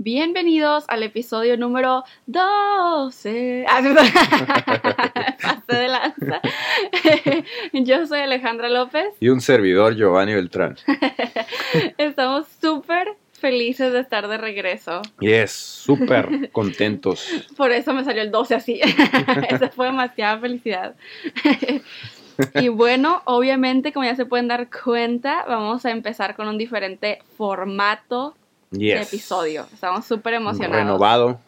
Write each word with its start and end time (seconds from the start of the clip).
Bienvenidos 0.00 0.84
al 0.86 1.02
episodio 1.02 1.56
número 1.56 2.04
12. 2.26 3.66
Ah, 3.68 3.82
Pasé 5.42 5.76
de 5.76 5.88
lanza. 5.88 6.40
Yo 7.72 8.06
soy 8.06 8.20
Alejandra 8.20 8.68
López. 8.68 9.08
Y 9.18 9.28
un 9.28 9.40
servidor, 9.40 9.96
Giovanni 9.96 10.34
Beltrán. 10.34 10.76
Estamos 11.98 12.46
súper 12.60 13.16
felices 13.32 13.92
de 13.92 13.98
estar 13.98 14.28
de 14.28 14.38
regreso. 14.38 15.02
Yes, 15.18 15.50
súper 15.50 16.52
contentos. 16.52 17.28
Por 17.56 17.72
eso 17.72 17.92
me 17.92 18.04
salió 18.04 18.22
el 18.22 18.30
12 18.30 18.54
así. 18.54 18.80
Esa 19.50 19.68
fue 19.70 19.86
demasiada 19.86 20.38
felicidad. 20.38 20.94
Y 22.54 22.68
bueno, 22.68 23.22
obviamente, 23.24 23.92
como 23.92 24.04
ya 24.04 24.14
se 24.14 24.26
pueden 24.26 24.46
dar 24.46 24.68
cuenta, 24.70 25.44
vamos 25.48 25.84
a 25.84 25.90
empezar 25.90 26.36
con 26.36 26.46
un 26.46 26.56
diferente 26.56 27.18
formato 27.36 28.36
Yes. 28.70 29.08
episodio. 29.12 29.66
Estamos 29.72 30.04
súper 30.06 30.34
emocionados. 30.34 30.76
Renovado, 30.76 31.40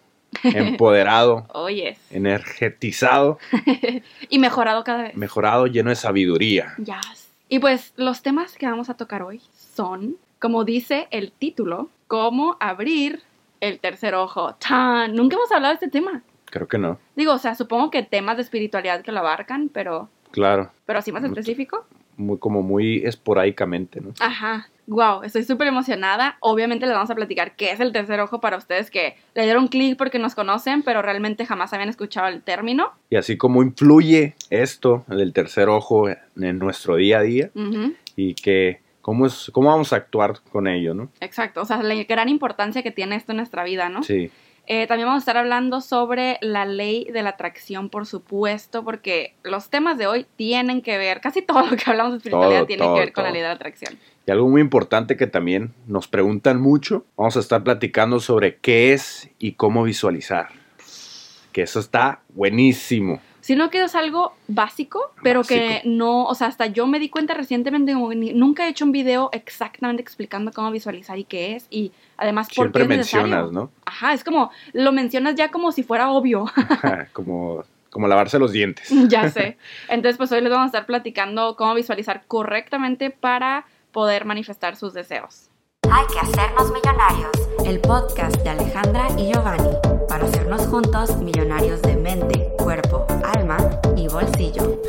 empoderado, 0.43 1.47
Oh, 1.53 1.69
yes. 1.69 1.99
energetizado, 2.11 3.39
Y 4.29 4.39
mejorado 4.39 4.85
cada 4.85 5.03
vez. 5.05 5.17
mejorado, 5.17 5.67
lleno 5.67 5.91
de 5.91 5.97
sabiduría. 5.97 6.75
Yes. 6.79 7.29
Y 7.49 7.59
pues 7.59 7.93
los 7.97 8.23
temas 8.23 8.57
que 8.57 8.67
vamos 8.67 8.91
a 8.91 8.95
tocar 8.95 9.23
hoy 9.23 9.41
son, 9.75 10.17
como 10.39 10.65
dice 10.65 11.09
el 11.11 11.33
título, 11.33 11.89
cómo 12.07 12.57
abrir 12.61 13.23
el 13.61 13.79
tercer 13.81 14.15
ojo. 14.15 14.55
¡Tan! 14.55 15.15
Nunca 15.15 15.37
hemos 15.37 15.51
hablado 15.53 15.73
de 15.73 15.75
este 15.75 15.89
tema. 15.89 16.23
Creo 16.47 16.67
que 16.69 16.79
no. 16.79 16.99
Digo, 17.17 17.33
o 17.35 17.39
sea, 17.39 17.55
supongo 17.55 17.91
que 17.91 18.03
temas 18.03 18.37
de 18.37 18.43
espiritualidad 18.43 19.03
que 19.03 19.13
lo 19.13 19.19
abarcan, 19.21 19.69
pero, 19.73 20.09
Claro, 20.31 20.71
pero 20.87 21.01
así 21.01 21.13
más 21.13 21.25
específico. 21.25 21.85
muy, 22.17 22.39
como 22.39 22.63
muy 22.63 23.03
esporádicamente, 23.05 24.01
¿no? 24.01 24.13
Ajá. 24.21 24.69
Wow, 24.91 25.23
estoy 25.23 25.45
súper 25.45 25.69
emocionada. 25.69 26.37
Obviamente 26.41 26.85
les 26.85 26.97
vamos 26.97 27.11
a 27.11 27.15
platicar 27.15 27.55
qué 27.55 27.71
es 27.71 27.79
el 27.79 27.93
tercer 27.93 28.19
ojo 28.19 28.41
para 28.41 28.57
ustedes 28.57 28.91
que 28.91 29.15
le 29.37 29.45
dieron 29.45 29.69
clic 29.69 29.97
porque 29.97 30.19
nos 30.19 30.35
conocen, 30.35 30.83
pero 30.83 31.01
realmente 31.01 31.47
jamás 31.47 31.73
habían 31.73 31.89
escuchado 31.89 32.27
el 32.27 32.43
término. 32.43 32.91
Y 33.09 33.15
así 33.15 33.37
como 33.37 33.63
influye 33.63 34.35
esto 34.51 35.05
del 35.07 35.33
tercer 35.33 35.69
ojo 35.69 36.09
en 36.09 36.59
nuestro 36.59 36.97
día 36.97 37.19
a 37.19 37.23
día 37.23 37.51
Ujú. 37.55 37.95
y 38.17 38.35
que 38.35 38.81
cómo, 39.01 39.27
es, 39.27 39.53
cómo 39.53 39.69
vamos 39.69 39.93
a 39.93 39.97
actuar 39.97 40.41
con 40.51 40.67
ello, 40.67 40.93
¿no? 40.93 41.09
Exacto, 41.21 41.63
o 41.63 41.65
sea, 41.65 41.81
la 41.85 41.95
gran 42.03 42.29
importancia 42.29 42.83
que 42.83 42.91
tiene 42.91 43.15
esto 43.15 43.31
en 43.31 43.37
nuestra 43.37 43.63
vida, 43.63 43.89
¿no? 43.91 44.03
Sí, 44.03 44.33
Eh, 44.73 44.87
también 44.87 45.09
vamos 45.09 45.23
a 45.23 45.25
estar 45.25 45.37
hablando 45.37 45.81
sobre 45.81 46.39
la 46.43 46.65
ley 46.65 47.05
de 47.13 47.25
la 47.25 47.31
atracción, 47.31 47.91
por 47.91 48.07
supuesto, 48.07 48.85
porque 48.85 49.35
los 49.43 49.69
temas 49.69 49.99
de 49.99 50.07
hoy 50.07 50.27
tienen 50.37 50.81
que 50.81 50.97
ver, 50.97 51.21
casi 51.21 51.43
todo 51.43 51.67
lo 51.67 51.77
que 51.77 51.91
hablamos 51.91 52.13
de 52.13 52.19
espiritualidad 52.19 52.61
Todo, 52.61 52.67
tiene 52.69 52.85
todo, 52.85 52.95
que 52.95 53.01
ver 53.01 53.13
con 53.13 53.25
la 53.25 53.33
ley 53.33 53.41
de 53.43 53.49
la 53.49 53.55
atracción. 53.55 53.99
Y 54.25 54.31
algo 54.31 54.49
muy 54.49 54.61
importante 54.61 55.17
que 55.17 55.27
también 55.27 55.75
nos 55.89 56.07
preguntan 56.07 56.61
mucho, 56.61 57.05
vamos 57.17 57.37
a 57.37 57.41
estar 57.41 57.65
platicando 57.65 58.21
sobre 58.21 58.59
qué 58.59 58.93
es 58.93 59.29
y 59.41 59.55
cómo 59.55 59.83
visualizar. 59.83 60.51
Que 61.51 61.63
eso 61.63 61.81
está 61.81 62.21
buenísimo. 62.29 63.21
Sino 63.51 63.69
que 63.69 63.83
es 63.83 63.97
algo 63.97 64.33
básico, 64.47 65.11
pero 65.25 65.43
que 65.43 65.83
no, 65.85 66.25
o 66.27 66.37
sea, 66.37 66.47
hasta 66.47 66.67
yo 66.67 66.87
me 66.87 67.01
di 67.01 67.09
cuenta 67.09 67.35
recientemente, 67.35 67.93
como 67.95 68.09
que 68.11 68.15
ni- 68.15 68.33
nunca 68.33 68.65
he 68.65 68.69
hecho 68.69 68.85
un 68.85 68.93
video 68.93 69.29
exactamente 69.33 70.01
explicando 70.01 70.53
cómo 70.53 70.71
visualizar 70.71 71.19
y 71.19 71.25
qué 71.25 71.57
es, 71.57 71.67
y 71.69 71.91
además 72.17 72.47
por 72.47 72.67
Siempre 72.67 72.87
qué 72.87 72.93
es 72.93 72.99
necesario. 72.99 73.27
mencionas, 73.27 73.53
¿no? 73.53 73.71
Ajá, 73.87 74.13
es 74.13 74.23
como, 74.23 74.53
lo 74.73 74.93
mencionas 74.93 75.35
ya 75.35 75.51
como 75.51 75.73
si 75.73 75.83
fuera 75.83 76.13
obvio. 76.13 76.45
como, 77.13 77.65
como 77.91 78.07
lavarse 78.07 78.39
los 78.39 78.53
dientes. 78.53 78.89
ya 79.09 79.29
sé. 79.29 79.57
Entonces, 79.89 80.17
pues 80.17 80.31
hoy 80.31 80.43
les 80.43 80.51
vamos 80.51 80.67
a 80.67 80.69
estar 80.69 80.87
platicando 80.87 81.57
cómo 81.57 81.75
visualizar 81.75 82.23
correctamente 82.29 83.11
para 83.11 83.65
poder 83.91 84.27
manifestar 84.27 84.77
sus 84.77 84.95
deseos. 84.95 85.49
Hay 85.91 86.05
que 86.13 86.21
hacernos 86.21 86.71
millonarios. 86.71 87.33
El 87.67 87.81
podcast 87.81 88.37
de 88.45 88.51
Alejandra 88.51 89.09
y 89.19 89.33
Giovanni 89.33 89.71
para 90.09 90.25
hacernos 90.25 90.69
juntos 90.69 91.17
millonarios 91.17 91.83
de 91.83 91.97
mente, 91.97 92.49
cuerpo, 92.59 93.07
alma 93.31 93.59
y 93.97 94.09
bolsillo. 94.09 94.81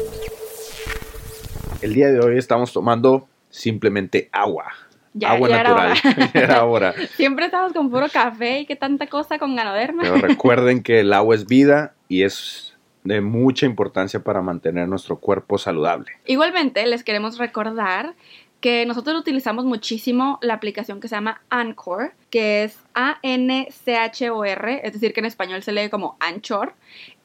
El 1.81 1.93
día 1.93 2.11
de 2.11 2.19
hoy 2.19 2.37
estamos 2.37 2.73
tomando 2.73 3.27
simplemente 3.49 4.29
agua. 4.31 4.65
Ya, 5.13 5.31
agua 5.31 5.49
ya 5.49 5.59
era 5.59 5.69
natural. 5.69 5.97
hora. 6.03 6.31
Ya 6.33 6.41
era 6.41 6.65
hora. 6.65 6.93
Siempre 7.15 7.45
estamos 7.45 7.73
con 7.73 7.91
puro 7.91 8.07
café 8.11 8.61
y 8.61 8.65
qué 8.65 8.75
tanta 8.75 9.07
cosa 9.07 9.37
con 9.37 9.55
ganoderma. 9.55 10.03
Pero 10.03 10.15
recuerden 10.27 10.81
que 10.81 11.01
el 11.01 11.13
agua 11.13 11.35
es 11.35 11.45
vida 11.45 11.93
y 12.07 12.23
es 12.23 12.75
de 13.03 13.21
mucha 13.21 13.65
importancia 13.65 14.23
para 14.23 14.41
mantener 14.41 14.87
nuestro 14.87 15.17
cuerpo 15.17 15.57
saludable. 15.57 16.11
Igualmente, 16.25 16.85
les 16.87 17.03
queremos 17.03 17.37
recordar 17.37 18.15
que 18.61 18.85
nosotros 18.85 19.19
utilizamos 19.19 19.65
muchísimo 19.65 20.37
la 20.41 20.53
aplicación 20.53 20.99
que 21.01 21.07
se 21.07 21.15
llama 21.15 21.41
Anchor, 21.49 22.13
que 22.29 22.63
es 22.63 22.77
A-N-C-H-O-R, 22.93 24.81
es 24.83 24.93
decir, 24.93 25.13
que 25.13 25.19
en 25.19 25.25
español 25.25 25.63
se 25.63 25.71
lee 25.71 25.89
como 25.89 26.15
Anchor. 26.19 26.73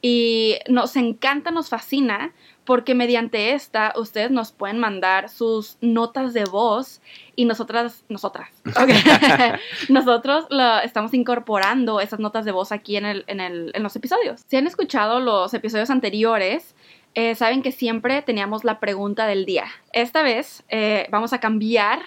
Y 0.02 0.56
nos 0.68 0.96
encanta, 0.96 1.50
nos 1.50 1.68
fascina, 1.68 2.32
porque 2.64 2.94
mediante 2.94 3.52
esta 3.52 3.92
ustedes 3.96 4.30
nos 4.30 4.52
pueden 4.52 4.78
mandar 4.78 5.28
sus 5.28 5.78
notas 5.80 6.32
de 6.34 6.44
voz 6.44 7.00
y 7.36 7.44
nosotras, 7.44 8.04
nosotras, 8.08 8.48
ok, 8.66 9.58
nosotros 9.88 10.46
lo- 10.50 10.80
estamos 10.80 11.12
incorporando 11.14 12.00
esas 12.00 12.18
notas 12.20 12.44
de 12.44 12.52
voz 12.52 12.72
aquí 12.72 12.96
en, 12.96 13.04
el, 13.04 13.24
en, 13.26 13.40
el, 13.40 13.70
en 13.74 13.82
los 13.82 13.94
episodios. 13.96 14.42
Si 14.48 14.56
han 14.56 14.66
escuchado 14.66 15.20
los 15.20 15.52
episodios 15.54 15.90
anteriores, 15.90 16.74
eh, 17.16 17.34
saben 17.34 17.62
que 17.62 17.72
siempre 17.72 18.20
teníamos 18.20 18.62
la 18.62 18.78
pregunta 18.78 19.26
del 19.26 19.46
día. 19.46 19.64
Esta 19.94 20.22
vez 20.22 20.64
eh, 20.68 21.08
vamos 21.10 21.32
a 21.32 21.40
cambiar 21.40 22.00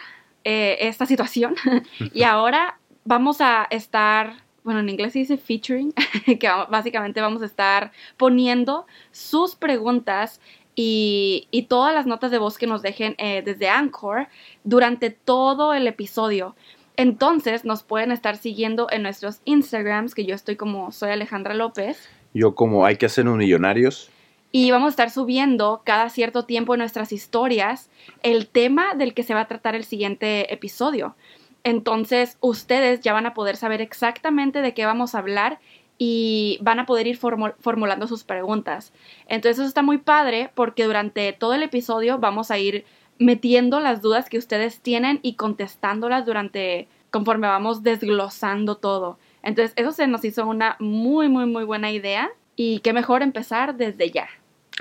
eh, 0.43 0.77
esta 0.81 1.07
situación 1.07 1.55
y 2.13 2.21
ahora 2.21 2.77
vamos 3.05 3.41
a 3.41 3.67
estar, 3.71 4.43
bueno, 4.63 4.81
en 4.81 4.89
inglés 4.89 5.13
se 5.13 5.19
dice 5.19 5.37
featuring, 5.37 5.93
que 6.39 6.47
básicamente 6.69 7.21
vamos 7.21 7.41
a 7.41 7.47
estar 7.47 7.91
poniendo 8.17 8.85
sus 9.11 9.55
preguntas 9.55 10.41
y, 10.75 11.47
y 11.49 11.63
todas 11.63 11.91
las 11.91 12.05
notas 12.05 12.29
de 12.29 12.37
voz 12.37 12.59
que 12.59 12.67
nos 12.67 12.83
dejen 12.83 13.15
desde 13.17 13.67
Anchor 13.67 14.27
durante 14.63 15.09
todo 15.09 15.73
el 15.73 15.87
episodio. 15.87 16.55
Entonces 16.97 17.65
nos 17.65 17.81
pueden 17.81 18.11
estar 18.11 18.37
siguiendo 18.37 18.87
en 18.91 19.01
nuestros 19.01 19.41
Instagrams, 19.45 20.13
que 20.13 20.25
yo 20.25 20.35
estoy 20.35 20.55
como 20.55 20.91
soy 20.91 21.09
Alejandra 21.09 21.55
López. 21.55 22.07
Yo 22.35 22.53
como 22.53 22.85
hay 22.85 22.97
que 22.97 23.07
hacer 23.07 23.27
un 23.27 23.39
millonarios, 23.39 24.11
Y 24.51 24.71
vamos 24.71 24.87
a 24.87 24.89
estar 24.89 25.09
subiendo 25.11 25.81
cada 25.83 26.09
cierto 26.09 26.45
tiempo 26.45 26.73
en 26.73 26.79
nuestras 26.79 27.11
historias 27.11 27.89
el 28.23 28.47
tema 28.47 28.95
del 28.95 29.13
que 29.13 29.23
se 29.23 29.33
va 29.35 29.41
a 29.41 29.47
tratar 29.47 29.75
el 29.75 29.83
siguiente 29.83 30.51
episodio. 30.53 31.15
Entonces, 31.63 32.37
ustedes 32.41 33.01
ya 33.01 33.13
van 33.13 33.25
a 33.25 33.33
poder 33.33 33.57
saber 33.57 33.81
exactamente 33.81 34.61
de 34.61 34.73
qué 34.73 34.85
vamos 34.85 35.13
a 35.13 35.19
hablar 35.19 35.59
y 35.97 36.57
van 36.61 36.79
a 36.79 36.85
poder 36.85 37.05
ir 37.05 37.19
formu- 37.19 37.53
formulando 37.59 38.07
sus 38.07 38.23
preguntas. 38.23 38.93
Entonces, 39.27 39.59
eso 39.59 39.67
está 39.67 39.81
muy 39.81 39.97
padre 39.99 40.49
porque 40.55 40.85
durante 40.85 41.31
todo 41.33 41.53
el 41.53 41.61
episodio 41.61 42.17
vamos 42.17 42.49
a 42.49 42.57
ir 42.57 42.85
metiendo 43.19 43.81
las 43.81 44.01
dudas 44.01 44.29
que 44.29 44.37
ustedes 44.37 44.79
tienen 44.79 45.19
y 45.21 45.35
contestándolas 45.35 46.25
durante 46.25 46.87
conforme 47.11 47.47
vamos 47.47 47.83
desglosando 47.83 48.77
todo. 48.77 49.19
Entonces, 49.43 49.73
eso 49.75 49.91
se 49.91 50.07
nos 50.07 50.23
hizo 50.23 50.47
una 50.47 50.77
muy, 50.79 51.27
muy, 51.27 51.45
muy 51.45 51.65
buena 51.65 51.91
idea 51.91 52.31
y 52.59 52.81
qué 52.81 52.91
mejor 52.91 53.21
empezar 53.21 53.77
desde 53.77 54.11
ya. 54.11 54.27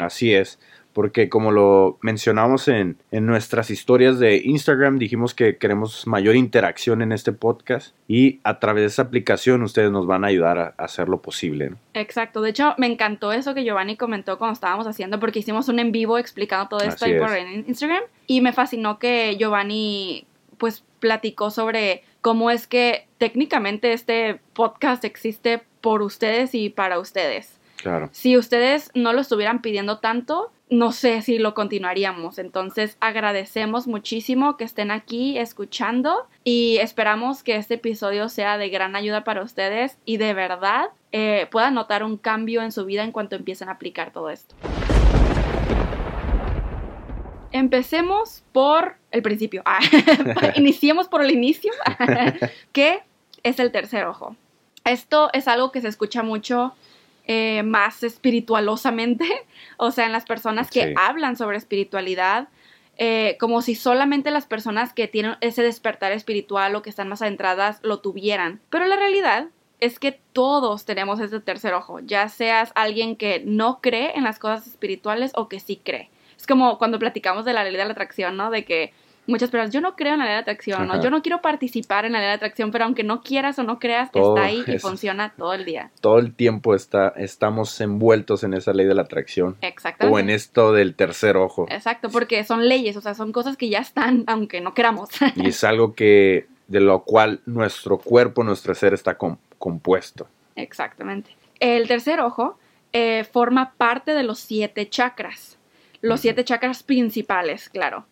así 0.00 0.34
es. 0.34 0.58
Porque 0.92 1.28
como 1.28 1.52
lo 1.52 1.96
mencionamos 2.00 2.66
en, 2.66 2.96
en 3.12 3.24
nuestras 3.24 3.70
historias 3.70 4.18
de 4.18 4.38
Instagram, 4.38 4.98
dijimos 4.98 5.32
que 5.32 5.58
queremos 5.58 6.04
mayor 6.08 6.34
interacción 6.34 7.02
en 7.02 7.12
este 7.12 7.30
podcast 7.30 7.94
y 8.08 8.40
a 8.42 8.58
través 8.58 8.82
de 8.82 8.86
esa 8.86 9.02
aplicación 9.02 9.62
ustedes 9.62 9.92
nos 9.92 10.08
van 10.08 10.24
a 10.24 10.26
ayudar 10.26 10.58
a, 10.58 10.74
a 10.76 10.84
hacer 10.86 11.08
lo 11.08 11.22
posible. 11.22 11.70
¿no? 11.70 11.76
Exacto, 11.94 12.42
de 12.42 12.50
hecho 12.50 12.74
me 12.78 12.88
encantó 12.88 13.32
eso 13.32 13.54
que 13.54 13.62
Giovanni 13.62 13.96
comentó 13.96 14.38
cuando 14.38 14.54
estábamos 14.54 14.88
haciendo 14.88 15.20
porque 15.20 15.38
hicimos 15.38 15.68
un 15.68 15.78
en 15.78 15.92
vivo 15.92 16.18
explicando 16.18 16.68
todo 16.68 16.80
esto 16.80 17.04
ahí 17.04 17.16
por 17.16 17.30
en 17.30 17.64
Instagram 17.68 18.02
y 18.26 18.40
me 18.40 18.52
fascinó 18.52 18.98
que 18.98 19.36
Giovanni 19.38 20.26
pues 20.56 20.82
platicó 20.98 21.52
sobre 21.52 22.02
cómo 22.22 22.50
es 22.50 22.66
que 22.66 23.06
técnicamente 23.18 23.92
este 23.92 24.40
podcast 24.52 25.04
existe 25.04 25.62
por 25.80 26.02
ustedes 26.02 26.56
y 26.56 26.70
para 26.70 26.98
ustedes. 26.98 27.57
Claro. 27.78 28.08
Si 28.12 28.36
ustedes 28.36 28.90
no 28.94 29.12
lo 29.12 29.20
estuvieran 29.20 29.62
pidiendo 29.62 29.98
tanto, 29.98 30.52
no 30.70 30.92
sé 30.92 31.22
si 31.22 31.38
lo 31.38 31.54
continuaríamos. 31.54 32.38
Entonces 32.38 32.96
agradecemos 33.00 33.86
muchísimo 33.86 34.56
que 34.56 34.64
estén 34.64 34.90
aquí 34.90 35.38
escuchando 35.38 36.26
y 36.44 36.78
esperamos 36.78 37.42
que 37.42 37.56
este 37.56 37.74
episodio 37.74 38.28
sea 38.28 38.58
de 38.58 38.68
gran 38.68 38.96
ayuda 38.96 39.24
para 39.24 39.42
ustedes 39.42 39.98
y 40.04 40.16
de 40.18 40.34
verdad 40.34 40.90
eh, 41.12 41.46
puedan 41.50 41.74
notar 41.74 42.04
un 42.04 42.16
cambio 42.16 42.62
en 42.62 42.72
su 42.72 42.84
vida 42.84 43.04
en 43.04 43.12
cuanto 43.12 43.36
empiecen 43.36 43.68
a 43.68 43.72
aplicar 43.72 44.12
todo 44.12 44.30
esto. 44.30 44.54
Empecemos 47.50 48.44
por 48.52 48.96
el 49.10 49.22
principio. 49.22 49.62
Ah, 49.64 49.80
Iniciemos 50.56 51.08
por 51.08 51.22
el 51.22 51.30
inicio. 51.30 51.72
¿Qué 52.72 53.02
es 53.42 53.58
el 53.58 53.72
tercer 53.72 54.04
ojo? 54.04 54.36
Esto 54.84 55.30
es 55.32 55.48
algo 55.48 55.72
que 55.72 55.80
se 55.80 55.88
escucha 55.88 56.22
mucho 56.22 56.74
eh, 57.28 57.62
más 57.62 58.02
espiritualosamente, 58.02 59.24
o 59.76 59.90
sea, 59.90 60.06
en 60.06 60.12
las 60.12 60.24
personas 60.24 60.70
que 60.70 60.86
Sí. 60.88 60.94
hablan 60.96 61.36
sobre 61.36 61.56
espiritualidad, 61.58 62.48
eh, 62.96 63.36
como 63.38 63.62
si 63.62 63.76
solamente 63.76 64.30
las 64.32 64.46
personas 64.46 64.92
que 64.92 65.06
tienen 65.06 65.36
ese 65.40 65.62
despertar 65.62 66.10
espiritual 66.10 66.74
o 66.74 66.82
que 66.82 66.90
están 66.90 67.08
más 67.08 67.22
adentradas 67.22 67.78
lo 67.82 68.00
tuvieran. 68.00 68.60
Pero 68.70 68.86
la 68.86 68.96
realidad 68.96 69.46
es 69.78 70.00
que 70.00 70.18
todos 70.32 70.84
tenemos 70.84 71.20
ese 71.20 71.38
tercer 71.38 71.74
ojo, 71.74 72.00
ya 72.00 72.28
seas 72.28 72.72
alguien 72.74 73.14
que 73.14 73.42
no 73.44 73.80
cree 73.80 74.16
en 74.16 74.24
las 74.24 74.40
cosas 74.40 74.66
espirituales 74.66 75.30
o 75.36 75.48
que 75.48 75.60
sí 75.60 75.80
cree. 75.84 76.10
Es 76.36 76.46
como 76.46 76.78
cuando 76.78 76.98
platicamos 76.98 77.44
de 77.44 77.52
la 77.52 77.62
ley 77.62 77.76
de 77.76 77.84
la 77.84 77.92
atracción, 77.92 78.36
¿no? 78.36 78.50
De 78.50 78.64
que 78.64 78.92
muchas 79.28 79.50
personas, 79.50 79.72
yo 79.72 79.80
no 79.80 79.94
creo 79.94 80.14
en 80.14 80.18
la 80.18 80.24
ley 80.24 80.34
de 80.34 80.40
atracción, 80.40 80.88
¿no? 80.88 81.00
Yo 81.00 81.10
no 81.10 81.22
quiero 81.22 81.40
participar 81.40 82.04
en 82.04 82.12
la 82.12 82.18
ley 82.18 82.28
de 82.28 82.34
atracción, 82.34 82.70
pero 82.72 82.84
aunque 82.84 83.04
no 83.04 83.22
quieras 83.22 83.58
o 83.58 83.62
no 83.62 83.78
creas, 83.78 84.10
Todo 84.10 84.34
está 84.36 84.48
ahí 84.48 84.64
y 84.66 84.78
funciona 84.78 85.34
todo 85.36 85.54
el 85.54 85.64
día. 85.64 85.90
Todo 86.00 86.18
el 86.18 86.34
tiempo 86.34 86.74
está, 86.74 87.10
estamos 87.16 87.80
envueltos 87.80 88.42
en 88.42 88.54
esa 88.54 88.72
ley 88.72 88.86
de 88.86 88.94
la 88.94 89.02
atracción. 89.02 89.56
Exactamente. 89.60 90.14
O 90.14 90.18
en 90.18 90.30
esto 90.30 90.72
del 90.72 90.94
tercer 90.96 91.36
ojo. 91.36 91.66
Exacto, 91.70 92.08
porque 92.10 92.42
son 92.42 92.68
leyes, 92.68 92.96
o 92.96 93.00
sea, 93.00 93.14
son 93.14 93.30
cosas 93.30 93.56
que 93.56 93.68
ya 93.68 93.78
están, 93.78 94.24
aunque 94.26 94.60
no 94.60 94.74
queramos. 94.74 95.10
Y 95.36 95.48
es 95.48 95.62
algo 95.62 95.94
que 95.94 96.46
de 96.66 96.80
lo 96.80 97.02
cual 97.04 97.40
nuestro 97.46 97.98
cuerpo, 97.98 98.42
nuestro 98.44 98.74
ser 98.74 98.94
está 98.94 99.16
com- 99.16 99.36
compuesto. 99.58 100.26
Exactamente. 100.56 101.30
El 101.60 101.86
tercer 101.88 102.20
ojo 102.20 102.58
eh, 102.92 103.24
forma 103.24 103.72
parte 103.76 104.14
de 104.14 104.22
los 104.22 104.38
siete 104.38 104.88
chakras. 104.88 105.58
Los 106.00 106.20
siete 106.20 106.44
chakras 106.44 106.82
principales, 106.82 107.68
claro. 107.68 108.06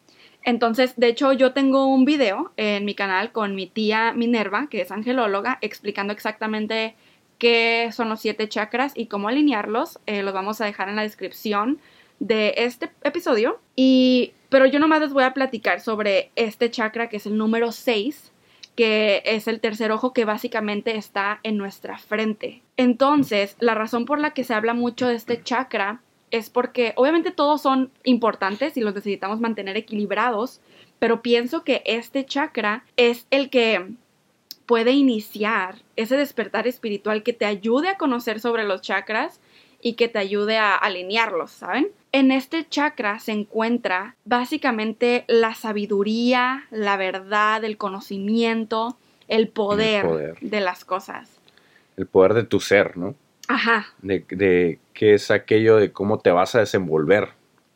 Entonces, 0.47 0.95
de 0.97 1.09
hecho, 1.09 1.33
yo 1.33 1.53
tengo 1.53 1.87
un 1.87 2.05
video 2.05 2.53
en 2.57 2.85
mi 2.85 2.95
canal 2.95 3.33
con 3.33 3.57
mi 3.57 3.67
tía 3.67 4.13
Minerva, 4.13 4.69
que 4.71 4.81
es 4.81 4.93
angelóloga, 4.93 5.59
explicando 5.61 6.13
exactamente 6.13 6.95
qué 7.39 7.91
son 7.93 8.09
los 8.09 8.21
siete 8.21 8.49
chakras 8.49 8.93
y 8.95 9.07
cómo 9.07 9.27
alinearlos. 9.27 9.99
Eh, 10.07 10.23
los 10.23 10.33
vamos 10.33 10.61
a 10.61 10.65
dejar 10.65 10.89
en 10.89 10.95
la 10.95 11.03
descripción 11.03 11.81
de 12.21 12.55
este 12.59 12.93
episodio. 13.03 13.59
Y, 13.75 14.35
pero 14.49 14.67
yo 14.67 14.79
nomás 14.79 15.01
les 15.01 15.13
voy 15.13 15.25
a 15.25 15.35
platicar 15.35 15.81
sobre 15.81 16.31
este 16.37 16.71
chakra 16.71 17.09
que 17.09 17.17
es 17.17 17.27
el 17.27 17.37
número 17.37 17.73
6, 17.73 18.31
que 18.77 19.25
es 19.27 19.49
el 19.49 19.59
tercer 19.59 19.91
ojo 19.91 20.13
que 20.13 20.25
básicamente 20.25 20.97
está 20.97 21.41
en 21.43 21.57
nuestra 21.57 21.99
frente. 21.99 22.63
Entonces, 22.77 23.57
la 23.59 23.75
razón 23.75 24.05
por 24.05 24.21
la 24.21 24.31
que 24.31 24.45
se 24.45 24.55
habla 24.55 24.75
mucho 24.75 25.09
de 25.09 25.17
este 25.17 25.43
chakra 25.43 26.03
es 26.31 26.51
porque 26.51 26.93
obviamente 26.97 27.31
todos 27.31 27.63
son 27.63 27.91
importantes 28.05 28.77
y 28.77 28.81
los 28.81 28.95
necesitamos 28.95 29.41
mantener 29.41 29.77
equilibrados, 29.77 30.61
pero 30.99 31.23
pienso 31.23 31.65
que 31.65 31.83
este 31.85 32.25
chakra 32.25 32.85
es 32.97 33.27
el 33.31 33.51
que 33.51 33.87
puede 34.67 34.93
iniciar 34.93 35.77
ese 35.95 36.17
despertar 36.17 36.67
espiritual 36.67 37.23
que 37.23 37.33
te 37.33 37.45
ayude 37.45 37.89
a 37.89 37.97
conocer 37.97 38.41
sobre 38.41 38.65
los 38.65 38.83
chakras 38.83 39.41
y 39.81 39.95
que 39.95 40.09
te 40.09 40.19
ayude 40.19 40.59
a 40.59 40.75
alinearlos, 40.75 41.53
¿saben? 41.53 41.89
En 42.11 42.33
este 42.33 42.67
chakra 42.69 43.19
se 43.21 43.33
encuentra 43.33 44.17
básicamente 44.25 45.25
la 45.29 45.55
sabiduría, 45.55 46.65
la 46.71 46.97
verdad, 46.97 47.63
el 47.65 47.77
conocimiento, 47.77 48.97
el 49.29 49.49
poder, 49.49 50.05
poder. 50.05 50.39
de 50.41 50.61
las 50.61 50.85
cosas. 50.85 51.31
El 51.97 52.07
poder 52.07 52.35
de 52.35 52.45
tu 52.45 52.59
ser, 52.59 52.97
¿no? 52.97 53.15
Ajá, 53.49 53.87
De, 54.03 54.25
de 54.31 54.79
qué 54.95 55.15
es 55.15 55.31
aquello 55.31 55.77
de 55.77 55.93
cómo 55.93 56.19
te 56.19 56.31
vas 56.31 56.55
a 56.55 56.61
desenvolver 56.61 57.29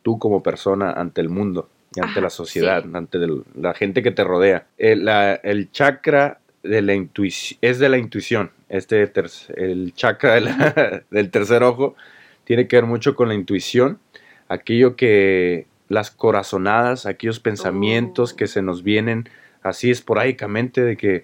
tú 0.03 0.19
como 0.19 0.41
persona 0.43 0.91
ante 0.91 1.21
el 1.21 1.29
mundo 1.29 1.69
y 1.95 1.99
ante 1.99 2.11
Ajá, 2.13 2.21
la 2.21 2.29
sociedad, 2.29 2.83
ante 2.93 3.17
el- 3.17 3.43
la 3.55 3.73
gente 3.73 4.01
que 4.03 4.11
te 4.11 4.23
rodea. 4.23 4.65
El, 4.77 5.05
la- 5.05 5.35
el 5.35 5.71
chakra 5.71 6.39
de 6.63 6.81
la 6.81 6.93
intuición 6.93 7.57
es 7.61 7.79
de 7.79 7.89
la 7.89 7.97
intuición. 7.97 8.51
Este 8.69 9.05
ter- 9.07 9.29
el 9.55 9.93
chakra 9.93 10.35
de 10.35 10.41
la- 10.41 11.03
del 11.11 11.29
tercer 11.31 11.63
ojo 11.63 11.95
tiene 12.45 12.67
que 12.67 12.77
ver 12.77 12.85
mucho 12.85 13.15
con 13.15 13.27
la 13.29 13.33
intuición, 13.35 13.99
aquello 14.47 14.95
que 14.95 15.67
las 15.89 16.11
corazonadas, 16.11 17.05
aquellos 17.05 17.39
pensamientos 17.39 18.33
Oh. 18.33 18.35
que 18.37 18.47
se 18.47 18.61
nos 18.61 18.83
vienen 18.83 19.27
así 19.63 19.91
esporádicamente 19.91 20.81
de 20.81 20.97
que 20.97 21.23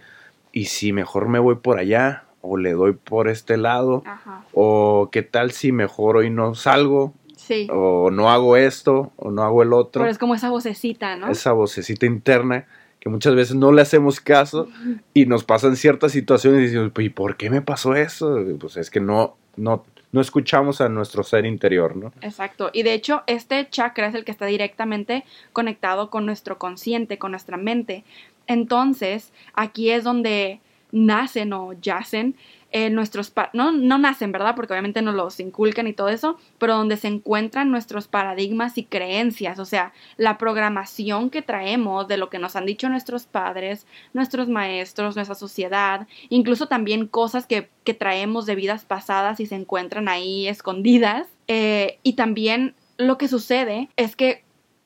y 0.51 0.65
si 0.65 0.91
mejor 0.93 1.27
me 1.29 1.39
voy 1.39 1.55
por 1.55 1.79
allá 1.79 2.23
o 2.41 2.57
le 2.57 2.73
doy 2.73 2.93
por 2.93 3.27
este 3.27 3.57
lado 3.57 4.03
ajá, 4.05 4.43
o 4.53 5.09
qué 5.11 5.21
tal 5.23 5.51
si 5.51 5.71
mejor 5.71 6.17
hoy 6.17 6.29
no 6.29 6.55
salgo 6.55 7.13
sí. 7.35 7.67
o 7.71 8.11
no 8.11 8.29
hago 8.29 8.57
esto 8.57 9.11
o 9.17 9.31
no 9.31 9.43
hago 9.43 9.63
el 9.63 9.73
otro 9.73 10.01
Pero 10.01 10.11
es 10.11 10.17
como 10.17 10.35
esa 10.35 10.49
vocecita, 10.49 11.15
¿no? 11.15 11.29
esa 11.29 11.53
vocecita 11.53 12.05
interna 12.05 12.65
que 12.99 13.09
muchas 13.09 13.35
veces 13.35 13.55
no 13.55 13.71
le 13.71 13.81
hacemos 13.81 14.19
caso 14.19 14.67
y 15.13 15.25
nos 15.25 15.43
pasan 15.43 15.75
ciertas 15.75 16.11
situaciones 16.11 16.59
y 16.59 16.63
decimos, 16.63 16.91
"Pues, 16.93 17.07
¿y 17.07 17.09
por 17.09 17.37
qué 17.37 17.49
me 17.49 17.61
pasó 17.61 17.95
eso? 17.95 18.43
Pues 18.59 18.75
es 18.77 18.89
que 18.89 18.99
no, 18.99 19.35
no, 19.55 19.83
no 20.11 20.21
escuchamos 20.21 20.81
a 20.81 20.89
nuestro 20.89 21.23
ser 21.23 21.45
interior, 21.45 21.95
¿no? 21.95 22.11
Exacto. 22.21 22.69
Y 22.73 22.83
de 22.83 22.93
hecho, 22.93 23.23
este 23.27 23.67
chakra 23.69 24.07
es 24.07 24.15
el 24.15 24.25
que 24.25 24.31
está 24.31 24.45
directamente 24.45 25.25
conectado 25.53 26.09
con 26.09 26.25
nuestro 26.25 26.57
consciente, 26.57 27.17
con 27.17 27.31
nuestra 27.31 27.57
mente. 27.57 28.03
Entonces, 28.47 29.31
aquí 29.53 29.91
es 29.91 30.03
donde 30.03 30.59
nacen 31.05 31.53
o 31.53 31.73
yacen 31.73 32.35
eh, 32.71 32.89
nuestros, 32.89 33.31
no, 33.53 33.71
no 33.71 33.97
nacen, 33.97 34.33
¿verdad? 34.33 34.53
Porque 34.53 34.73
obviamente 34.73 35.01
nos 35.01 35.15
los 35.15 35.39
inculcan 35.39 35.87
y 35.87 35.93
todo 35.93 36.09
eso, 36.09 36.37
pero 36.57 36.75
donde 36.75 36.97
se 36.97 37.07
encuentran 37.07 37.71
nuestros 37.71 38.09
paradigmas 38.09 38.77
y 38.77 38.83
creencias, 38.83 39.57
o 39.59 39.63
sea, 39.63 39.93
la 40.17 40.37
programación 40.37 41.29
que 41.29 41.41
traemos 41.41 42.09
de 42.09 42.17
lo 42.17 42.29
que 42.29 42.39
nos 42.39 42.57
han 42.57 42.65
dicho 42.65 42.89
nuestros 42.89 43.25
padres, 43.25 43.87
nuestros 44.13 44.49
maestros, 44.49 45.15
nuestra 45.15 45.35
sociedad, 45.35 46.07
incluso 46.27 46.67
también 46.67 47.07
cosas 47.07 47.47
que, 47.47 47.69
que 47.85 47.93
traemos 47.93 48.45
de 48.45 48.55
vidas 48.55 48.83
pasadas 48.83 49.39
y 49.39 49.45
se 49.45 49.55
encuentran 49.55 50.09
ahí 50.09 50.49
escondidas. 50.49 51.27
Eh, 51.47 51.99
y 52.03 52.13
también 52.13 52.75
lo 52.97 53.17
que 53.17 53.29
sucede 53.29 53.87
es 53.95 54.17
que 54.17 54.43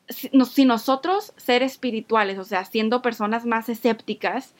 si, 0.07 0.29
si 0.45 0.65
nosotros, 0.65 1.33
ser 1.35 1.63
espirituales, 1.63 2.37
o 2.37 2.43
sea, 2.43 2.63
siendo 2.63 3.01
personas 3.01 3.47
más 3.47 3.69
escépticas, 3.69 4.53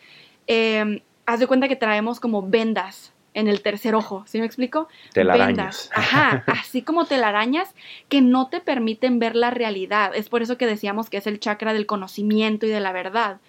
eh, 0.48 1.04
haz 1.26 1.40
de 1.40 1.48
cuenta 1.48 1.68
que 1.68 1.76
traemos 1.76 2.20
como 2.20 2.42
vendas 2.48 3.14
en 3.34 3.48
el 3.48 3.62
tercer 3.62 3.96
ojo, 3.96 4.24
¿sí 4.28 4.40
me 4.40 4.46
explico? 4.46 4.88
Telarañas. 5.14 5.48
Vendas. 5.48 5.90
Ajá, 5.94 6.44
así 6.48 6.82
como 6.82 7.06
telarañas 7.06 7.74
que 8.10 8.22
no 8.22 8.50
te 8.50 8.60
permiten 8.60 9.20
ver 9.20 9.36
la 9.36 9.52
realidad. 9.52 10.12
Es 10.16 10.30
por 10.30 10.42
eso 10.42 10.58
que 10.58 10.68
decíamos 10.68 11.10
que 11.10 11.18
es 11.18 11.28
el 11.28 11.40
chakra 11.40 11.74
del 11.74 11.86
conocimiento 11.86 12.66
y 12.66 12.70
de 12.70 12.80
la 12.80 12.92
verdad. 12.92 13.40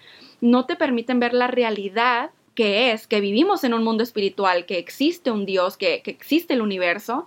No 0.41 0.65
te 0.65 0.75
permiten 0.75 1.19
ver 1.19 1.33
la 1.33 1.47
realidad 1.47 2.31
que 2.55 2.91
es 2.91 3.07
que 3.07 3.19
vivimos 3.19 3.63
en 3.63 3.73
un 3.73 3.83
mundo 3.83 4.03
espiritual, 4.03 4.65
que 4.65 4.77
existe 4.77 5.31
un 5.31 5.45
Dios, 5.45 5.75
que, 5.75 6.01
que 6.01 6.11
existe 6.11 6.53
el 6.53 6.61
universo 6.61 7.25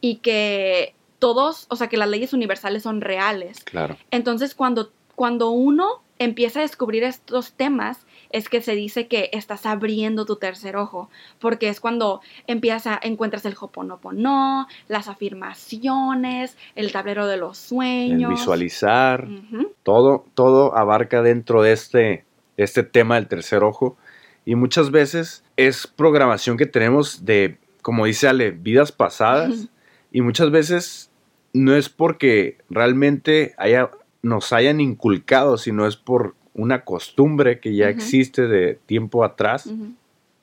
y 0.00 0.16
que 0.16 0.94
todos, 1.18 1.66
o 1.70 1.76
sea, 1.76 1.88
que 1.88 1.96
las 1.96 2.08
leyes 2.08 2.32
universales 2.32 2.82
son 2.82 3.00
reales. 3.00 3.62
Claro. 3.64 3.96
Entonces, 4.10 4.54
cuando, 4.54 4.92
cuando 5.14 5.50
uno 5.50 6.02
empieza 6.24 6.60
a 6.60 6.62
descubrir 6.62 7.04
estos 7.04 7.52
temas, 7.52 8.06
es 8.30 8.48
que 8.48 8.60
se 8.60 8.74
dice 8.74 9.06
que 9.06 9.30
estás 9.32 9.64
abriendo 9.66 10.24
tu 10.24 10.36
tercer 10.36 10.76
ojo, 10.76 11.08
porque 11.38 11.68
es 11.68 11.80
cuando 11.80 12.20
empiezas 12.46 12.86
a, 12.86 13.00
encuentras 13.02 13.44
el 13.44 13.54
hoponopono, 13.58 14.66
las 14.88 15.08
afirmaciones, 15.08 16.56
el 16.74 16.92
tablero 16.92 17.26
de 17.26 17.36
los 17.36 17.58
El 17.58 17.68
sueños. 17.68 18.30
visualizar, 18.30 19.28
Ujú, 19.28 19.72
todo, 19.82 20.26
todo 20.34 20.76
abarca 20.76 21.22
dentro 21.22 21.62
de 21.62 21.72
este, 21.72 22.24
este 22.56 22.82
tema 22.82 23.16
del 23.16 23.28
tercer 23.28 23.62
ojo. 23.62 23.96
Y 24.44 24.56
muchas 24.56 24.90
veces 24.90 25.44
es 25.56 25.86
programación 25.86 26.56
que 26.56 26.66
tenemos 26.66 27.24
de, 27.24 27.56
como 27.82 28.06
dice 28.06 28.28
Ale, 28.28 28.50
vidas 28.50 28.92
pasadas. 28.92 29.68
Y 30.12 30.20
muchas 30.20 30.50
veces 30.50 31.10
no 31.52 31.74
es 31.74 31.88
porque 31.88 32.58
realmente 32.68 33.54
haya, 33.58 33.90
nos 34.24 34.52
hayan 34.52 34.80
inculcado, 34.80 35.58
sino 35.58 35.86
es 35.86 35.96
por 35.96 36.34
una 36.54 36.84
costumbre 36.84 37.60
que 37.60 37.74
ya 37.74 37.88
existe 37.88 38.48
de 38.48 38.78
tiempo 38.86 39.24
atrás, 39.24 39.70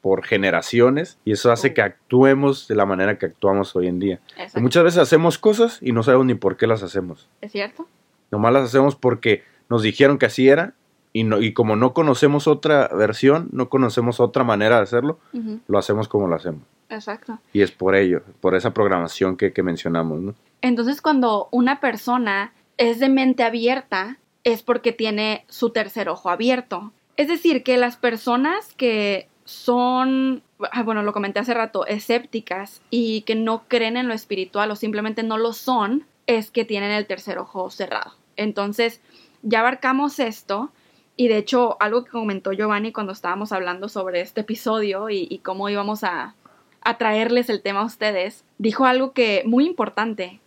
por 0.02 0.24
generaciones, 0.24 1.18
y 1.26 1.32
eso 1.32 1.52
hace 1.52 1.74
que 1.74 1.82
actuemos 1.82 2.68
de 2.68 2.76
la 2.76 2.86
manera 2.86 3.18
que 3.18 3.26
actuamos 3.26 3.76
hoy 3.76 3.88
en 3.88 4.00
día. 4.00 4.20
Muchas 4.56 4.84
veces 4.84 5.00
hacemos 5.00 5.38
cosas 5.38 5.80
y 5.82 5.92
no 5.92 6.04
sabemos 6.04 6.26
ni 6.28 6.36
por 6.36 6.58
qué 6.58 6.68
las 6.68 6.84
hacemos. 6.84 7.28
¿Es 7.42 7.52
cierto? 7.52 7.88
Nomás 8.32 8.54
las 8.54 8.64
hacemos 8.64 8.96
porque 8.96 9.44
nos 9.70 9.82
dijeron 9.82 10.18
que 10.18 10.28
así 10.28 10.48
era 10.48 10.74
y, 11.14 11.24
no, 11.24 11.42
y 11.42 11.54
como 11.54 11.76
no 11.76 11.94
conocemos 11.94 12.48
otra 12.48 12.88
versión, 12.90 13.50
no 13.52 13.70
conocemos 13.70 14.20
otra 14.20 14.44
manera 14.44 14.78
de 14.78 14.84
hacerlo, 14.84 15.20
lo 15.68 15.78
hacemos 15.78 16.08
como 16.08 16.28
lo 16.28 16.36
hacemos. 16.36 16.62
Exacto. 16.90 17.40
Y 17.54 17.62
es 17.62 17.72
por 17.72 17.96
ello, 17.96 18.22
por 18.42 18.56
esa 18.56 18.74
programación 18.74 19.38
que, 19.38 19.54
que 19.54 19.64
mencionamos, 19.64 20.20
¿no? 20.20 20.36
Entonces, 20.62 21.02
cuando 21.02 21.48
una 21.52 21.80
persona 21.80 22.54
es 22.78 23.00
de 23.00 23.10
mente 23.10 23.44
abierta, 23.44 24.18
es 24.44 24.64
porque 24.64 24.92
tiene 24.92 25.46
su 25.48 25.70
tercer 25.70 26.10
ojo 26.10 26.30
abierto. 26.30 26.92
Es 27.18 27.28
decir, 27.28 27.64
que 27.64 27.78
las 27.78 27.98
personas 27.98 28.74
que 28.74 29.28
son, 29.46 30.44
ah, 30.72 30.84
bueno, 30.84 31.04
lo 31.04 31.14
comenté 31.14 31.40
hace 31.40 31.54
rato, 31.54 31.86
escépticas 31.86 32.82
y 32.90 33.22
que 33.22 33.36
no 33.36 33.64
creen 33.68 33.98
en 33.98 34.08
lo 34.08 34.14
espiritual 34.14 34.72
o 34.72 34.76
simplemente 34.76 35.24
no 35.24 35.38
lo 35.38 35.54
son, 35.54 36.06
es 36.28 36.52
que 36.52 36.66
tienen 36.66 36.92
el 36.92 37.08
tercer 37.08 37.38
ojo 37.38 37.70
cerrado. 37.70 38.14
Entonces, 38.38 39.02
ya 39.42 39.60
abarcamos 39.60 40.20
esto. 40.20 40.72
Y 41.18 41.28
de 41.28 41.38
hecho, 41.38 41.78
algo 41.80 42.04
que 42.04 42.12
comentó 42.12 42.52
Giovanni 42.54 42.92
cuando 42.92 43.12
estábamos 43.14 43.52
hablando 43.52 43.90
sobre 43.90 44.22
este 44.22 44.42
episodio 44.42 45.10
y, 45.10 45.40
cómo 45.44 45.70
íbamos 45.70 46.04
a, 46.04 46.36
a 46.82 46.98
traerles 46.98 47.50
el 47.50 47.62
tema 47.62 47.82
a 47.82 47.86
ustedes, 47.86 48.46
dijo 48.58 48.86
algo 48.86 49.12
que 49.12 49.44
muy 49.46 49.66
importante 49.66 50.40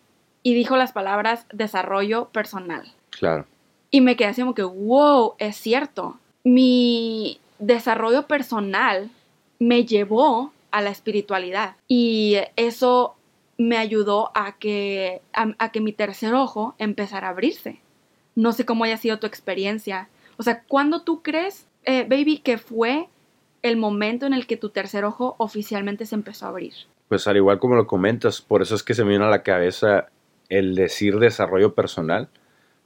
y 0.44 0.54
dijo 0.54 0.76
las 0.76 0.92
palabras 0.92 1.46
desarrollo 1.52 2.28
personal. 2.28 2.92
Claro. 3.10 3.46
Y 3.90 4.02
me 4.02 4.14
quedé 4.14 4.28
así 4.28 4.42
como 4.42 4.54
que, 4.54 4.62
wow, 4.62 5.34
es 5.38 5.56
cierto. 5.56 6.18
Mi 6.44 7.40
desarrollo 7.58 8.26
personal 8.26 9.10
me 9.58 9.84
llevó 9.86 10.52
a 10.70 10.82
la 10.82 10.90
espiritualidad 10.90 11.76
y 11.88 12.36
eso 12.56 13.14
me 13.56 13.78
ayudó 13.78 14.32
a 14.34 14.56
que, 14.58 15.22
a, 15.32 15.72
que 15.72 15.80
mi 15.80 15.92
tercer 15.92 16.34
ojo 16.34 16.74
empezara 16.78 17.28
a 17.28 17.30
abrirse. 17.30 17.80
No 18.34 18.52
sé 18.52 18.66
cómo 18.66 18.84
haya 18.84 18.98
sido 18.98 19.18
tu 19.18 19.26
experiencia. 19.26 20.08
O 20.36 20.42
sea, 20.42 20.62
¿cuándo 20.64 21.02
tú 21.02 21.22
crees, 21.22 21.66
eh, 21.84 22.04
baby, 22.08 22.38
que 22.38 22.58
fue 22.58 23.08
el 23.62 23.76
momento 23.76 24.26
en 24.26 24.34
el 24.34 24.46
que 24.46 24.56
tu 24.56 24.68
tercer 24.68 25.04
ojo 25.04 25.36
oficialmente 25.38 26.04
se 26.04 26.16
empezó 26.16 26.46
a 26.46 26.48
abrir? 26.50 26.74
Pues 27.08 27.26
al 27.28 27.36
igual 27.36 27.60
como 27.60 27.76
lo 27.76 27.86
comentas, 27.86 28.42
por 28.42 28.60
eso 28.60 28.74
es 28.74 28.82
que 28.82 28.94
se 28.94 29.04
me 29.04 29.12
vino 29.12 29.24
a 29.24 29.30
la 29.30 29.42
cabeza 29.42 30.08
el 30.58 30.74
decir 30.74 31.18
desarrollo 31.18 31.74
personal, 31.74 32.28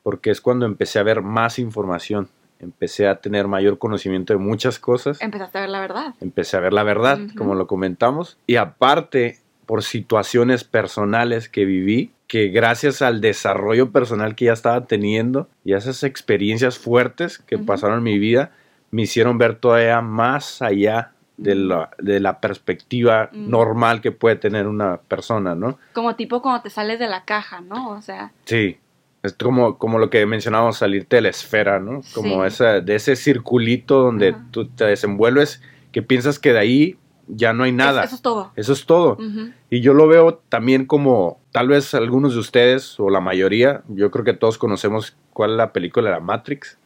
porque 0.02 0.30
es 0.30 0.40
cuando 0.40 0.66
empecé 0.66 0.98
a 0.98 1.02
ver 1.02 1.22
más 1.22 1.58
información, 1.58 2.28
empecé 2.60 3.08
a 3.08 3.20
tener 3.20 3.46
mayor 3.46 3.78
conocimiento 3.78 4.32
de 4.32 4.38
muchas 4.38 4.78
cosas. 4.78 5.20
Empezaste 5.20 5.58
a 5.58 5.60
ver 5.62 5.70
la 5.70 5.80
verdad. 5.80 6.14
Empecé 6.20 6.56
a 6.56 6.60
ver 6.60 6.72
la 6.72 6.82
verdad, 6.82 7.18
como 7.36 7.54
lo 7.54 7.66
comentamos, 7.66 8.38
y 8.46 8.56
aparte 8.56 9.38
por 9.66 9.82
situaciones 9.82 10.64
personales 10.64 11.48
que 11.48 11.64
viví, 11.64 12.12
que 12.26 12.48
gracias 12.48 13.02
al 13.02 13.20
desarrollo 13.20 13.90
personal 13.90 14.34
que 14.34 14.46
ya 14.46 14.52
estaba 14.52 14.86
teniendo 14.86 15.48
y 15.64 15.72
a 15.72 15.78
esas 15.78 16.04
experiencias 16.04 16.78
fuertes 16.78 17.38
que 17.38 17.58
pasaron 17.58 17.98
en 17.98 18.04
mi 18.04 18.18
vida, 18.18 18.52
me 18.90 19.02
hicieron 19.02 19.38
ver 19.38 19.56
todavía 19.56 20.00
más 20.00 20.62
allá 20.62 21.12
de 21.38 21.54
la, 21.54 21.90
de 21.98 22.20
la 22.20 22.40
perspectiva 22.40 23.30
normal 23.32 24.02
que 24.02 24.12
puede 24.12 24.36
tener 24.36 24.66
una 24.66 24.98
persona, 24.98 25.54
¿no? 25.54 25.78
Como 25.94 26.14
tipo 26.16 26.42
cuando 26.42 26.62
te 26.62 26.70
sales 26.70 26.98
de 26.98 27.08
la 27.08 27.24
caja, 27.24 27.60
¿no? 27.60 27.90
O 27.90 28.02
sea. 28.02 28.32
Sí, 28.44 28.76
es 29.22 29.32
como, 29.32 29.78
como 29.78 29.98
lo 29.98 30.10
que 30.10 30.26
mencionábamos, 30.26 30.78
salirte 30.78 31.16
de 31.16 31.22
la 31.22 31.28
esfera, 31.30 31.78
¿no? 31.78 32.02
Como 32.14 32.44
esa, 32.44 32.80
de 32.80 32.94
ese 32.94 33.16
circulito 33.16 34.00
donde 34.00 34.34
tú 34.50 34.66
te 34.66 34.84
desenvuelves, 34.84 35.62
que 35.92 36.02
piensas 36.02 36.38
que 36.38 36.52
de 36.52 36.58
ahí 36.58 36.98
ya 37.28 37.52
no 37.52 37.64
hay 37.64 37.72
nada. 37.72 38.04
Eso, 38.04 38.16
es 38.16 38.22
todo. 38.22 38.52
Eso 38.56 38.72
es 38.72 38.86
todo. 38.86 39.18
Y 39.70 39.80
yo 39.80 39.94
lo 39.94 40.08
veo 40.08 40.40
también 40.48 40.86
como, 40.86 41.40
tal 41.52 41.68
vez 41.68 41.94
algunos 41.94 42.34
de 42.34 42.40
ustedes, 42.40 42.98
o 42.98 43.10
la 43.10 43.20
mayoría, 43.20 43.82
yo 43.88 44.10
creo 44.10 44.24
que 44.24 44.34
todos 44.34 44.58
conocemos 44.58 45.16
cuál 45.32 45.52
es 45.52 45.56
la 45.56 45.72
película 45.72 46.08
de 46.08 46.16
la 46.16 46.20
Matrix. 46.20 46.78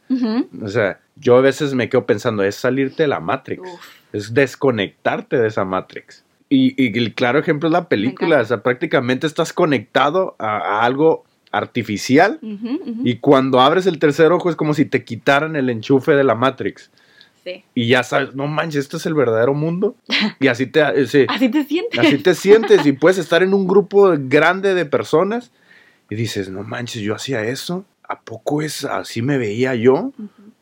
O 0.61 0.67
sea, 0.67 0.99
yo 1.15 1.37
a 1.37 1.41
veces 1.41 1.73
me 1.73 1.89
quedo 1.89 2.05
pensando, 2.05 2.43
es 2.43 2.55
salirte 2.55 3.03
de 3.03 3.07
la 3.07 3.19
Matrix, 3.19 3.67
es 4.11 4.33
desconectarte 4.33 5.37
de 5.37 5.47
esa 5.47 5.65
Matrix. 5.65 6.23
Y, 6.49 6.95
el 6.95 7.15
claro 7.15 7.39
ejemplo 7.39 7.67
es 7.67 7.73
la 7.73 7.89
película, 7.89 8.39
o 8.39 8.45
sea, 8.45 8.61
prácticamente 8.61 9.25
estás 9.25 9.53
conectado 9.53 10.35
a, 10.37 10.81
algo 10.85 11.23
artificial 11.51 12.39
y 13.03 13.15
cuando 13.17 13.59
abres 13.59 13.85
el 13.85 13.99
tercer 13.99 14.31
ojo 14.31 14.49
es 14.49 14.55
como 14.55 14.73
si 14.73 14.85
te 14.85 15.03
quitaran 15.03 15.55
el 15.55 15.69
enchufe 15.69 16.13
de 16.13 16.23
la 16.23 16.35
Matrix. 16.35 16.91
Y 17.75 17.87
ya 17.87 18.03
sabes, 18.03 18.35
no 18.35 18.47
manches, 18.47 18.81
esto 18.81 18.97
es 18.97 19.05
el 19.05 19.13
verdadero 19.13 19.53
mundo. 19.53 19.95
Y 20.39 20.47
así 20.47 20.67
te, 20.67 20.81
eh, 20.81 21.27
así 21.29 21.49
te 21.49 21.63
sientes. 21.65 21.99
Así 21.99 22.17
te 22.17 22.35
sientes 22.35 22.85
y 22.85 22.91
puedes 22.93 23.17
estar 23.17 23.43
en 23.43 23.53
un 23.53 23.67
grupo 23.67 24.13
grande 24.17 24.73
de 24.73 24.85
personas 24.85 25.51
y 26.09 26.15
dices, 26.15 26.49
no 26.49 26.63
manches, 26.63 27.01
yo 27.01 27.15
hacía 27.15 27.43
eso. 27.43 27.85
¿A 28.07 28.21
poco 28.21 28.61
es 28.61 28.85
así 28.85 29.21
me 29.21 29.37
veía 29.37 29.75
yo? 29.75 30.11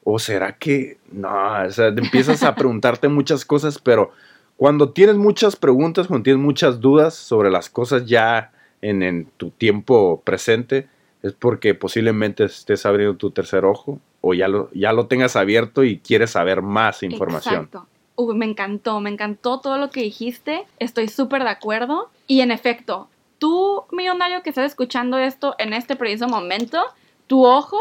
¿O 0.03 0.19
será 0.19 0.57
que 0.57 0.97
no? 1.11 1.29
O 1.65 1.71
sea, 1.71 1.87
empiezas 1.87 2.43
a 2.43 2.55
preguntarte 2.55 3.07
muchas 3.07 3.45
cosas, 3.45 3.79
pero 3.79 4.11
cuando 4.57 4.91
tienes 4.91 5.15
muchas 5.15 5.55
preguntas, 5.55 6.07
cuando 6.07 6.23
tienes 6.23 6.41
muchas 6.41 6.79
dudas 6.79 7.15
sobre 7.15 7.49
las 7.49 7.69
cosas 7.69 8.05
ya 8.05 8.51
en, 8.81 9.03
en 9.03 9.25
tu 9.37 9.49
tiempo 9.49 10.21
presente, 10.23 10.87
es 11.23 11.33
porque 11.33 11.73
posiblemente 11.73 12.45
estés 12.45 12.85
abriendo 12.85 13.17
tu 13.17 13.31
tercer 13.31 13.65
ojo 13.65 13.99
o 14.21 14.33
ya 14.33 14.47
lo, 14.47 14.69
ya 14.73 14.93
lo 14.93 15.07
tengas 15.07 15.35
abierto 15.35 15.83
y 15.83 15.97
quieres 15.97 16.31
saber 16.31 16.61
más 16.61 17.03
información. 17.03 17.65
Exacto. 17.65 17.87
me 18.33 18.45
encantó, 18.45 18.99
me 19.01 19.09
encantó 19.09 19.59
todo 19.59 19.77
lo 19.77 19.89
que 19.89 20.01
dijiste, 20.01 20.63
estoy 20.79 21.07
súper 21.07 21.43
de 21.43 21.49
acuerdo 21.49 22.09
y 22.27 22.41
en 22.41 22.51
efecto, 22.51 23.09
tú 23.39 23.83
millonario 23.91 24.43
que 24.43 24.49
estás 24.49 24.67
escuchando 24.67 25.17
esto 25.17 25.55
en 25.57 25.73
este 25.73 25.95
preciso 25.95 26.27
momento, 26.27 26.83
tu 27.27 27.45
ojo 27.45 27.77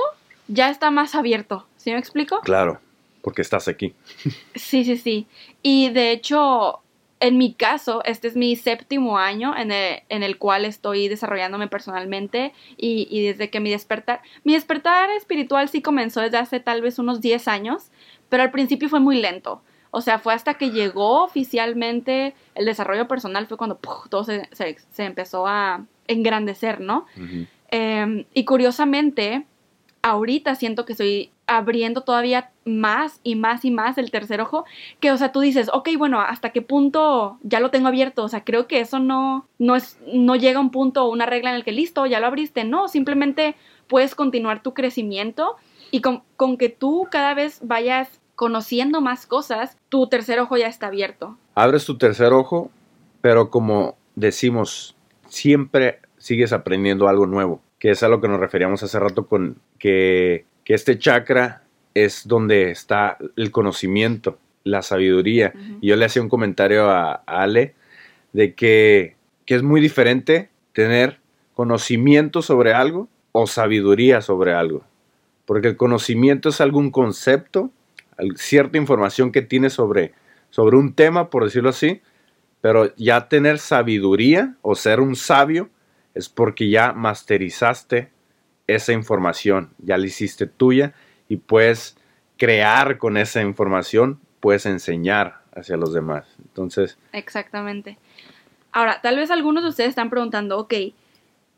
ya 0.48 0.70
está 0.70 0.90
más 0.90 1.14
abierto, 1.14 1.66
¿sí 1.76 1.92
me 1.92 1.98
explico? 1.98 2.40
Claro, 2.40 2.80
porque 3.22 3.42
estás 3.42 3.68
aquí. 3.68 3.94
sí, 4.54 4.84
sí, 4.84 4.96
sí. 4.96 5.26
Y 5.62 5.90
de 5.90 6.10
hecho, 6.12 6.80
en 7.20 7.36
mi 7.36 7.52
caso, 7.52 8.02
este 8.04 8.28
es 8.28 8.36
mi 8.36 8.56
séptimo 8.56 9.18
año 9.18 9.54
en 9.56 9.70
el, 9.70 10.38
cual 10.38 10.64
estoy 10.64 11.06
desarrollándome 11.06 11.68
personalmente 11.68 12.54
y, 12.78 13.26
desde 13.26 13.50
que 13.50 13.60
mi 13.60 13.70
despertar, 13.70 14.22
mi 14.42 14.54
despertar 14.54 15.10
espiritual 15.10 15.68
sí 15.68 15.82
comenzó 15.82 16.22
desde 16.22 16.38
hace 16.38 16.60
tal 16.60 16.80
vez 16.80 16.98
unos 16.98 17.20
10 17.20 17.46
años, 17.48 17.90
pero 18.30 18.42
al 18.42 18.50
principio 18.50 18.88
fue 18.88 19.00
muy 19.00 19.20
lento. 19.20 19.62
O 19.90 20.00
sea, 20.00 20.18
fue 20.18 20.32
hasta 20.32 20.54
que 20.54 20.70
llegó 20.70 21.24
oficialmente 21.24 22.34
el 22.54 22.64
desarrollo 22.64 23.06
personal, 23.06 23.46
fue 23.46 23.58
cuando 23.58 23.78
todo 24.08 24.24
se, 24.24 24.48
empezó 24.96 25.46
a 25.46 25.84
engrandecer, 26.06 26.80
¿no? 26.80 27.06
Em, 27.68 28.24
y 28.32 28.44
curiosamente, 28.46 29.44
ahorita 30.02 30.54
siento 30.54 30.84
que 30.84 30.92
estoy 30.92 31.30
abriendo 31.46 32.02
todavía 32.02 32.50
más 32.64 33.20
y 33.24 33.34
más 33.34 33.64
y 33.64 33.70
más 33.70 33.98
el 33.98 34.10
tercer 34.10 34.40
ojo, 34.40 34.64
que, 35.00 35.10
o 35.10 35.16
sea, 35.16 35.32
tú 35.32 35.40
dices, 35.40 35.68
ok, 35.72 35.88
bueno, 35.98 36.20
¿hasta 36.20 36.50
qué 36.50 36.62
punto 36.62 37.38
ya 37.42 37.60
lo 37.60 37.70
tengo 37.70 37.88
abierto? 37.88 38.22
O 38.22 38.28
sea, 38.28 38.44
creo 38.44 38.66
que 38.66 38.80
eso 38.80 38.98
no, 39.00 39.46
no, 39.58 39.74
es, 39.74 39.98
no 40.12 40.36
llega 40.36 40.58
a 40.58 40.62
un 40.62 40.70
punto 40.70 41.04
o 41.04 41.10
una 41.10 41.26
regla 41.26 41.50
en 41.50 41.56
el 41.56 41.64
que 41.64 41.72
listo, 41.72 42.06
ya 42.06 42.20
lo 42.20 42.26
abriste, 42.26 42.64
no, 42.64 42.88
simplemente 42.88 43.56
puedes 43.88 44.14
continuar 44.14 44.62
tu 44.62 44.74
crecimiento 44.74 45.56
y 45.90 46.00
con, 46.00 46.22
con 46.36 46.56
que 46.56 46.68
tú 46.68 47.08
cada 47.10 47.34
vez 47.34 47.58
vayas 47.62 48.20
conociendo 48.36 49.00
más 49.00 49.26
cosas, 49.26 49.76
tu 49.88 50.06
tercer 50.06 50.38
ojo 50.38 50.56
ya 50.56 50.68
está 50.68 50.86
abierto. 50.86 51.36
Abres 51.54 51.84
tu 51.84 51.98
tercer 51.98 52.32
ojo, 52.32 52.70
pero 53.20 53.50
como 53.50 53.96
decimos, 54.14 54.94
siempre 55.28 55.98
sigues 56.16 56.52
aprendiendo 56.52 57.08
algo 57.08 57.26
nuevo, 57.26 57.60
que 57.80 57.90
es 57.90 58.02
a 58.04 58.08
lo 58.08 58.20
que 58.20 58.28
nos 58.28 58.38
referíamos 58.38 58.82
hace 58.84 59.00
rato 59.00 59.26
con 59.26 59.56
que 59.78 60.44
que 60.70 60.74
este 60.74 60.98
chakra 60.98 61.64
es 61.94 62.28
donde 62.28 62.70
está 62.70 63.18
el 63.36 63.50
conocimiento, 63.50 64.38
la 64.62 64.82
sabiduría. 64.82 65.52
Y 65.80 65.88
yo 65.88 65.96
le 65.96 66.04
hacía 66.04 66.22
un 66.22 66.28
comentario 66.28 66.88
a, 66.88 67.14
Ale 67.26 67.74
de 68.32 68.54
que, 68.54 69.16
que, 69.46 69.56
es 69.56 69.64
muy 69.64 69.80
diferente 69.80 70.48
tener 70.72 71.18
conocimiento 71.54 72.42
sobre 72.42 72.72
algo 72.72 73.08
o 73.32 73.48
sabiduría 73.48 74.20
sobre 74.20 74.54
algo. 74.54 74.84
Porque 75.44 75.66
el 75.66 75.76
conocimiento 75.76 76.50
es 76.50 76.60
algún 76.60 76.92
concepto, 76.92 77.70
cierta 78.36 78.78
información 78.78 79.32
que 79.32 79.42
tienes 79.42 79.72
sobre, 79.72 80.12
sobre 80.50 80.76
un 80.76 80.94
tema, 80.94 81.30
por 81.30 81.42
decirlo 81.42 81.70
así, 81.70 82.00
pero 82.60 82.94
ya 82.94 83.28
tener 83.28 83.58
sabiduría 83.58 84.54
o 84.62 84.76
ser 84.76 85.00
un 85.00 85.16
sabio 85.16 85.68
es 86.14 86.28
porque 86.28 86.68
ya 86.68 86.92
masterizaste 86.92 88.10
esa 88.66 88.92
información, 88.92 89.70
ya 89.78 89.96
la 89.98 90.06
hiciste 90.06 90.46
tuya 90.46 90.94
y 91.28 91.36
puedes 91.36 91.96
crear 92.36 92.98
con 92.98 93.16
esa 93.16 93.42
información, 93.42 94.20
puedes 94.40 94.66
enseñar 94.66 95.42
hacia 95.54 95.76
los 95.76 95.92
demás. 95.92 96.26
Entonces. 96.38 96.98
Exactamente. 97.12 97.98
Ahora, 98.72 99.00
tal 99.02 99.16
vez 99.16 99.30
algunos 99.30 99.62
de 99.62 99.70
ustedes 99.70 99.90
están 99.90 100.10
preguntando, 100.10 100.58
ok, 100.58 100.74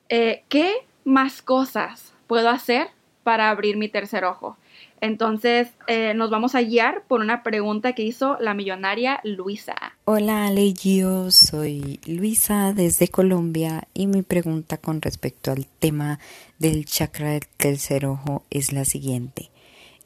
eh, 0.08 0.44
¿qué 0.48 0.74
más 1.04 1.42
cosas 1.42 2.14
puedo 2.26 2.48
hacer 2.48 2.88
para 3.22 3.50
abrir 3.50 3.76
mi 3.76 3.88
tercer 3.88 4.24
ojo? 4.24 4.56
Entonces 5.02 5.66
eh, 5.88 6.14
nos 6.14 6.30
vamos 6.30 6.54
a 6.54 6.62
guiar 6.62 7.02
por 7.08 7.20
una 7.20 7.42
pregunta 7.42 7.92
que 7.92 8.04
hizo 8.04 8.36
la 8.38 8.54
millonaria 8.54 9.18
Luisa. 9.24 9.74
Hola 10.04 10.46
Ale, 10.46 10.74
yo 10.74 11.32
soy 11.32 11.98
Luisa 12.06 12.72
desde 12.72 13.08
Colombia 13.08 13.88
y 13.94 14.06
mi 14.06 14.22
pregunta 14.22 14.76
con 14.76 15.02
respecto 15.02 15.50
al 15.50 15.66
tema 15.66 16.20
del 16.60 16.84
chakra 16.84 17.32
del 17.32 17.48
tercer 17.56 18.06
ojo 18.06 18.44
es 18.48 18.72
la 18.72 18.84
siguiente. 18.84 19.50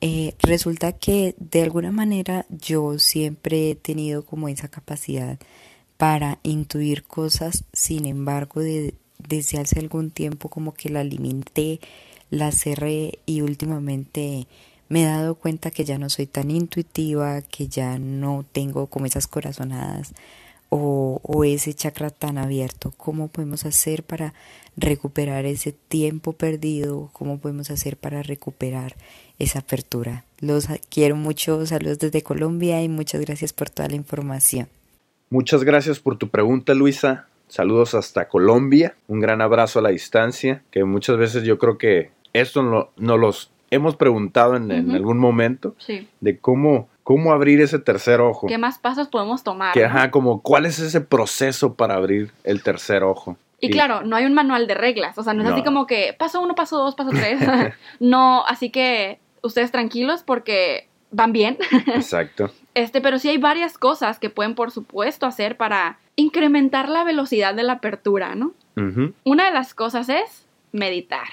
Eh, 0.00 0.32
resulta 0.40 0.92
que 0.92 1.34
de 1.36 1.62
alguna 1.62 1.92
manera 1.92 2.46
yo 2.48 2.98
siempre 2.98 3.72
he 3.72 3.74
tenido 3.74 4.24
como 4.24 4.48
esa 4.48 4.68
capacidad 4.68 5.38
para 5.98 6.38
intuir 6.42 7.04
cosas, 7.04 7.64
sin 7.74 8.06
embargo 8.06 8.62
desde 8.62 9.58
hace 9.58 9.78
algún 9.78 10.10
tiempo 10.10 10.48
como 10.48 10.72
que 10.72 10.88
la 10.88 11.04
limité, 11.04 11.80
la 12.30 12.50
cerré 12.50 13.18
y 13.26 13.42
últimamente 13.42 14.46
me 14.88 15.02
he 15.02 15.06
dado 15.06 15.34
cuenta 15.34 15.70
que 15.70 15.84
ya 15.84 15.98
no 15.98 16.08
soy 16.08 16.26
tan 16.26 16.50
intuitiva, 16.50 17.42
que 17.42 17.68
ya 17.68 17.98
no 17.98 18.44
tengo 18.52 18.86
como 18.86 19.06
esas 19.06 19.26
corazonadas 19.26 20.12
o, 20.68 21.44
ese 21.44 21.74
chakra 21.74 22.10
tan 22.10 22.38
abierto. 22.38 22.92
¿Cómo 22.96 23.28
podemos 23.28 23.66
hacer 23.66 24.02
para 24.02 24.34
recuperar 24.76 25.44
ese 25.46 25.72
tiempo 25.72 26.32
perdido? 26.32 27.10
¿Cómo 27.12 27.38
podemos 27.38 27.70
hacer 27.70 27.96
para 27.96 28.22
recuperar 28.22 28.96
esa 29.38 29.60
apertura? 29.60 30.24
Los 30.40 30.66
quiero 30.88 31.16
mucho, 31.16 31.64
saludos 31.66 31.98
desde 31.98 32.22
Colombia 32.22 32.82
y 32.82 32.88
muchas 32.88 33.20
gracias 33.20 33.52
por 33.52 33.70
toda 33.70 33.88
la 33.88 33.96
información. 33.96 34.68
Muchas 35.30 35.64
gracias 35.64 35.98
por 35.98 36.18
tu 36.18 36.28
pregunta, 36.28 36.74
Luisa. 36.74 37.26
Saludos 37.48 37.94
hasta 37.94 38.28
Colombia. 38.28 38.96
Un 39.06 39.20
gran 39.20 39.40
abrazo 39.40 39.78
a 39.78 39.82
la 39.82 39.90
distancia, 39.90 40.62
que 40.70 40.84
muchas 40.84 41.16
veces 41.16 41.44
yo 41.44 41.58
creo 41.58 41.78
que 41.78 42.10
esto 42.32 42.62
no 42.62 43.16
los 43.16 43.50
hemos 43.70 43.96
preguntado 43.96 44.56
en, 44.56 44.90
algún 44.90 45.18
momento 45.18 45.74
Sí. 45.78 46.08
de 46.20 46.38
cómo, 46.38 46.88
cómo 47.02 47.32
abrir 47.32 47.60
ese 47.60 47.78
tercer 47.78 48.20
ojo. 48.20 48.46
¿Qué 48.46 48.58
más 48.58 48.78
pasos 48.78 49.08
podemos 49.08 49.42
tomar? 49.42 49.72
Que, 49.74 49.80
no? 49.80 49.86
ajá, 49.86 50.10
como 50.10 50.42
cuál 50.42 50.66
es 50.66 50.78
ese 50.78 51.00
proceso 51.00 51.74
para 51.74 51.94
abrir 51.94 52.32
el 52.44 52.62
tercer 52.62 53.02
ojo. 53.02 53.36
Y 53.58 53.70
claro, 53.70 54.02
no 54.02 54.16
hay 54.16 54.26
un 54.26 54.34
manual 54.34 54.66
de 54.66 54.74
reglas, 54.74 55.16
o 55.18 55.22
sea, 55.22 55.32
no 55.32 55.42
es 55.42 55.48
así 55.48 55.62
como 55.62 55.86
que 55.86 56.14
paso 56.18 56.40
uno, 56.40 56.54
paso 56.54 56.78
dos, 56.78 56.94
paso 56.94 57.10
tres. 57.10 57.40
no, 58.00 58.44
así 58.46 58.70
que 58.70 59.18
ustedes 59.42 59.72
tranquilos 59.72 60.22
porque 60.22 60.88
van 61.10 61.32
bien. 61.32 61.58
Exacto. 61.86 62.50
Este, 62.76 63.00
pero 63.00 63.18
sí 63.18 63.30
hay 63.30 63.38
varias 63.38 63.78
cosas 63.78 64.18
que 64.18 64.28
pueden, 64.28 64.54
por 64.54 64.70
supuesto, 64.70 65.24
hacer 65.24 65.56
para 65.56 65.98
incrementar 66.14 66.90
la 66.90 67.04
velocidad 67.04 67.54
de 67.54 67.62
la 67.62 67.72
apertura, 67.72 68.34
¿no? 68.34 68.52
Una 69.24 69.46
de 69.46 69.50
las 69.50 69.72
cosas 69.72 70.10
es 70.10 70.46
meditar. 70.72 71.26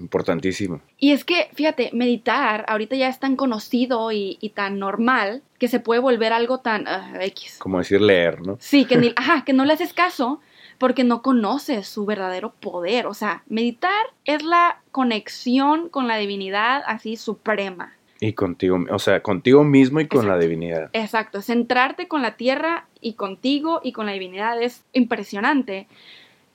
Importantísimo. 0.00 0.80
Y 0.98 1.12
es 1.12 1.24
que, 1.24 1.50
fíjate, 1.54 1.90
meditar 1.92 2.64
ahorita 2.68 2.96
ya 2.96 3.08
es 3.08 3.18
tan 3.18 3.36
conocido 3.36 4.10
y, 4.12 4.38
y 4.40 4.50
tan 4.50 4.78
normal 4.78 5.42
que 5.58 5.68
se 5.68 5.78
puede 5.78 6.00
volver 6.00 6.32
algo 6.32 6.58
tan 6.58 6.88
ah, 6.88 7.12
X. 7.20 7.58
Como 7.58 7.78
decir 7.78 8.00
leer, 8.00 8.40
¿no? 8.40 8.56
Sí, 8.60 8.86
que, 8.86 8.96
ni, 8.96 9.12
ajá, 9.16 9.44
que 9.44 9.52
no 9.52 9.64
le 9.64 9.74
haces 9.74 9.92
caso 9.92 10.40
porque 10.78 11.04
no 11.04 11.20
conoces 11.20 11.86
su 11.86 12.06
verdadero 12.06 12.54
poder. 12.58 13.06
O 13.06 13.14
sea, 13.14 13.44
meditar 13.48 14.06
es 14.24 14.42
la 14.42 14.80
conexión 14.90 15.90
con 15.90 16.08
la 16.08 16.16
divinidad 16.16 16.82
así 16.86 17.16
suprema. 17.16 17.92
Y 18.18 18.32
contigo, 18.32 18.78
o 18.90 18.98
sea, 18.98 19.22
contigo 19.22 19.64
mismo 19.64 20.00
y 20.00 20.06
con 20.06 20.26
la 20.26 20.38
divinidad. 20.38 20.90
Exacto, 20.92 21.40
centrarte 21.40 22.08
con 22.08 22.22
la 22.22 22.36
tierra 22.36 22.86
y 23.00 23.14
contigo 23.14 23.80
y 23.82 23.92
con 23.92 24.06
la 24.06 24.12
divinidad 24.12 24.60
es 24.60 24.84
impresionante. 24.92 25.86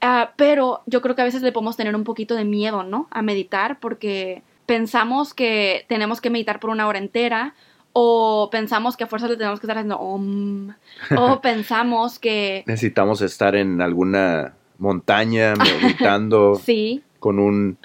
Ah, 0.08 0.34
pero 0.36 0.82
yo 0.86 1.02
creo 1.02 1.16
que 1.16 1.24
a 1.24 1.26
veces 1.26 1.42
le 1.42 1.52
podemos 1.52 1.78
tener 1.78 1.96
un 1.96 2.04
poquito 2.04 2.36
de 2.36 2.46
miedo, 2.46 2.84
¿no? 2.84 3.08
A 3.10 3.24
meditar 3.24 3.80
porque 3.80 4.44
pensamos 4.68 5.34
que 5.34 5.86
tenemos 5.90 6.22
que 6.22 6.30
meditar 6.30 6.60
por 6.60 6.70
una 6.70 6.88
hora 6.88 7.00
entera 7.00 7.56
o 7.92 8.50
pensamos 8.52 8.98
que 8.98 9.06
a 9.06 9.08
fuerzas 9.08 9.32
le 9.32 9.38
tenemos 9.38 9.60
que 9.60 9.66
estar 9.66 9.78
haciendo 9.78 9.98
om, 9.98 10.74
o 11.18 11.42
pensamos 11.42 12.20
que 12.20 12.64
Necesitamos 12.68 13.22
estar 13.22 13.56
en 13.56 13.82
alguna 13.82 14.54
montaña 14.78 15.56
meditando 15.56 16.54
sí, 16.64 17.02
con 17.20 17.40
un 17.40 17.80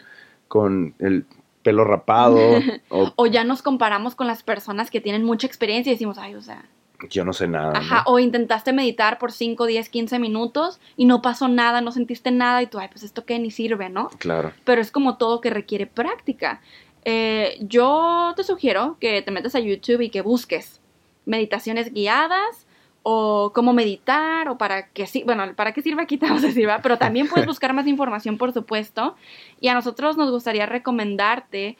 con 0.46 0.94
el 0.98 1.24
pelo 1.62 1.84
rapado 1.84 2.38
o 2.90 3.12
o 3.16 3.26
ya 3.28 3.44
nos 3.44 3.62
comparamos 3.62 4.14
con 4.14 4.26
las 4.26 4.42
personas 4.42 4.90
que 4.90 5.00
tienen 5.00 5.24
mucha 5.24 5.46
experiencia 5.46 5.90
y 5.90 5.94
decimos, 5.94 6.18
ay, 6.18 6.34
o 6.34 6.42
sea, 6.42 6.66
yo 7.08 7.24
no 7.24 7.32
sé 7.32 7.48
nada. 7.48 7.72
¿no? 7.72 7.78
Ajá, 7.78 8.02
o 8.06 8.18
intentaste 8.18 8.72
meditar 8.72 9.18
por 9.18 9.32
5, 9.32 9.66
10, 9.66 9.88
15 9.88 10.18
minutos 10.18 10.80
y 10.96 11.04
no 11.04 11.22
pasó 11.22 11.48
nada, 11.48 11.80
no 11.80 11.92
sentiste 11.92 12.30
nada 12.30 12.62
y 12.62 12.66
tú, 12.66 12.78
ay, 12.78 12.88
pues 12.88 13.02
esto 13.02 13.24
que 13.24 13.38
ni 13.38 13.50
sirve, 13.50 13.88
¿no? 13.88 14.08
Claro. 14.18 14.52
Pero 14.64 14.80
es 14.80 14.90
como 14.90 15.16
todo 15.16 15.40
que 15.40 15.50
requiere 15.50 15.86
práctica. 15.86 16.60
Eh, 17.04 17.56
yo 17.60 18.34
te 18.36 18.44
sugiero 18.44 18.96
que 19.00 19.22
te 19.22 19.30
metas 19.30 19.54
a 19.54 19.60
YouTube 19.60 20.02
y 20.02 20.10
que 20.10 20.20
busques 20.20 20.80
meditaciones 21.24 21.92
guiadas 21.92 22.66
o 23.02 23.52
cómo 23.54 23.72
meditar 23.72 24.48
o 24.48 24.58
para 24.58 24.88
qué 24.88 25.06
sí, 25.06 25.22
bueno, 25.24 25.54
para 25.54 25.72
qué 25.72 25.80
sirve 25.80 26.02
aquí 26.02 26.18
te 26.18 26.26
vamos 26.26 26.44
a 26.44 26.48
decir, 26.48 26.68
¿va? 26.68 26.80
pero 26.82 26.98
también 26.98 27.28
puedes 27.28 27.46
buscar 27.46 27.72
más 27.72 27.86
información, 27.86 28.36
por 28.36 28.52
supuesto, 28.52 29.16
y 29.60 29.68
a 29.68 29.74
nosotros 29.74 30.16
nos 30.18 30.30
gustaría 30.30 30.66
recomendarte 30.66 31.78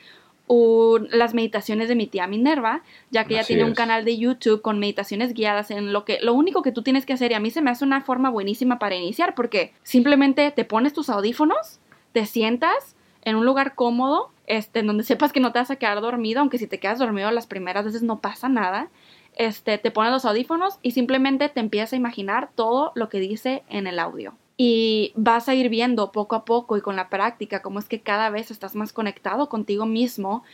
las 1.11 1.33
meditaciones 1.33 1.89
de 1.89 1.95
mi 1.95 2.09
tía 2.09 2.27
Minerva, 2.27 2.83
ya 3.11 3.25
que 3.25 3.35
ella 3.35 3.45
tiene 3.45 3.65
un 3.65 3.75
canal 3.75 4.05
de 4.05 4.19
YouTube 4.19 4.63
con 4.63 4.81
meditaciones 4.81 5.33
guiadas 5.33 5.71
en 5.71 5.93
lo 5.93 6.05
que 6.05 6.19
lo 6.21 6.35
único 6.35 6.63
que 6.63 6.73
tú 6.73 6.83
tienes 6.83 7.07
que 7.07 7.13
hacer 7.13 7.31
y 7.31 7.35
a 7.35 7.41
mí 7.41 7.51
se 7.51 7.63
me 7.63 7.71
hace 7.71 7.85
una 7.85 8.01
forma 8.01 8.31
buenísima 8.31 8.81
para 8.81 8.97
iniciar 8.97 9.37
porque 9.37 9.73
simplemente 9.85 10.51
te 10.51 10.65
pones 10.65 10.93
tus 10.93 11.09
audífonos, 11.09 11.79
te 12.13 12.27
sientas 12.27 12.97
en 13.23 13.37
un 13.37 13.47
lugar 13.47 13.77
cómodo, 13.77 14.33
este, 14.47 14.81
en 14.81 14.89
donde 14.89 15.05
sepas 15.05 15.33
que 15.33 15.41
no 15.41 15.53
te 15.53 15.61
vas 15.61 15.71
a 15.71 15.77
quedar 15.77 16.01
dormido, 16.01 16.41
aunque 16.41 16.59
si 16.59 16.67
te 16.67 16.81
quedas 16.81 16.99
dormido 16.99 17.31
las 17.31 17.47
primeras 17.47 17.85
veces 17.85 18.03
no 18.03 18.21
pasa 18.21 18.49
nada. 18.49 18.89
Este, 19.37 19.79
te 19.79 19.93
pones 19.93 20.11
los 20.11 20.25
audífonos 20.25 20.81
y 20.83 20.91
simplemente 20.91 21.49
te 21.49 21.61
empiezas 21.61 21.93
a 21.93 21.97
imaginar 21.97 22.51
todo 22.57 22.91
lo 22.97 23.09
que 23.09 23.21
dice 23.21 23.63
en 23.69 23.87
el 23.87 24.01
audio. 24.01 24.35
Y 24.63 25.15
vas 25.17 25.49
a 25.49 25.55
ir 25.55 25.71
viendo 25.71 26.13
poco 26.13 26.37
a 26.37 26.45
poco 26.45 26.77
y 26.77 26.83
con 26.83 26.95
la 26.95 27.09
práctica 27.09 27.63
cómo 27.63 27.79
es 27.79 27.89
que 27.89 28.03
cada 28.03 28.29
vez 28.29 28.51
estás 28.51 28.75
más 28.75 28.93
conectado 28.93 29.49
contigo 29.49 29.87
mismo 29.87 30.45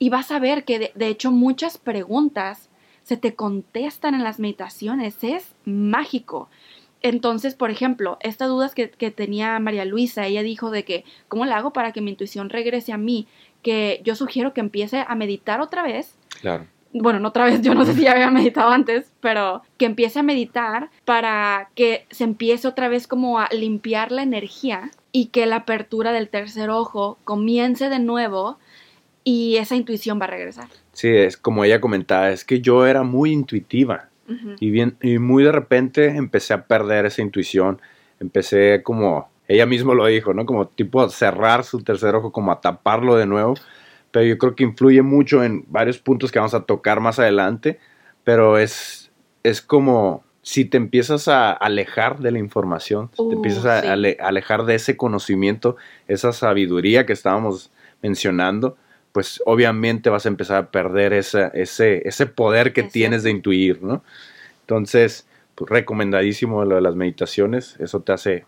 y 0.00 0.08
vas 0.08 0.32
a 0.32 0.40
ver 0.40 0.64
que 0.64 0.90
de, 0.92 1.06
hecho 1.06 1.30
muchas 1.30 1.78
preguntas 1.78 2.68
se 3.04 3.16
te 3.16 3.36
contestan 3.36 4.14
en 4.14 4.24
las 4.24 4.40
meditaciones. 4.40 5.22
Es 5.22 5.54
mágico. 5.64 6.48
Entonces, 7.00 7.54
por 7.54 7.70
ejemplo, 7.70 8.16
estas 8.22 8.48
dudas 8.48 8.74
que, 8.74 8.90
que 8.90 9.12
tenía 9.12 9.56
María 9.60 9.84
Luisa, 9.84 10.26
ella 10.26 10.42
dijo 10.42 10.72
de 10.72 10.84
que, 10.84 11.04
¿cómo 11.28 11.46
le 11.46 11.52
hago 11.52 11.72
para 11.72 11.92
que 11.92 12.00
mi 12.00 12.10
intuición 12.10 12.50
regrese 12.50 12.92
a 12.92 12.98
mí? 12.98 13.28
Que 13.62 14.00
yo 14.02 14.16
sugiero 14.16 14.52
que 14.52 14.62
empiece 14.62 15.04
a 15.06 15.14
meditar 15.14 15.60
otra 15.60 15.84
vez 15.84 16.16
Claro. 16.40 16.66
Bueno, 16.94 17.18
no 17.18 17.28
otra 17.28 17.44
vez, 17.44 17.60
yo 17.60 17.74
no 17.74 17.84
sé 17.84 17.92
si 17.94 18.02
ya 18.02 18.12
había 18.12 18.30
meditado 18.30 18.70
antes, 18.70 19.12
pero 19.20 19.62
que 19.76 19.84
empiece 19.84 20.20
a 20.20 20.22
meditar 20.22 20.90
para 21.04 21.68
que 21.74 22.06
se 22.10 22.22
empiece 22.24 22.68
otra 22.68 22.88
vez 22.88 23.08
como 23.08 23.40
a 23.40 23.48
limpiar 23.50 24.12
la 24.12 24.22
energía 24.22 24.90
y 25.10 25.26
que 25.26 25.44
la 25.46 25.56
apertura 25.56 26.12
del 26.12 26.28
tercer 26.28 26.70
ojo 26.70 27.18
comience 27.24 27.88
de 27.88 27.98
nuevo 27.98 28.58
y 29.24 29.56
esa 29.56 29.74
intuición 29.74 30.20
va 30.20 30.24
a 30.24 30.28
regresar. 30.28 30.68
Sí, 30.92 31.08
es 31.08 31.36
como 31.36 31.64
ella 31.64 31.80
comentaba, 31.80 32.30
es 32.30 32.44
que 32.44 32.60
yo 32.60 32.86
era 32.86 33.02
muy 33.02 33.32
intuitiva 33.32 34.08
Ujú. 34.28 34.54
y 34.60 34.70
bien 34.70 34.96
y 35.02 35.18
muy 35.18 35.42
de 35.42 35.52
repente 35.52 36.06
empecé 36.06 36.54
a 36.54 36.64
perder 36.66 37.06
esa 37.06 37.22
intuición, 37.22 37.80
empecé 38.20 38.82
como 38.84 39.28
ella 39.48 39.66
mismo 39.66 39.94
lo 39.94 40.06
dijo, 40.06 40.32
¿no? 40.32 40.46
Como 40.46 40.68
tipo 40.68 41.02
a 41.02 41.10
cerrar 41.10 41.64
su 41.64 41.82
tercer 41.82 42.14
ojo, 42.14 42.32
como 42.32 42.52
a 42.52 42.60
taparlo 42.60 43.16
de 43.16 43.26
nuevo, 43.26 43.54
pero 44.14 44.26
yo 44.26 44.38
creo 44.38 44.54
que 44.54 44.62
influye 44.62 45.02
mucho 45.02 45.42
en 45.42 45.64
varios 45.66 45.98
puntos 45.98 46.30
que 46.30 46.38
vamos 46.38 46.54
a 46.54 46.60
tocar 46.62 47.00
más 47.00 47.18
adelante, 47.18 47.80
pero 48.22 48.58
es 48.58 49.10
es 49.42 49.60
como 49.60 50.22
si 50.40 50.64
te 50.66 50.76
empiezas 50.76 51.26
a 51.26 51.50
alejar 51.50 52.20
de 52.20 52.30
la 52.30 52.38
información, 52.38 53.10
si 53.10 53.16
te 53.16 53.22
Uh, 53.24 53.32
empiezas 53.32 53.64
a 53.66 53.80
sí. 53.80 53.88
ale- 53.88 54.16
alejar 54.20 54.66
de 54.66 54.76
ese 54.76 54.96
conocimiento, 54.96 55.76
esa 56.06 56.32
sabiduría 56.32 57.06
que 57.06 57.12
estábamos 57.12 57.72
mencionando, 58.02 58.76
pues 59.10 59.42
obviamente 59.46 60.10
vas 60.10 60.26
a 60.26 60.28
empezar 60.28 60.58
a 60.58 60.70
perder 60.70 61.12
esa- 61.12 61.48
ese, 61.48 62.06
ese 62.08 62.26
poder 62.26 62.72
que 62.72 62.82
Es 62.82 62.92
tienes 62.92 63.24
de 63.24 63.32
intuir, 63.32 63.82
¿no? 63.82 64.04
Entonces, 64.60 65.26
pues, 65.56 65.68
recomendadísimo 65.70 66.64
lo 66.64 66.76
de 66.76 66.82
las 66.82 66.94
meditaciones, 66.94 67.74
eso 67.80 67.98
te 68.00 68.12
hace 68.12 68.44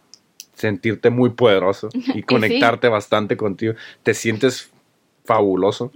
sentirte 0.54 1.10
muy 1.10 1.30
poderoso 1.30 1.88
y 2.14 2.20
sí. 2.20 2.22
conectarte 2.22 2.88
bastante 2.88 3.36
contigo, 3.36 3.74
te 4.04 4.14
sientes 4.14 4.70
fabuloso. 5.26 5.90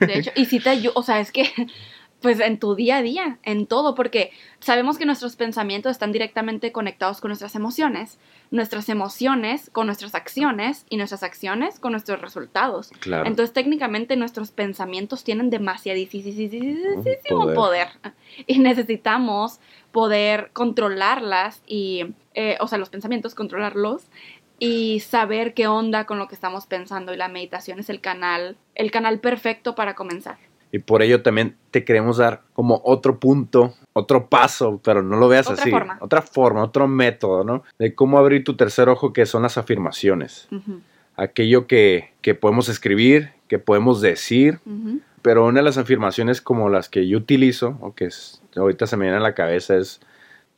De 0.00 0.18
hecho, 0.18 0.30
y 0.34 0.46
si 0.46 0.60
te 0.60 0.70
ayuda, 0.70 0.92
o 0.96 1.02
sea, 1.02 1.20
es 1.20 1.32
que, 1.32 1.44
pues 2.20 2.40
en 2.40 2.58
tu 2.58 2.74
día 2.74 2.98
a 2.98 3.02
día, 3.02 3.38
en 3.42 3.66
todo, 3.66 3.94
porque 3.94 4.30
sabemos 4.58 4.96
que 4.96 5.04
nuestros 5.04 5.36
pensamientos 5.36 5.92
están 5.92 6.10
directamente 6.10 6.72
conectados 6.72 7.20
con 7.20 7.28
nuestras 7.28 7.54
emociones, 7.54 8.18
nuestras 8.50 8.88
emociones 8.88 9.68
con 9.70 9.86
nuestras 9.86 10.14
acciones 10.14 10.86
y 10.88 10.96
nuestras 10.96 11.22
acciones 11.22 11.78
con 11.80 11.92
nuestros 11.92 12.20
resultados. 12.20 12.92
Claro. 13.00 13.26
Entonces, 13.26 13.52
técnicamente, 13.52 14.16
nuestros 14.16 14.52
pensamientos 14.52 15.22
tienen 15.22 15.50
demasiadísimo 15.50 17.40
Poder. 17.40 17.54
poder. 17.54 17.88
Y 18.46 18.58
necesitamos 18.58 19.60
poder 19.92 20.50
controlarlas 20.52 21.62
y, 21.66 22.14
eh, 22.34 22.56
o 22.60 22.68
sea, 22.68 22.78
los 22.78 22.88
pensamientos, 22.88 23.34
controlarlos 23.34 24.04
y 24.64 25.00
saber 25.00 25.54
qué 25.54 25.66
onda 25.66 26.04
con 26.06 26.18
lo 26.18 26.28
que 26.28 26.34
estamos 26.34 26.66
pensando. 26.66 27.12
Y 27.12 27.16
la 27.16 27.28
meditación 27.28 27.78
es 27.78 27.90
el 27.90 28.00
canal, 28.00 28.56
el 28.74 28.90
canal 28.90 29.20
perfecto 29.20 29.74
para 29.74 29.94
comenzar. 29.94 30.36
Y 30.72 30.80
por 30.80 31.02
ello 31.02 31.22
también 31.22 31.56
te 31.70 31.84
queremos 31.84 32.16
dar 32.16 32.42
como 32.52 32.80
otro 32.84 33.20
punto, 33.20 33.74
otro 33.92 34.28
paso, 34.28 34.80
pero 34.82 35.02
no 35.04 35.16
lo 35.18 35.28
veas 35.28 35.48
Otra 35.48 35.62
así. 35.62 35.70
forma. 35.70 35.98
Otra 36.00 36.20
forma, 36.22 36.64
otro 36.64 36.88
método, 36.88 37.44
¿no? 37.44 37.62
De 37.78 37.94
cómo 37.94 38.18
abrir 38.18 38.42
tu 38.42 38.56
tercer 38.56 38.88
ojo, 38.88 39.12
que 39.12 39.24
son 39.24 39.42
las 39.42 39.56
afirmaciones. 39.56 40.48
Aquello 41.16 41.68
que, 41.68 42.12
que 42.22 42.34
podemos 42.34 42.68
escribir, 42.68 43.30
que 43.46 43.60
podemos 43.60 44.00
decir, 44.00 44.58
pero 45.22 45.46
una 45.46 45.60
de 45.60 45.64
las 45.64 45.78
afirmaciones 45.78 46.40
como 46.40 46.68
las 46.68 46.88
que 46.88 47.06
yo 47.06 47.18
utilizo, 47.18 47.78
o 47.80 47.94
que 47.94 48.06
es- 48.06 48.42
ahorita 48.56 48.88
se 48.88 48.96
me 48.96 49.04
viene 49.04 49.18
a 49.18 49.20
la 49.20 49.34
cabeza, 49.34 49.76
es 49.76 50.00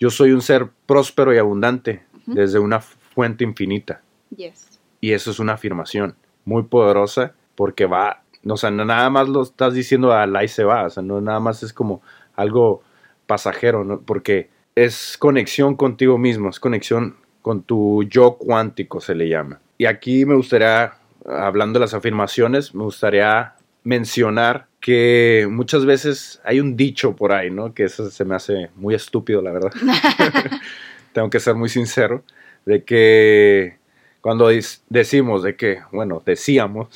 yo 0.01 0.09
soy 0.09 0.33
un 0.33 0.41
ser 0.41 0.69
próspero 0.87 1.35
y 1.35 1.39
abundante 1.39 2.03
desde 2.25 2.59
una 2.59 2.81
fuente 3.17 3.45
infinita. 3.45 4.03
Yes. 4.37 4.79
Y 5.01 5.13
eso 5.13 5.31
es 5.31 5.39
una 5.39 5.55
afirmación 5.55 6.15
muy 6.45 6.65
poderosa 6.65 7.33
porque 7.55 7.87
va, 7.87 8.23
o 8.47 8.57
sea, 8.59 8.71
no 8.71 8.85
nada 8.85 9.09
más 9.09 9.27
lo 9.31 9.43
estás 9.43 9.73
diciendo 9.73 10.13
al 10.13 10.37
ahí 10.37 10.49
se 10.49 10.65
va, 10.65 10.85
o 10.85 10.91
sea, 10.91 11.03
no 11.03 11.23
nada 11.23 11.41
más 11.41 11.63
es 11.63 11.73
como 11.73 12.03
algo 12.35 12.83
pasajero, 13.27 13.85
¿no? 13.85 14.03
Porque 14.03 14.51
es 14.75 15.17
conexión 15.19 15.77
contigo 15.77 16.19
mismo, 16.19 16.51
es 16.51 16.61
conexión 16.61 17.17
con 17.41 17.63
tu 17.63 18.03
yo 18.05 18.37
cuántico, 18.37 19.01
se 19.01 19.15
le 19.15 19.31
llama. 19.31 19.61
Y 19.79 19.87
aquí 19.87 20.27
me 20.27 20.35
gustaría, 20.35 20.93
hablando 21.25 21.79
de 21.79 21.87
las 21.87 21.95
afirmaciones, 21.95 22.75
me 22.75 22.85
gustaría 22.85 23.55
mencionar 23.83 24.67
que 24.79 25.49
muchas 25.51 25.87
veces 25.87 26.43
hay 26.45 26.61
un 26.61 26.77
dicho 26.77 27.17
por 27.17 27.33
ahí, 27.33 27.51
¿no? 27.51 27.73
Que 27.73 27.85
eso 27.85 28.11
se 28.11 28.25
me 28.27 28.35
hace 28.35 28.69
muy 28.77 28.95
estúpido, 28.95 29.41
la 29.41 29.53
verdad. 29.53 29.73
Tengo 31.15 31.31
que 31.31 31.41
ser 31.41 31.55
muy 31.55 31.71
sincero, 31.71 32.23
de 32.67 32.85
que 32.85 33.79
cuando 34.21 34.51
decimos 34.89 35.43
de 35.43 35.57
que, 35.57 35.81
bueno, 35.93 36.23
decíamos, 36.27 36.89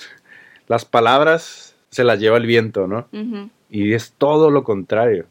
las 0.66 0.84
palabras 0.84 1.76
se 1.90 2.04
las 2.04 2.20
lleva 2.20 2.36
el 2.36 2.46
viento, 2.46 2.86
¿no? 2.86 3.08
Y 3.70 3.94
es 3.94 4.12
todo 4.18 4.50
lo 4.50 4.64
contrario. 4.64 5.26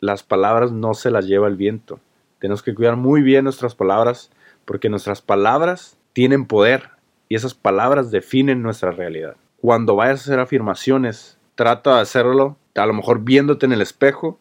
Las 0.00 0.22
palabras 0.22 0.70
no 0.70 0.94
se 0.94 1.10
las 1.10 1.26
lleva 1.26 1.48
el 1.48 1.56
viento. 1.56 1.98
Tenemos 2.38 2.62
que 2.62 2.74
cuidar 2.74 2.96
muy 2.96 3.22
bien 3.22 3.44
nuestras 3.44 3.74
palabras 3.74 4.30
porque 4.64 4.88
nuestras 4.88 5.22
palabras 5.22 5.96
tienen 6.12 6.46
poder 6.46 6.90
y 7.28 7.34
esas 7.36 7.54
palabras 7.54 8.10
definen 8.10 8.62
nuestra 8.62 8.90
realidad. 8.90 9.36
Cuando 9.60 9.96
vayas 9.96 10.20
a 10.20 10.22
hacer 10.24 10.40
afirmaciones, 10.40 11.38
trata 11.54 11.96
de 11.96 12.02
hacerlo 12.02 12.56
a 12.74 12.86
lo 12.86 12.92
mejor 12.94 13.24
viéndote 13.24 13.66
en 13.66 13.72
el 13.72 13.82
espejo 13.82 14.38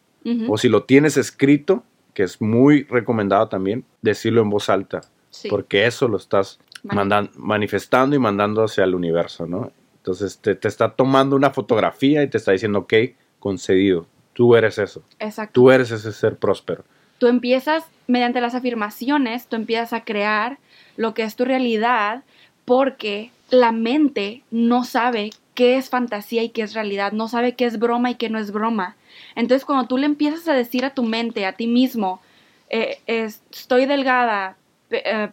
o 0.47 0.57
si 0.57 0.69
lo 0.69 0.83
tienes 0.83 1.17
escrito, 1.17 1.83
que 2.13 2.23
es 2.23 2.41
muy 2.41 2.83
recomendado 2.83 3.47
también, 3.47 3.85
decirlo 4.01 4.41
en 4.41 4.49
voz 4.49 4.69
alta, 4.69 5.01
Sí. 5.31 5.47
porque 5.49 5.85
eso 5.85 6.07
lo 6.07 6.17
estás 6.17 6.59
mandan- 6.83 7.29
manifestando 7.35 8.15
y 8.15 8.19
mandando 8.19 8.63
hacia 8.63 8.83
el 8.83 8.95
universo, 8.95 9.45
¿no? 9.45 9.71
Entonces 9.97 10.39
te, 10.39 10.55
te 10.55 10.67
está 10.67 10.91
tomando 10.95 11.35
una 11.35 11.49
fotografía 11.51 12.23
y 12.23 12.27
te 12.29 12.37
está 12.37 12.51
diciendo, 12.51 12.79
ok, 12.79 12.93
concedido, 13.39 14.07
tú 14.33 14.55
eres 14.55 14.77
eso, 14.77 15.03
Exacto. 15.19 15.51
tú 15.53 15.71
eres 15.71 15.91
ese 15.91 16.11
ser 16.11 16.37
próspero. 16.37 16.83
tú 17.19 17.27
empiezas, 17.27 17.83
mediante 18.07 18.39
las 18.41 18.55
afirmaciones, 18.55 19.47
tú 19.47 19.55
empiezas 19.57 19.91
a 19.93 20.03
crear 20.05 20.57
lo 20.95 21.13
que 21.13 21.23
es 21.23 21.35
tu 21.35 21.43
realidad 21.45 22.23
porque 22.65 23.31
la 23.51 23.71
mente 23.71 24.43
no 24.51 24.83
sabe 24.85 25.31
qué 25.53 25.75
es 25.77 25.89
fantasía 25.89 26.43
y 26.43 26.49
qué 26.49 26.61
es 26.61 26.73
realidad, 26.73 27.11
no 27.11 27.27
sabe 27.27 27.55
qué 27.55 27.65
es 27.65 27.77
broma 27.77 28.11
y 28.11 28.15
qué 28.15 28.29
no 28.29 28.39
es 28.39 28.51
broma. 28.51 28.95
Entonces 29.35 29.65
cuando 29.65 29.87
tú 29.87 29.97
le 29.97 30.05
empiezas 30.05 30.47
a 30.47 30.53
decir 30.53 30.85
a 30.85 30.93
tu 30.93 31.03
mente, 31.03 31.45
a 31.45 31.53
ti 31.53 31.67
mismo, 31.67 32.21
eh, 32.69 32.99
es- 33.07 33.41
estoy 33.51 33.85
delgada, 33.85 34.55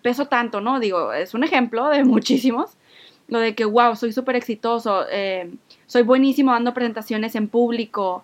peso 0.02 0.26
tanto, 0.26 0.60
¿no? 0.60 0.80
Digo, 0.80 1.12
es 1.12 1.34
un 1.34 1.44
ejemplo 1.44 1.88
de 1.88 2.04
muchísimos. 2.04 2.76
Lo 3.28 3.40
de 3.40 3.54
que, 3.54 3.64
wow, 3.64 3.96
soy 3.96 4.12
súper 4.12 4.36
exitoso, 4.36 5.04
eh, 5.10 5.50
soy 5.86 6.02
buenísimo 6.02 6.52
dando 6.52 6.72
presentaciones 6.72 7.34
en 7.34 7.48
público, 7.48 8.22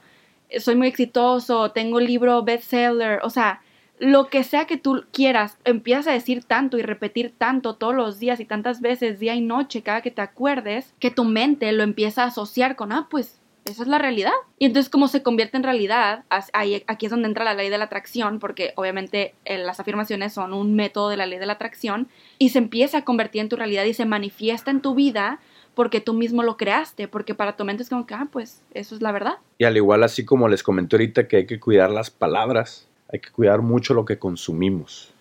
eh, 0.49 0.61
soy 0.61 0.77
muy 0.77 0.87
exitoso, 0.87 1.73
tengo 1.73 1.99
libro 1.99 2.45
bestseller, 2.45 3.18
o 3.25 3.31
sea, 3.31 3.62
lo 3.99 4.29
que 4.29 4.45
sea 4.45 4.66
que 4.66 4.77
tú 4.77 5.05
quieras, 5.12 5.59
empiezas 5.64 6.07
a 6.07 6.12
decir 6.12 6.45
tanto 6.45 6.79
y 6.79 6.83
repetir 6.83 7.35
tanto 7.37 7.75
todos 7.75 7.95
los 7.95 8.21
días 8.21 8.38
y 8.38 8.45
tantas 8.45 8.81
veces, 8.81 9.18
día 9.18 9.35
y 9.35 9.40
noche, 9.40 9.83
cada 9.83 10.03
que 10.03 10.11
te 10.12 10.23
acuerdes, 10.23 10.95
que 11.01 11.11
tu 11.11 11.25
mente 11.25 11.71
lo 11.73 11.83
empieza 11.83 12.23
a 12.23 12.27
asociar 12.27 12.77
con, 12.77 12.92
ah, 12.92 13.09
pues 13.11 13.41
esa 13.64 13.83
es 13.83 13.88
la 13.88 13.98
realidad. 13.98 14.33
Y 14.59 14.66
entonces 14.66 14.90
como 14.90 15.09
se 15.09 15.22
convierte 15.22 15.57
en 15.57 15.62
realidad, 15.62 16.25
ahí, 16.53 16.83
aquí 16.87 17.07
es 17.07 17.11
donde 17.11 17.29
entra 17.29 17.44
la 17.44 17.55
ley 17.55 17.68
de 17.68 17.79
la 17.79 17.85
atracción, 17.85 18.38
porque 18.38 18.72
obviamente 18.77 19.35
eh, 19.44 19.59
las 19.59 19.81
afirmaciones 19.81 20.33
son 20.33 20.53
un 20.53 20.75
método 20.75 21.09
de 21.09 21.16
la 21.16 21.27
ley 21.27 21.38
de 21.38 21.46
la 21.46 21.55
atracción, 21.55 22.09
y 22.38 22.51
se 22.51 22.59
empieza 22.59 22.98
a 22.98 23.05
convertir 23.05 23.42
en 23.42 23.48
tu 23.48 23.57
realidad 23.57 23.85
y 23.85 23.94
se 23.94 24.07
manifiesta 24.07 24.70
en 24.70 24.81
tu 24.81 24.94
vida 24.94 25.40
porque 25.75 26.01
tú 26.01 26.12
mismo 26.12 26.42
lo 26.42 26.57
creaste, 26.57 27.09
porque 27.09 27.35
para 27.35 27.57
tu 27.57 27.64
mente 27.64 27.83
es 27.83 27.88
como 27.88 28.07
que, 28.07 28.14
ah, 28.14 28.29
pues 28.31 28.62
eso 28.75 28.94
es 28.94 29.01
la 29.01 29.12
verdad. 29.12 29.35
Y 29.59 29.64
al 29.64 29.77
igual 29.77 30.03
así 30.03 30.25
como 30.25 30.48
les 30.48 30.62
comenté 30.62 30.96
ahorita 30.96 31.29
que 31.29 31.38
hay 31.38 31.46
que 31.46 31.59
cuidar 31.59 31.90
las 31.90 32.11
palabras, 32.11 32.88
hay 33.11 33.20
que 33.20 33.31
cuidar 33.31 33.62
mucho 33.62 33.94
lo 33.94 34.05
que 34.05 34.18
consumimos. 34.18 35.12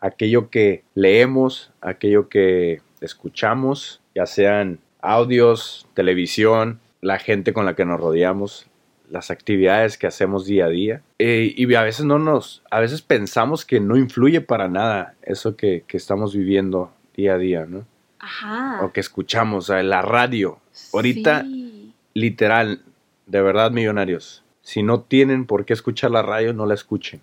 Aquello 0.00 0.50
que 0.50 0.84
leemos, 0.94 1.72
aquello 1.80 2.28
que 2.28 2.80
escuchamos, 3.00 4.00
ya 4.14 4.26
sean 4.26 4.78
audios, 5.00 5.88
televisión, 5.94 6.78
la 7.00 7.18
gente 7.18 7.52
con 7.52 7.64
la 7.66 7.74
que 7.74 7.84
nos 7.84 8.00
rodeamos, 8.00 8.66
las 9.10 9.30
actividades 9.30 9.98
que 9.98 10.06
hacemos 10.06 10.46
día 10.46 10.66
a 10.66 10.68
día. 10.68 11.02
Eh, 11.18 11.54
y 11.56 11.72
a 11.74 11.82
veces 11.82 12.04
no 12.04 12.18
nos, 12.18 12.62
a 12.70 12.80
veces 12.80 13.02
pensamos 13.02 13.64
que 13.64 13.80
no 13.80 13.96
influye 13.96 14.40
para 14.40 14.68
nada 14.68 15.14
eso 15.22 15.56
que, 15.56 15.84
que 15.86 15.96
estamos 15.96 16.34
viviendo 16.34 16.90
día 17.16 17.34
a 17.34 17.38
día, 17.38 17.66
¿no? 17.66 17.84
Ajá. 18.18 18.80
O 18.84 18.92
que 18.92 19.00
escuchamos, 19.00 19.64
o 19.70 19.72
sea, 19.72 19.82
la 19.82 20.02
radio. 20.02 20.58
Ahorita 20.92 21.42
Sí. 21.42 21.92
literal, 22.14 22.82
de 23.26 23.40
verdad, 23.42 23.70
millonarios. 23.70 24.42
Si 24.62 24.82
no 24.82 25.00
tienen 25.00 25.46
por 25.46 25.64
qué 25.64 25.72
escuchar 25.74 26.10
la 26.10 26.22
radio, 26.22 26.52
no 26.52 26.66
la 26.66 26.74
escuchen. 26.74 27.20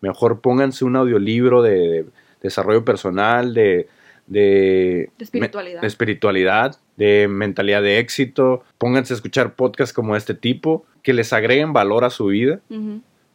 Mejor 0.00 0.40
pónganse 0.40 0.84
un 0.84 0.94
audiolibro 0.96 1.62
de, 1.62 1.78
de 1.78 2.06
desarrollo 2.42 2.84
personal, 2.84 3.52
de, 3.54 3.88
de, 4.30 5.10
De 5.18 5.24
espiritualidad. 5.24 5.80
de 5.82 5.86
espiritualidad, 5.86 6.76
de 6.96 7.28
mentalidad 7.28 7.82
de 7.82 7.98
éxito. 7.98 8.62
Pónganse 8.78 9.12
a 9.12 9.16
escuchar 9.16 9.54
podcasts 9.54 9.92
como 9.92 10.16
este 10.16 10.34
tipo, 10.34 10.86
que 11.02 11.12
les 11.12 11.32
agreguen 11.32 11.72
valor 11.72 12.04
a 12.04 12.10
su 12.10 12.26
vida, 12.26 12.60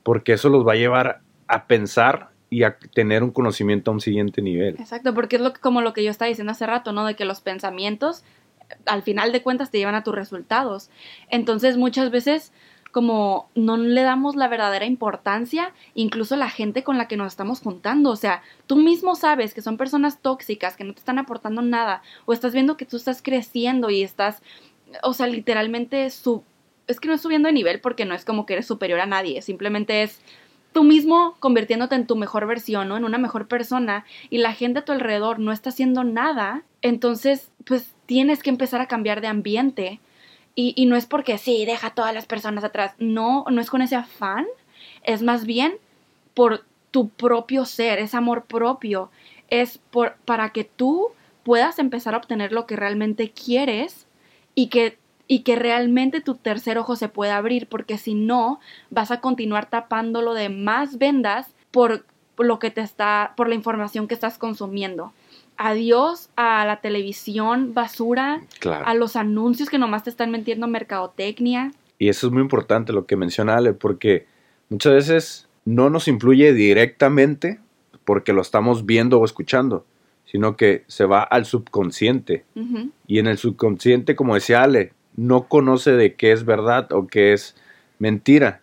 porque 0.04 0.34
eso 0.34 0.50
los 0.50 0.66
va 0.66 0.74
a 0.74 0.78
llevar 0.78 1.22
a 1.48 1.68
pensar 1.68 2.30
y 2.50 2.64
a 2.64 2.78
tener 2.94 3.24
un 3.24 3.32
conocimiento 3.32 3.92
a 3.92 3.94
un 3.94 4.02
siguiente 4.02 4.42
nivel. 4.42 4.76
Exacto, 4.80 5.14
porque 5.14 5.36
es 5.36 5.42
lo 5.42 5.54
como 5.54 5.82
lo 5.82 5.94
que 5.94 6.04
yo 6.04 6.10
estaba 6.10 6.30
diciendo 6.30 6.52
hace 6.52 6.66
rato, 6.66 6.94
¿no? 6.94 7.06
De 7.06 7.16
que 7.16 7.26
los 7.26 7.42
pensamientos, 7.42 8.24
al 8.86 9.04
final 9.04 9.32
de 9.34 9.42
cuentas, 9.42 9.72
te 9.72 9.78
llevan 9.78 9.96
a 9.96 10.04
tus 10.04 10.16
resultados. 10.16 10.90
Entonces, 11.30 11.76
muchas 11.76 12.10
veces, 12.12 12.54
como 12.96 13.50
no 13.56 13.76
le 13.76 14.04
damos 14.04 14.38
la 14.38 14.48
verdadera 14.48 14.86
importancia, 14.86 15.74
incluso 15.96 16.38
la 16.38 16.50
gente 16.50 16.86
con 16.86 16.98
la 16.98 17.10
que 17.10 17.18
nos 17.18 17.34
estamos 17.34 17.60
juntando. 17.60 18.10
O 18.10 18.16
sea, 18.16 18.42
tú 18.68 18.78
mismo 18.78 19.16
sabes 19.16 19.54
que 19.54 19.62
son 19.62 19.76
personas 19.76 20.22
tóxicas, 20.22 20.78
que 20.78 20.86
no 20.86 20.94
te 20.94 21.00
están 21.00 21.20
aportando 21.20 21.62
nada, 21.62 22.02
o 22.26 22.32
estás 22.32 22.54
viendo 22.54 22.78
que 22.78 22.86
tú 22.86 22.96
estás 22.96 23.22
creciendo 23.22 23.90
y 23.90 24.02
estás, 24.02 24.42
o 25.04 25.12
sea, 25.12 25.28
literalmente 25.28 26.10
su 26.10 26.42
es 26.88 27.02
que 27.02 27.10
no 27.10 27.16
es 27.16 27.22
subiendo 27.22 27.48
de 27.48 27.54
nivel 27.54 27.82
porque 27.82 28.06
no 28.06 28.16
es 28.16 28.24
como 28.24 28.46
que 28.46 28.54
eres 28.54 28.66
superior 28.66 29.02
a 29.02 29.06
nadie, 29.06 29.42
simplemente 29.42 30.02
es 30.02 30.22
tú 30.72 30.86
mismo 30.86 31.36
convirtiéndote 31.42 31.96
en 31.96 32.08
tu 32.08 32.16
mejor 32.16 32.48
versión, 32.48 32.88
¿no? 32.88 32.96
En 32.96 33.04
una 33.04 33.18
mejor 33.18 33.50
persona 33.50 34.06
y 34.30 34.38
la 34.38 34.54
gente 34.54 34.80
a 34.80 34.86
tu 34.86 34.94
alrededor 34.94 35.40
no 35.40 35.52
está 35.52 35.70
haciendo 35.70 36.06
nada, 36.06 36.64
entonces 36.82 37.52
pues 37.66 37.94
tienes 38.06 38.42
que 38.42 38.52
empezar 38.52 38.80
a 38.80 38.88
cambiar 38.88 39.20
de 39.20 39.28
ambiente 39.28 40.00
y, 40.56 40.74
y 40.76 40.86
no 40.86 40.96
es 40.96 41.06
porque 41.06 41.38
sí, 41.38 41.66
deja 41.66 41.88
a 41.88 41.94
todas 41.94 42.14
las 42.14 42.26
personas 42.26 42.64
atrás, 42.64 42.94
no, 42.98 43.46
no 43.50 43.62
es 43.62 43.70
con 43.70 43.82
ese 43.82 43.96
afán, 43.96 44.46
es 45.04 45.22
más 45.22 45.46
bien 45.46 45.78
por 46.34 46.66
tu 46.92 47.10
propio 47.10 47.66
ser, 47.66 48.00
es 48.00 48.16
amor 48.16 48.46
propio, 48.46 49.12
es 49.50 49.78
por, 49.78 50.16
para 50.26 50.50
que 50.52 50.64
tú 50.64 51.10
puedas 51.44 51.78
empezar 51.78 52.14
a 52.14 52.18
obtener 52.18 52.52
lo 52.52 52.66
que 52.66 52.76
realmente 52.76 53.32
quieres 53.32 54.08
y 54.56 54.68
que 54.68 54.98
y 55.28 55.40
que 55.40 55.56
realmente 55.56 56.22
tu 56.22 56.36
tercer 56.36 56.78
ojo 56.78 56.96
se 56.96 57.10
pueda 57.10 57.38
abrir, 57.38 57.68
porque 57.68 57.98
si 57.98 58.14
no, 58.14 58.60
vas 58.90 59.12
a 59.12 59.22
continuar 59.22 59.70
tapándolo 59.70 60.34
de 60.34 60.50
más 60.50 60.98
vendas 60.98 61.48
por 61.72 62.06
lo 62.38 62.60
que 62.60 62.70
te 62.70 62.82
está, 62.82 63.34
por 63.36 63.50
la 63.50 63.56
información 63.56 64.08
que 64.08 64.14
estás 64.14 64.38
consumiendo. 64.38 65.14
Adiós 65.58 66.30
a 66.36 66.66
la 66.66 66.82
televisión 66.82 67.74
basura, 67.74 68.42
Claro. 68.60 68.86
a 68.86 68.94
los 68.94 69.16
anuncios 69.16 69.70
que 69.70 69.78
nomás 69.78 70.04
te 70.04 70.10
están 70.10 70.32
metiendo 70.32 70.68
mercadotecnia. 70.68 71.72
Y 71.98 72.10
eso 72.10 72.28
es 72.28 72.34
muy 72.34 72.42
importante 72.42 72.92
lo 72.94 73.06
que 73.06 73.16
menciona 73.16 73.56
Ale, 73.56 73.74
porque 73.74 74.26
muchas 74.70 74.94
veces 74.94 75.48
no 75.64 75.90
nos 75.90 76.08
influye 76.08 76.54
directamente 76.54 77.60
porque 78.04 78.34
lo 78.34 78.42
estamos 78.42 78.86
viendo 78.86 79.20
o 79.20 79.26
escuchando, 79.26 79.86
sino 80.26 80.56
que 80.58 80.84
se 80.88 81.06
va 81.06 81.24
al 81.24 81.46
subconsciente. 81.46 82.46
Y 83.08 83.20
en 83.20 83.28
el 83.28 83.38
subconsciente, 83.38 84.16
como 84.16 84.36
decía 84.36 84.62
Ale, 84.64 84.94
no 85.16 85.48
conoce 85.48 85.92
de 85.94 86.14
qué 86.16 86.32
es 86.34 86.44
verdad 86.46 86.92
o 86.92 87.08
qué 87.08 87.34
es 87.34 87.56
mentira. 87.98 88.62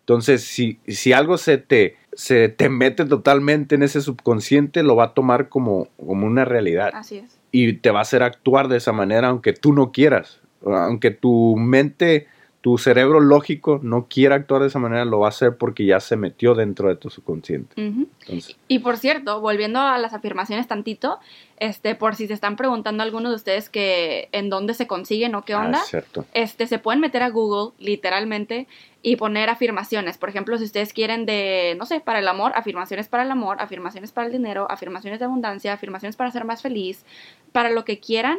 Entonces, 0.00 0.42
si, 0.42 0.78
si 0.88 1.12
algo 1.12 1.36
se 1.38 1.58
te, 1.58 1.96
se 2.12 2.48
te 2.48 2.68
mete 2.68 3.04
totalmente 3.04 3.74
en 3.74 3.82
ese 3.82 4.00
subconsciente, 4.00 4.82
lo 4.82 4.96
va 4.96 5.04
a 5.04 5.14
tomar 5.14 5.48
como, 5.48 5.88
como 6.04 6.26
una 6.26 6.44
realidad 6.44 6.90
Así 6.94 7.18
es. 7.18 7.38
y 7.52 7.74
te 7.74 7.90
va 7.90 8.00
a 8.00 8.02
hacer 8.02 8.22
actuar 8.22 8.68
de 8.68 8.76
esa 8.78 8.92
manera 8.92 9.28
aunque 9.28 9.52
tú 9.52 9.72
no 9.72 9.92
quieras. 9.92 10.40
Aunque 10.64 11.10
tu 11.10 11.56
mente, 11.56 12.26
tu 12.60 12.76
cerebro 12.76 13.20
lógico 13.20 13.80
no 13.82 14.06
quiera 14.06 14.34
actuar 14.34 14.60
de 14.60 14.68
esa 14.68 14.78
manera, 14.78 15.06
lo 15.06 15.20
va 15.20 15.28
a 15.28 15.30
hacer 15.30 15.56
porque 15.56 15.86
ya 15.86 15.98
se 15.98 16.16
metió 16.16 16.54
dentro 16.54 16.88
de 16.88 16.96
tu 16.96 17.08
subconsciente. 17.08 17.72
Entonces, 17.76 18.56
Y 18.68 18.80
por 18.80 18.98
cierto, 18.98 19.40
volviendo 19.40 19.80
a 19.80 19.96
las 19.96 20.12
afirmaciones 20.12 20.68
tantito, 20.68 21.20
este, 21.56 21.94
por 21.94 22.16
si 22.16 22.26
se 22.26 22.34
están 22.34 22.56
preguntando 22.56 23.02
algunos 23.02 23.32
de 23.32 23.36
ustedes 23.36 23.70
que 23.70 24.28
en 24.32 24.50
dónde 24.50 24.74
se 24.74 24.86
consiguen 24.86 25.34
o 25.34 25.42
qué 25.42 25.54
ah, 25.54 25.60
onda, 25.60 25.78
es 25.78 25.88
cierto. 25.88 26.26
este, 26.34 26.66
se 26.66 26.78
pueden 26.78 27.00
meter 27.00 27.22
a 27.22 27.30
Google, 27.30 27.72
literalmente, 27.78 28.68
y 29.02 29.16
poner 29.16 29.48
afirmaciones. 29.48 30.18
Por 30.18 30.28
ejemplo, 30.28 30.58
si 30.58 30.64
ustedes 30.64 30.92
quieren 30.92 31.24
de, 31.24 31.76
no 31.78 31.86
sé, 31.86 32.00
para 32.00 32.18
el 32.18 32.28
amor, 32.28 32.52
afirmaciones 32.54 33.08
para 33.08 33.22
el 33.22 33.30
amor, 33.30 33.56
afirmaciones 33.60 34.12
para 34.12 34.26
el 34.26 34.32
dinero, 34.34 34.70
afirmaciones 34.70 35.18
de 35.18 35.24
abundancia, 35.24 35.72
afirmaciones 35.72 36.16
para 36.16 36.30
ser 36.30 36.44
más 36.44 36.60
feliz, 36.60 37.06
para 37.52 37.70
lo 37.70 37.86
que 37.86 38.00
quieran. 38.00 38.38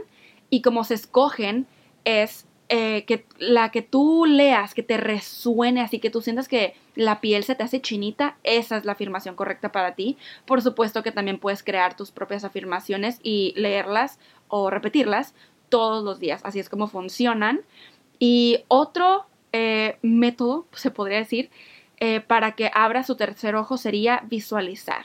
Y 0.51 0.61
como 0.61 0.83
se 0.83 0.93
escogen, 0.93 1.65
es 2.05 2.45
eh, 2.73 3.03
que 3.03 3.25
la 3.37 3.69
que 3.69 3.81
tú 3.81 4.25
leas, 4.25 4.73
que 4.73 4.81
te 4.81 4.95
resuene, 4.95 5.81
así 5.81 5.99
que 5.99 6.09
tú 6.09 6.21
sientas 6.21 6.47
que 6.47 6.73
la 6.95 7.19
piel 7.19 7.43
se 7.43 7.53
te 7.53 7.63
hace 7.63 7.81
chinita, 7.81 8.37
esa 8.43 8.77
es 8.77 8.85
la 8.85 8.93
afirmación 8.93 9.35
correcta 9.35 9.73
para 9.73 9.93
ti. 9.93 10.17
Por 10.45 10.61
supuesto 10.61 11.03
que 11.03 11.11
también 11.11 11.37
puedes 11.37 11.63
crear 11.63 11.97
tus 11.97 12.11
propias 12.11 12.45
afirmaciones 12.45 13.19
y 13.23 13.53
leerlas 13.57 14.19
o 14.47 14.69
repetirlas 14.69 15.35
todos 15.67 16.01
los 16.01 16.21
días. 16.21 16.39
Así 16.45 16.61
es 16.61 16.69
como 16.69 16.87
funcionan. 16.87 17.59
Y 18.19 18.63
otro 18.69 19.25
eh, 19.51 19.97
método, 20.01 20.65
se 20.71 20.91
podría 20.91 21.17
decir, 21.17 21.49
eh, 21.99 22.21
para 22.21 22.53
que 22.53 22.71
abra 22.73 23.03
su 23.03 23.17
tercer 23.17 23.55
ojo 23.55 23.75
sería 23.75 24.23
visualizar. 24.29 25.03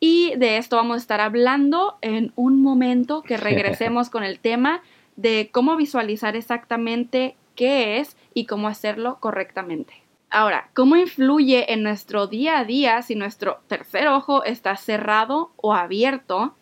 Y 0.00 0.34
de 0.36 0.56
esto 0.56 0.76
vamos 0.76 0.94
a 0.94 1.00
estar 1.00 1.20
hablando 1.20 1.98
en 2.00 2.32
un 2.36 2.62
momento 2.62 3.20
que 3.20 3.36
regresemos 3.36 4.08
con 4.08 4.24
el 4.24 4.38
tema 4.38 4.80
de 5.20 5.50
cómo 5.52 5.76
visualizar 5.76 6.36
exactamente 6.36 7.36
qué 7.54 7.98
es 7.98 8.16
y 8.34 8.46
cómo 8.46 8.68
hacerlo 8.68 9.18
correctamente. 9.20 9.92
Ahora, 10.30 10.70
¿cómo 10.74 10.96
influye 10.96 11.72
en 11.72 11.82
nuestro 11.82 12.26
día 12.26 12.58
a 12.60 12.64
día 12.64 13.02
si 13.02 13.16
nuestro 13.16 13.60
tercer 13.66 14.08
ojo 14.08 14.44
está 14.44 14.76
cerrado 14.76 15.50
o 15.56 15.74
abierto? 15.74 16.54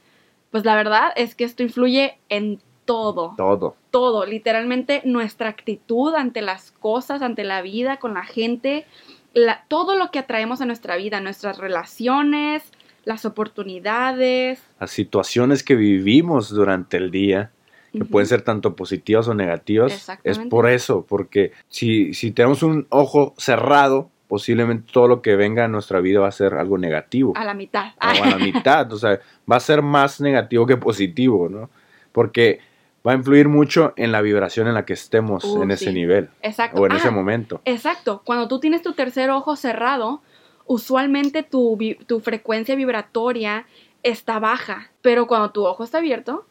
Pues 0.50 0.64
la 0.64 0.74
verdad 0.74 1.12
es 1.16 1.34
que 1.34 1.44
esto 1.44 1.62
influye 1.62 2.18
en 2.30 2.60
todo. 2.86 3.34
Todo. 3.36 3.76
Todo, 3.90 4.24
literalmente 4.24 5.02
nuestra 5.04 5.50
actitud 5.50 6.14
ante 6.14 6.40
las 6.40 6.72
cosas, 6.72 7.20
ante 7.20 7.44
la 7.44 7.60
vida, 7.60 7.98
con 7.98 8.14
la 8.14 8.24
gente, 8.24 8.86
la- 9.34 9.64
todo 9.68 9.94
lo 9.96 10.10
que 10.10 10.18
atraemos 10.18 10.62
a 10.62 10.66
nuestra 10.66 10.96
vida, 10.96 11.20
nuestras 11.20 11.58
relaciones, 11.58 12.62
las 13.04 13.26
oportunidades. 13.26 14.62
Las 14.80 14.90
situaciones 14.90 15.62
que 15.62 15.74
vivimos 15.76 16.48
durante 16.50 16.96
el 16.96 17.10
día, 17.10 17.50
que 17.92 18.04
pueden 18.04 18.26
ser 18.26 18.42
tanto 18.42 18.76
positivas 18.76 19.28
o 19.28 19.34
negativas, 19.34 20.08
es 20.24 20.38
por 20.38 20.68
eso, 20.68 21.04
porque 21.08 21.52
si, 21.68 22.12
si 22.14 22.30
tenemos 22.32 22.62
un 22.62 22.86
ojo 22.90 23.34
cerrado, 23.38 24.10
posiblemente 24.28 24.90
todo 24.92 25.08
lo 25.08 25.22
que 25.22 25.36
venga 25.36 25.64
a 25.64 25.68
nuestra 25.68 26.00
vida 26.00 26.20
va 26.20 26.28
a 26.28 26.32
ser 26.32 26.54
algo 26.54 26.76
negativo. 26.78 27.32
A 27.36 27.44
la 27.44 27.54
mitad. 27.54 27.92
o 28.00 28.24
a 28.24 28.26
la 28.30 28.36
mitad, 28.38 28.92
o 28.92 28.98
sea, 28.98 29.18
va 29.50 29.56
a 29.56 29.60
ser 29.60 29.80
más 29.82 30.20
negativo 30.20 30.66
que 30.66 30.76
positivo, 30.76 31.48
¿no? 31.48 31.70
Porque 32.12 32.60
va 33.06 33.12
a 33.12 33.14
influir 33.14 33.48
mucho 33.48 33.94
en 33.96 34.12
la 34.12 34.20
vibración 34.20 34.68
en 34.68 34.74
la 34.74 34.84
que 34.84 34.92
estemos 34.92 35.44
Uh, 35.44 35.62
en 35.62 35.70
ese 35.70 35.92
nivel 35.92 36.28
Exacto. 36.42 36.80
o 36.82 36.84
en 36.86 36.92
ese 36.92 37.08
Ah, 37.08 37.12
momento. 37.12 37.62
Exacto. 37.64 38.20
Cuando 38.24 38.48
tú 38.48 38.60
tienes 38.60 38.82
tu 38.82 38.92
tercer 38.92 39.30
ojo 39.30 39.56
cerrado, 39.56 40.20
usualmente 40.66 41.42
tu, 41.42 41.78
tu 42.06 42.20
frecuencia 42.20 42.74
vibratoria 42.74 43.64
está 44.02 44.38
baja. 44.38 44.90
Pero 45.00 45.26
cuando 45.26 45.50
tu 45.52 45.64
ojo 45.64 45.84
está 45.84 45.98
abierto, 45.98 46.44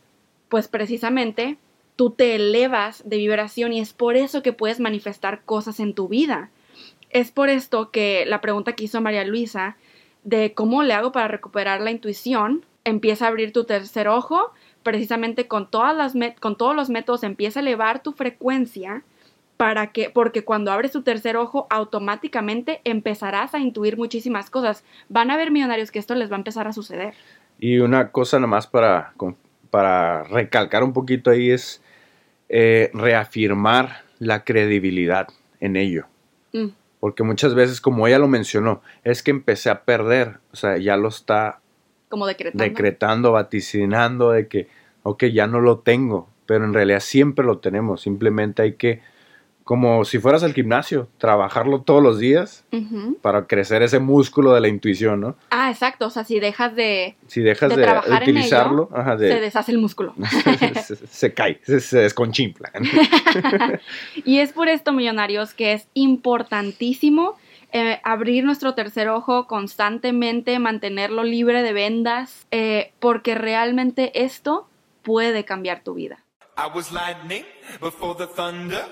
pues 0.49 0.67
precisamente 0.67 1.57
tú 1.95 2.11
te 2.11 2.35
elevas 2.35 3.07
de 3.09 3.17
vibración 3.17 3.73
y 3.73 3.79
es 3.79 3.93
por 3.93 4.15
eso 4.15 4.43
que 4.43 4.53
puedes 4.53 4.79
manifestar 4.79 5.41
cosas 5.43 5.79
en 5.79 5.93
tu 5.93 6.07
vida. 6.07 6.49
Es 7.09 7.31
por 7.31 7.49
esto 7.49 7.89
que 7.91 8.25
la 8.25 8.41
pregunta 8.41 8.73
que 8.73 8.85
hizo 8.85 9.01
María 9.01 9.25
Luisa 9.25 9.77
de 10.23 10.53
cómo 10.53 10.83
le 10.83 10.93
hago 10.93 11.11
para 11.11 11.27
recuperar 11.27 11.81
la 11.81 11.91
intuición, 11.91 12.65
empieza 12.83 13.25
a 13.25 13.27
abrir 13.29 13.53
tu 13.53 13.63
tercer 13.63 14.07
ojo, 14.07 14.51
precisamente 14.83 15.47
con, 15.47 15.69
todas 15.69 15.95
las 15.95 16.13
con 16.39 16.57
todos 16.57 16.75
los 16.75 16.89
métodos 16.89 17.23
empieza 17.23 17.59
a 17.59 17.61
elevar 17.61 18.03
tu 18.03 18.11
frecuencia 18.13 19.03
para 19.57 19.87
que, 19.87 20.09
porque 20.09 20.43
cuando 20.43 20.71
abres 20.71 20.91
tu 20.91 21.01
tercer 21.01 21.35
ojo, 21.35 21.65
automáticamente 21.69 22.81
empezarás 22.83 23.55
a 23.55 23.59
intuir 23.59 23.97
muchísimas 23.97 24.49
cosas. 24.49 24.83
Van 25.09 25.31
a 25.31 25.33
haber 25.33 25.49
millonarios 25.49 25.91
que 25.91 25.99
esto 25.99 26.13
les 26.13 26.29
va 26.29 26.35
a 26.35 26.37
empezar 26.39 26.67
a 26.67 26.73
suceder. 26.73 27.15
Y 27.59 27.79
una 27.79 28.11
cosa 28.11 28.39
nomás 28.39 28.67
para, 28.67 29.13
para 29.69 30.23
recalcar 30.23 30.83
un 30.83 30.93
poquito 30.93 31.31
ahí 31.31 31.51
es 31.51 31.81
eh, 32.49 32.89
reafirmar 32.93 34.03
la 34.19 34.43
credibilidad 34.43 35.27
en 35.59 35.75
ello. 35.75 36.05
Mm, 36.53 36.67
Porque 36.99 37.23
muchas 37.23 37.53
veces, 37.53 37.81
como 37.81 38.07
ella 38.07 38.19
lo 38.19 38.27
mencionó, 38.27 38.81
es 39.03 39.21
que 39.23 39.31
empecé 39.31 39.69
a 39.69 39.83
perder, 39.83 40.37
o 40.51 40.55
sea, 40.55 40.77
ya 40.77 40.97
lo 40.97 41.09
está 41.09 41.59
como 42.09 42.25
decretando. 42.25 42.63
decretando, 42.63 43.31
vaticinando 43.33 44.31
de 44.31 44.47
que, 44.47 44.67
ok, 45.03 45.25
ya 45.25 45.47
no 45.47 45.59
lo 45.59 45.79
tengo, 45.79 46.29
pero 46.45 46.65
en 46.65 46.73
realidad 46.73 47.01
siempre 47.01 47.45
lo 47.45 47.59
tenemos, 47.59 48.01
simplemente 48.01 48.61
hay 48.61 48.73
que, 48.73 49.01
como 49.67 50.05
si 50.05 50.17
fueras 50.17 50.43
al 50.43 50.53
gimnasio, 50.53 51.09
trabajarlo 51.17 51.81
todos 51.81 52.01
los 52.01 52.19
días 52.19 52.63
para 53.21 53.47
crecer 53.47 53.81
ese 53.81 53.99
músculo 53.99 54.53
de 54.53 54.61
la 54.61 54.69
intuición, 54.69 55.19
¿no? 55.19 55.35
Ah, 55.49 55.69
exacto. 55.69 56.07
O 56.07 56.09
sea, 56.09 56.23
si 56.23 56.39
dejas 56.39 56.73
de... 56.73 57.17
Si 57.27 57.41
dejas 57.41 57.75
De 57.75 57.85
utilizarlo, 58.21 58.89
ajá, 58.95 59.17
de- 59.17 59.33
Se 59.33 59.41
deshace 59.41 59.73
el 59.73 59.79
músculo. 59.79 60.15
se, 60.85 60.95
se 60.95 61.33
cae, 61.33 61.59
se, 61.63 61.81
se 61.81 61.99
desconchimpla. 61.99 62.71
Y 64.23 64.39
es 64.39 64.53
por 64.53 64.69
esto, 64.69 64.93
millonarios, 64.93 65.53
que 65.53 65.73
es 65.73 65.89
importantísimo 65.93 67.35
eh, 67.73 67.99
abrir 68.05 68.45
nuestro 68.45 68.73
tercer 68.73 69.09
ojo 69.09 69.47
constantemente, 69.47 70.57
mantenerlo 70.59 71.23
libre 71.23 71.61
de 71.61 71.73
vendas, 71.73 72.47
eh, 72.51 72.93
porque 72.99 73.35
realmente 73.35 74.23
esto 74.23 74.69
puede 75.03 75.43
cambiar 75.43 75.83
tu 75.83 75.93
vida. 75.93 76.23
I 76.59 76.65
was 76.73 76.91
lightning 76.91 77.43
before 77.79 78.15
the 78.17 78.25
thunder. 78.25 78.83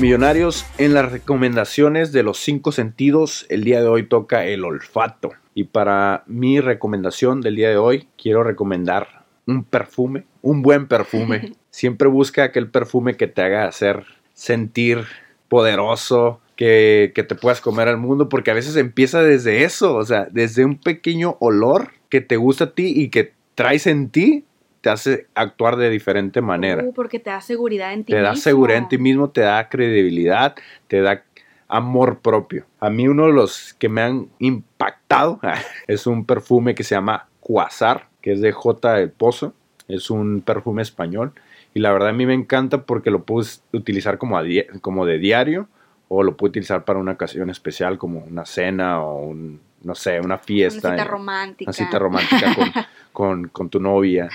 Millonarios, 0.00 0.64
en 0.78 0.94
las 0.94 1.12
recomendaciones 1.12 2.10
de 2.10 2.22
los 2.22 2.38
cinco 2.38 2.72
sentidos, 2.72 3.44
el 3.50 3.64
día 3.64 3.82
de 3.82 3.88
hoy 3.88 4.04
toca 4.04 4.46
el 4.46 4.64
olfato. 4.64 5.32
Y 5.54 5.64
para 5.64 6.24
mi 6.26 6.58
recomendación 6.60 7.42
del 7.42 7.56
día 7.56 7.68
de 7.68 7.76
hoy, 7.76 8.08
quiero 8.16 8.42
recomendar 8.42 9.26
un 9.46 9.64
perfume, 9.64 10.24
un 10.40 10.62
buen 10.62 10.88
perfume. 10.88 11.52
Siempre 11.70 12.08
busca 12.08 12.44
aquel 12.44 12.70
perfume 12.70 13.18
que 13.18 13.26
te 13.26 13.42
haga 13.42 13.66
hacer 13.66 14.06
sentir 14.32 15.04
poderoso, 15.50 16.40
que, 16.56 17.12
que 17.14 17.24
te 17.24 17.34
puedas 17.34 17.60
comer 17.60 17.88
al 17.88 17.98
mundo, 17.98 18.30
porque 18.30 18.50
a 18.50 18.54
veces 18.54 18.76
empieza 18.76 19.22
desde 19.22 19.64
eso, 19.64 19.94
o 19.96 20.04
sea, 20.06 20.28
desde 20.30 20.64
un 20.64 20.78
pequeño 20.78 21.36
olor 21.38 21.90
que 22.12 22.20
te 22.20 22.36
gusta 22.36 22.64
a 22.64 22.70
ti 22.74 22.92
y 22.94 23.08
que 23.08 23.32
traes 23.54 23.86
en 23.86 24.10
ti, 24.10 24.44
te 24.82 24.90
hace 24.90 25.28
actuar 25.34 25.76
de 25.76 25.88
diferente 25.88 26.42
manera 26.42 26.82
Uh, 26.84 26.92
porque 26.92 27.18
te 27.18 27.30
da 27.30 27.40
seguridad 27.40 27.94
en 27.94 28.04
ti 28.04 28.12
te 28.12 28.20
da 28.20 28.32
mismo. 28.32 28.42
seguridad 28.42 28.78
en 28.82 28.88
ti 28.88 28.98
mismo, 28.98 29.30
te 29.30 29.40
da 29.40 29.66
credibilidad, 29.70 30.54
te 30.88 31.00
da 31.00 31.24
amor 31.68 32.18
propio. 32.18 32.66
A 32.80 32.90
mí 32.90 33.08
uno 33.08 33.28
de 33.28 33.32
los 33.32 33.72
que 33.78 33.88
me 33.88 34.02
han 34.02 34.28
impactado 34.40 35.40
es 35.88 36.06
un 36.06 36.26
perfume 36.26 36.74
que 36.74 36.84
se 36.84 36.94
llama 36.94 37.28
Quasar, 37.40 38.08
que 38.20 38.32
es 38.32 38.42
de 38.42 38.52
J. 38.52 38.92
del 38.96 39.10
Pozo. 39.10 39.54
Es 39.88 40.10
un 40.10 40.42
perfume 40.42 40.82
español. 40.82 41.32
Y 41.72 41.80
la 41.80 41.92
verdad 41.92 42.10
a 42.10 42.12
mí 42.12 42.26
me 42.26 42.34
encanta 42.34 42.82
porque 42.84 43.10
lo 43.10 43.22
puedes 43.24 43.62
utilizar 43.72 44.18
como, 44.18 44.36
a 44.36 44.42
di- 44.42 44.66
como 44.82 45.06
de 45.06 45.16
diario 45.18 45.66
o 46.08 46.22
lo 46.22 46.36
puedo 46.36 46.50
utilizar 46.50 46.84
para 46.84 46.98
una 46.98 47.12
ocasión 47.12 47.48
especial 47.48 47.96
como 47.96 48.18
una 48.18 48.44
cena 48.44 49.00
o 49.02 49.22
un, 49.22 49.60
no 49.84 49.94
sé, 49.94 50.18
una 50.18 50.26
Una 50.26 50.38
fiesta. 50.38 50.90
cita 50.90 51.02
en- 51.02 51.08
romántica. 51.08 51.68
una 51.70 51.72
cita 51.72 51.98
romántica 51.98 52.54
con, 52.54 52.72
con, 53.12 53.48
con 53.48 53.68
tu 53.70 53.80
novia 53.80 54.28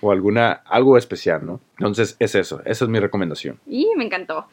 o 0.00 0.10
alguna, 0.12 0.62
algo 0.66 0.96
especial, 0.98 1.44
¿no? 1.44 1.60
Entonces 1.78 2.16
es 2.18 2.34
eso, 2.34 2.60
esa 2.64 2.84
es 2.84 2.90
mi 2.90 2.98
recomendación. 3.00 3.58
Y 3.66 3.88
me 3.96 4.04
encantó. 4.04 4.46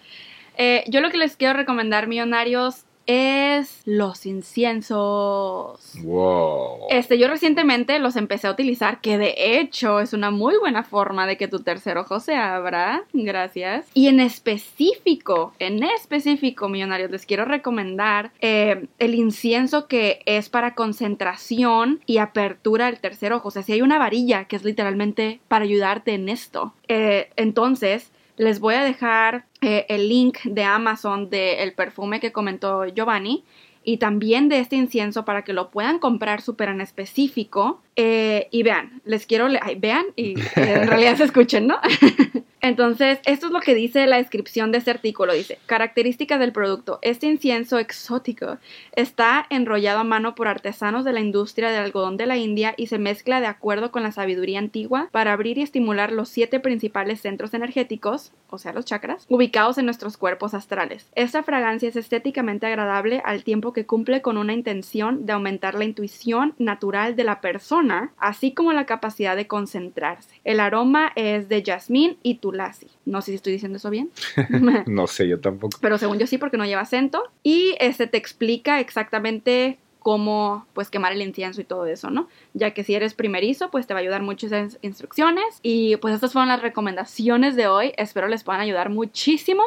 Eh, 0.58 0.84
yo 0.88 1.00
lo 1.02 1.10
que 1.10 1.18
les 1.18 1.36
quiero 1.38 1.54
recomendar, 1.58 2.08
millonarios, 2.08 2.84
es 3.12 3.82
los 3.86 4.28
inciensos. 4.28 5.96
Wow. 6.04 6.90
Este, 6.92 7.18
yo 7.18 7.28
recientemente 7.28 7.98
los 7.98 8.16
empecé 8.16 8.46
a 8.46 8.52
utilizar, 8.52 9.02
que 9.02 9.18
de 9.18 9.34
hecho 9.36 10.00
es 10.00 10.14
una 10.14 10.30
muy 10.30 10.58
buena 10.58 10.84
forma 10.84 11.26
de 11.26 11.36
que 11.36 11.48
tu 11.48 11.62
tercer 11.62 11.98
ojo 11.98 12.20
se 12.20 12.36
abra. 12.36 13.04
Gracias. 13.12 13.88
Y 13.96 14.10
en 14.10 14.20
específico, 14.20 15.54
en 15.58 15.84
específico, 15.84 16.70
millonarios, 16.70 17.10
les 17.10 17.26
quiero 17.26 17.46
recomendar 17.46 18.32
eh, 18.42 18.86
el 19.00 19.16
incienso 19.16 19.88
que 19.88 20.22
es 20.28 20.50
para 20.50 20.76
concentración 20.76 22.02
y 22.06 22.20
apertura 22.20 22.86
del 22.86 23.00
tercer 23.00 23.34
ojo. 23.34 23.48
O 23.48 23.52
sea, 23.52 23.64
si 23.64 23.74
hay 23.74 23.82
una 23.82 23.98
varilla 23.98 24.46
que 24.46 24.56
es 24.56 24.64
literalmente 24.64 25.40
para 25.48 25.66
ayudarte 25.66 26.14
en 26.14 26.30
esto. 26.30 26.76
Eh, 26.88 27.32
entonces, 27.38 28.12
les 28.40 28.62
voy 28.62 28.76
a 28.76 28.84
dejar 28.86 29.44
eh, 29.60 29.86
el 29.90 30.08
link 30.08 30.40
de 30.46 30.64
Amazon 30.64 31.30
del 31.30 31.74
perfume 31.74 32.22
que 32.22 32.32
comentó 32.32 32.86
Giovanni 32.86 33.44
y 33.84 33.98
también 33.98 34.48
de 34.48 34.60
este 34.60 34.78
incienso 34.78 35.26
para 35.26 35.44
que 35.44 35.52
lo 35.52 35.70
puedan 35.70 36.00
comprar 36.00 36.42
súper 36.42 36.70
en 36.70 36.80
específico. 36.80 37.82
Eh, 37.98 38.48
y 38.50 38.64
vean, 38.64 39.02
les 39.04 39.26
quiero, 39.26 39.50
ay, 39.62 39.76
vean 39.76 40.06
y 40.16 40.40
eh, 40.40 40.46
en 40.56 40.88
realidad 40.88 41.18
se 41.18 41.26
escuchen, 41.26 41.68
¿no? 41.68 41.80
Entonces, 42.62 43.20
esto 43.26 43.48
es 43.48 43.52
lo 43.52 43.62
que 43.62 43.76
dice 43.76 44.06
la 44.08 44.18
descripción 44.18 44.72
de 44.72 44.80
este 44.80 44.92
artículo. 44.92 45.34
Dice, 45.34 45.60
características 45.66 46.40
del 46.40 46.52
producto. 46.52 47.00
Este 47.02 47.28
incienso 47.28 47.80
exótico 47.80 48.58
está 48.96 49.46
enrollado 49.50 50.00
a 50.00 50.04
mano 50.04 50.36
por 50.36 50.48
artesanos 50.48 51.06
de 51.06 51.14
la 51.14 51.22
industria 51.22 51.70
del 51.70 51.84
algodón 51.84 52.18
de 52.18 52.26
la 52.26 52.38
India 52.38 52.74
y 52.78 52.88
se 52.88 53.00
mezcla 53.00 53.40
de 53.40 53.48
acuerdo 53.48 53.92
con 53.92 54.04
la 54.04 54.12
sabiduría 54.12 54.60
antigua 54.60 55.08
para 55.12 55.34
abrir 55.34 55.58
y 55.58 55.62
estimular 55.62 56.12
los 56.12 56.30
siete 56.30 56.60
principales 56.60 57.22
centros 57.22 57.54
energéticos, 57.54 58.34
o 58.50 58.58
sea, 58.58 58.74
los 58.74 58.86
chakras, 58.86 59.26
ubicados 59.30 59.78
en 59.78 59.86
nuestros 59.86 60.18
cuerpos 60.18 60.54
astrales. 60.54 61.08
Esta 61.16 61.44
fragancia 61.44 61.90
es 61.90 61.96
estéticamente 61.96 62.66
agradable 62.66 63.22
al 63.24 63.44
tiempo 63.44 63.74
que 63.74 63.86
cumple 63.86 64.22
con 64.22 64.38
una 64.38 64.54
intención 64.54 65.26
de 65.26 65.34
aumentar 65.34 65.76
la 65.76 65.86
intuición 65.86 66.56
natural 66.58 67.16
de 67.16 67.24
la 67.24 67.42
persona, 67.42 68.12
así 68.18 68.54
como 68.54 68.74
la 68.74 68.86
capacidad 68.86 69.36
de 69.36 69.48
concentrarse. 69.48 70.40
El 70.44 70.60
aroma 70.60 71.12
es 71.16 71.50
de 71.50 71.64
jazmín 71.64 72.18
y 72.24 72.36
tulasi. 72.50 72.88
No 73.06 73.22
sé 73.22 73.32
si 73.32 73.36
estoy 73.36 73.54
diciendo 73.54 73.78
eso 73.78 73.90
bien. 73.90 74.10
No 74.88 75.06
sé, 75.08 75.28
yo 75.28 75.40
tampoco. 75.40 75.78
pero 75.82 75.98
según 75.98 76.18
yo 76.18 76.26
sí 76.28 76.38
porque 76.38 76.58
no 76.58 76.66
lleva 76.66 76.82
acento 76.82 77.24
y 77.44 77.76
este 77.80 78.08
te 78.08 78.18
explica 78.18 78.80
exactamente 78.80 79.78
cómo 80.00 80.66
pues 80.74 80.90
quemar 80.90 81.12
el 81.12 81.22
incienso 81.22 81.62
y 81.62 81.66
todo 81.66 81.86
eso, 81.86 82.10
¿no? 82.10 82.28
Ya 82.54 82.72
que 82.74 82.84
si 82.84 82.96
eres 82.96 83.14
primerizo, 83.14 83.70
pues 83.70 83.86
te 83.86 83.94
va 83.94 84.00
a 84.00 84.02
ayudar 84.02 84.24
mucho 84.24 84.48
esas 84.48 84.80
instrucciones 84.82 85.60
y 85.62 85.98
pues 85.98 86.16
estas 86.16 86.34
fueron 86.34 86.50
las 86.50 86.62
recomendaciones 86.62 87.56
de 87.56 87.68
hoy, 87.68 87.94
espero 87.98 88.28
les 88.28 88.44
puedan 88.44 88.62
ayudar 88.62 88.90
muchísimo. 88.90 89.64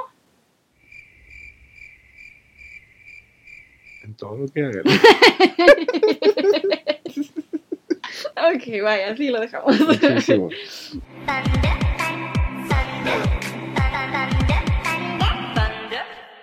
En 4.03 4.15
todo 4.15 4.37
lo 4.37 4.47
que 4.49 4.65
hagan. 4.65 4.83
Ok, 8.55 8.83
vaya, 8.83 9.13
así 9.13 9.29
lo 9.29 9.41
dejamos. 9.41 9.79
Muchísimo. 9.81 10.51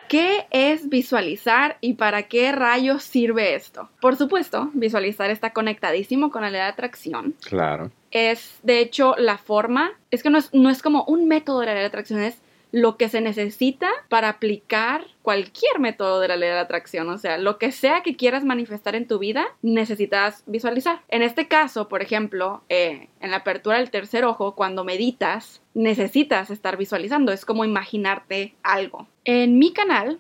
¿Qué 0.10 0.48
es 0.50 0.89
visualizar 0.89 1.78
y 1.82 1.93
para 1.93 2.24
qué 2.24 2.52
rayos 2.52 3.04
sirve 3.04 3.54
esto? 3.54 3.89
Por 4.02 4.15
supuesto, 4.15 4.72
visualizar 4.74 5.30
está 5.30 5.54
conectadísimo 5.54 6.32
con 6.32 6.41
la 6.41 6.50
ley 6.50 6.62
de 6.62 6.65
atracción. 6.65 7.36
Claro. 7.48 7.91
Es, 8.10 8.58
de 8.63 8.80
hecho, 8.80 9.13
la 9.19 9.38
forma, 9.38 9.91
es 10.10 10.24
que 10.24 10.32
no 10.32 10.39
es, 10.39 10.52
no 10.52 10.72
es 10.72 10.82
como 10.82 11.04
un 11.04 11.28
método 11.28 11.60
de 11.60 11.67
la 11.67 11.74
ley 11.74 11.82
de 11.82 11.88
atracción, 11.88 12.22
es 12.22 12.41
lo 12.71 12.97
que 12.97 13.10
se 13.10 13.21
necesita 13.21 13.89
para 14.10 14.29
aplicar 14.29 15.05
cualquier 15.21 15.79
método 15.79 16.19
de 16.19 16.27
la 16.27 16.38
ley 16.38 16.49
de 16.49 16.55
la 16.55 16.62
atracción. 16.62 17.10
O 17.10 17.17
sea, 17.17 17.38
lo 17.38 17.58
que 17.58 17.71
sea 17.71 18.01
que 18.01 18.15
quieras 18.15 18.43
manifestar 18.43 18.95
en 18.95 19.08
tu 19.08 19.19
vida, 19.19 19.45
necesitas 19.62 20.43
visualizar. 20.45 21.01
En 21.08 21.21
este 21.21 21.47
caso, 21.47 21.88
por 21.88 22.01
ejemplo, 22.01 22.63
eh, 22.69 23.10
en 23.21 23.32
la 23.32 23.38
apertura 23.38 23.77
del 23.77 23.91
tercer 23.91 24.25
ojo, 24.25 24.55
cuando 24.55 24.84
meditas, 24.84 25.62
necesitas 25.73 26.49
estar 26.49 26.77
visualizando. 26.77 27.32
Es 27.32 27.45
como 27.45 27.65
imaginarte 27.65 28.55
algo. 28.63 29.08
En 29.23 29.60
mi 29.60 29.73
canal, 29.73 30.19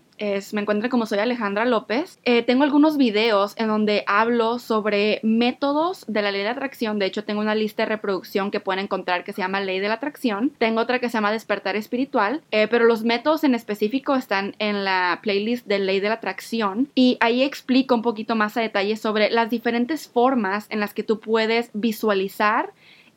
me 0.53 0.61
encuentran 0.61 0.89
como 0.89 1.05
soy 1.05 1.19
Alejandra 1.19 1.65
López. 1.65 2.19
Eh, 2.25 2.43
tengo 2.43 2.63
algunos 2.63 2.97
videos 2.97 3.53
en 3.57 3.67
donde 3.67 4.03
hablo 4.05 4.59
sobre 4.59 5.19
métodos 5.23 6.05
de 6.07 6.21
la 6.21 6.31
ley 6.31 6.41
de 6.41 6.49
atracción. 6.49 6.99
De 6.99 7.05
hecho, 7.05 7.23
tengo 7.23 7.41
una 7.41 7.55
lista 7.55 7.83
de 7.83 7.89
reproducción 7.89 8.51
que 8.51 8.59
pueden 8.59 8.83
encontrar 8.83 9.23
que 9.23 9.33
se 9.33 9.41
llama 9.41 9.61
Ley 9.61 9.79
de 9.79 9.87
la 9.87 9.95
Atracción. 9.95 10.51
Tengo 10.57 10.81
otra 10.81 10.99
que 10.99 11.09
se 11.09 11.13
llama 11.13 11.31
Despertar 11.31 11.75
Espiritual. 11.75 12.41
Eh, 12.51 12.67
pero 12.67 12.85
los 12.85 13.03
métodos 13.03 13.43
en 13.43 13.55
específico 13.55 14.15
están 14.15 14.55
en 14.59 14.83
la 14.83 15.19
playlist 15.23 15.65
de 15.67 15.79
Ley 15.79 15.99
de 15.99 16.09
la 16.09 16.15
Atracción. 16.15 16.89
Y 16.95 17.17
ahí 17.21 17.43
explico 17.43 17.95
un 17.95 18.01
poquito 18.01 18.35
más 18.35 18.57
a 18.57 18.61
detalle 18.61 18.97
sobre 18.97 19.29
las 19.29 19.49
diferentes 19.49 20.07
formas 20.07 20.67
en 20.69 20.79
las 20.79 20.93
que 20.93 21.03
tú 21.03 21.19
puedes 21.19 21.69
visualizar 21.73 22.71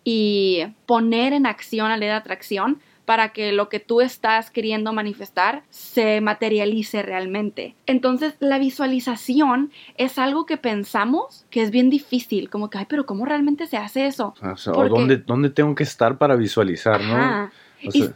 y 0.05 0.65
poner 0.87 1.33
en 1.33 1.47
acción 1.47 1.89
la 1.89 1.97
ley 1.97 2.09
de 2.09 2.15
atracción 2.15 2.81
para 3.05 3.31
que 3.33 3.53
lo 3.53 3.69
que 3.69 3.81
tú 3.81 4.01
estás 4.01 4.51
queriendo 4.51 4.93
manifestar 4.93 5.65
se 5.71 6.21
materialice 6.21 7.03
realmente. 7.03 7.75
Entonces, 7.87 8.35
la 8.41 8.59
visualización 8.59 9.73
es 9.97 10.19
algo 10.19 10.47
que 10.47 10.57
pensamos 10.57 11.47
que 11.51 11.63
es 11.63 11.71
bien 11.71 11.91
difícil, 11.91 12.49
como 12.51 12.71
que, 12.71 12.79
ay, 12.79 12.87
pero 12.89 13.07
¿cómo 13.07 13.25
realmente 13.25 13.67
se 13.67 13.77
hace 13.77 14.07
eso? 14.07 14.35
O 14.43 14.57
sea, 14.57 14.73
Porque- 14.73 14.91
¿dónde, 14.91 15.17
¿dónde 15.19 15.51
tengo 15.51 15.75
que 15.75 15.83
estar 15.83 16.19
para 16.19 16.37
visualizar, 16.37 17.01
no? 17.03 17.51